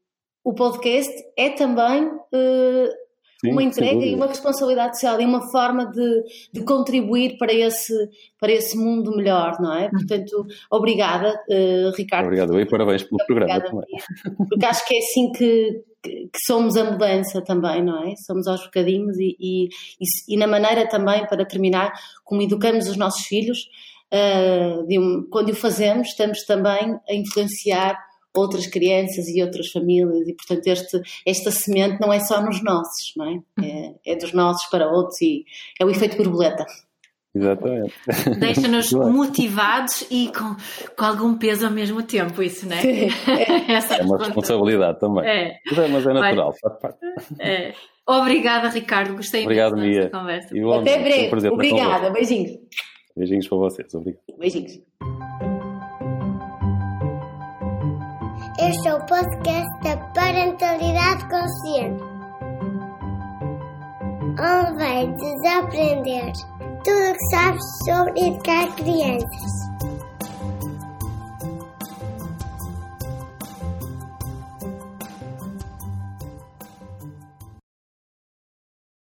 [0.44, 3.01] o podcast é também uh,
[3.42, 6.24] Sim, uma entrega e uma responsabilidade social e uma forma de,
[6.54, 7.92] de, contribuir para esse,
[8.40, 9.90] para esse mundo melhor, não é?
[9.90, 12.26] Portanto, obrigada, uh, Ricardo.
[12.26, 14.48] Obrigado e parabéns pelo programa também.
[14.48, 18.16] Porque acho que é assim que, que, somos a mudança também, não é?
[18.28, 21.92] Somos aos bocadinhos e, e, e, e na maneira também, para terminar,
[22.24, 23.58] como educamos os nossos filhos,
[24.14, 27.98] uh, um, quando o fazemos, estamos também a influenciar
[28.34, 33.14] outras crianças e outras famílias e portanto este, esta semente não é só nos nossos,
[33.16, 33.40] não é?
[33.64, 35.46] É, é dos nossos para outros e
[35.80, 36.66] é o efeito borboleta.
[37.34, 37.94] Exatamente.
[38.40, 40.56] Deixa-nos motivados e com,
[40.98, 42.82] com algum peso ao mesmo tempo, isso, não é?
[42.82, 44.00] Sim, é.
[44.00, 45.26] é uma responsabilidade também.
[45.26, 45.58] É.
[45.90, 47.00] Mas é natural, faz parte.
[47.40, 47.74] É.
[48.06, 49.16] Obrigada, Ricardo.
[49.16, 50.50] Gostei Obrigado, muito desta conversa.
[50.80, 51.50] Até breve.
[51.50, 52.10] Obrigada.
[52.10, 52.52] Beijinhos.
[53.16, 53.94] Beijinhos para vocês.
[53.94, 54.24] Obrigado.
[54.38, 54.82] Beijinhos.
[58.62, 62.04] Este é o podcast da Parentalidade Consciente,
[64.40, 66.32] onde vai desaprender
[66.84, 69.52] tudo o que sabes sobre educar crianças.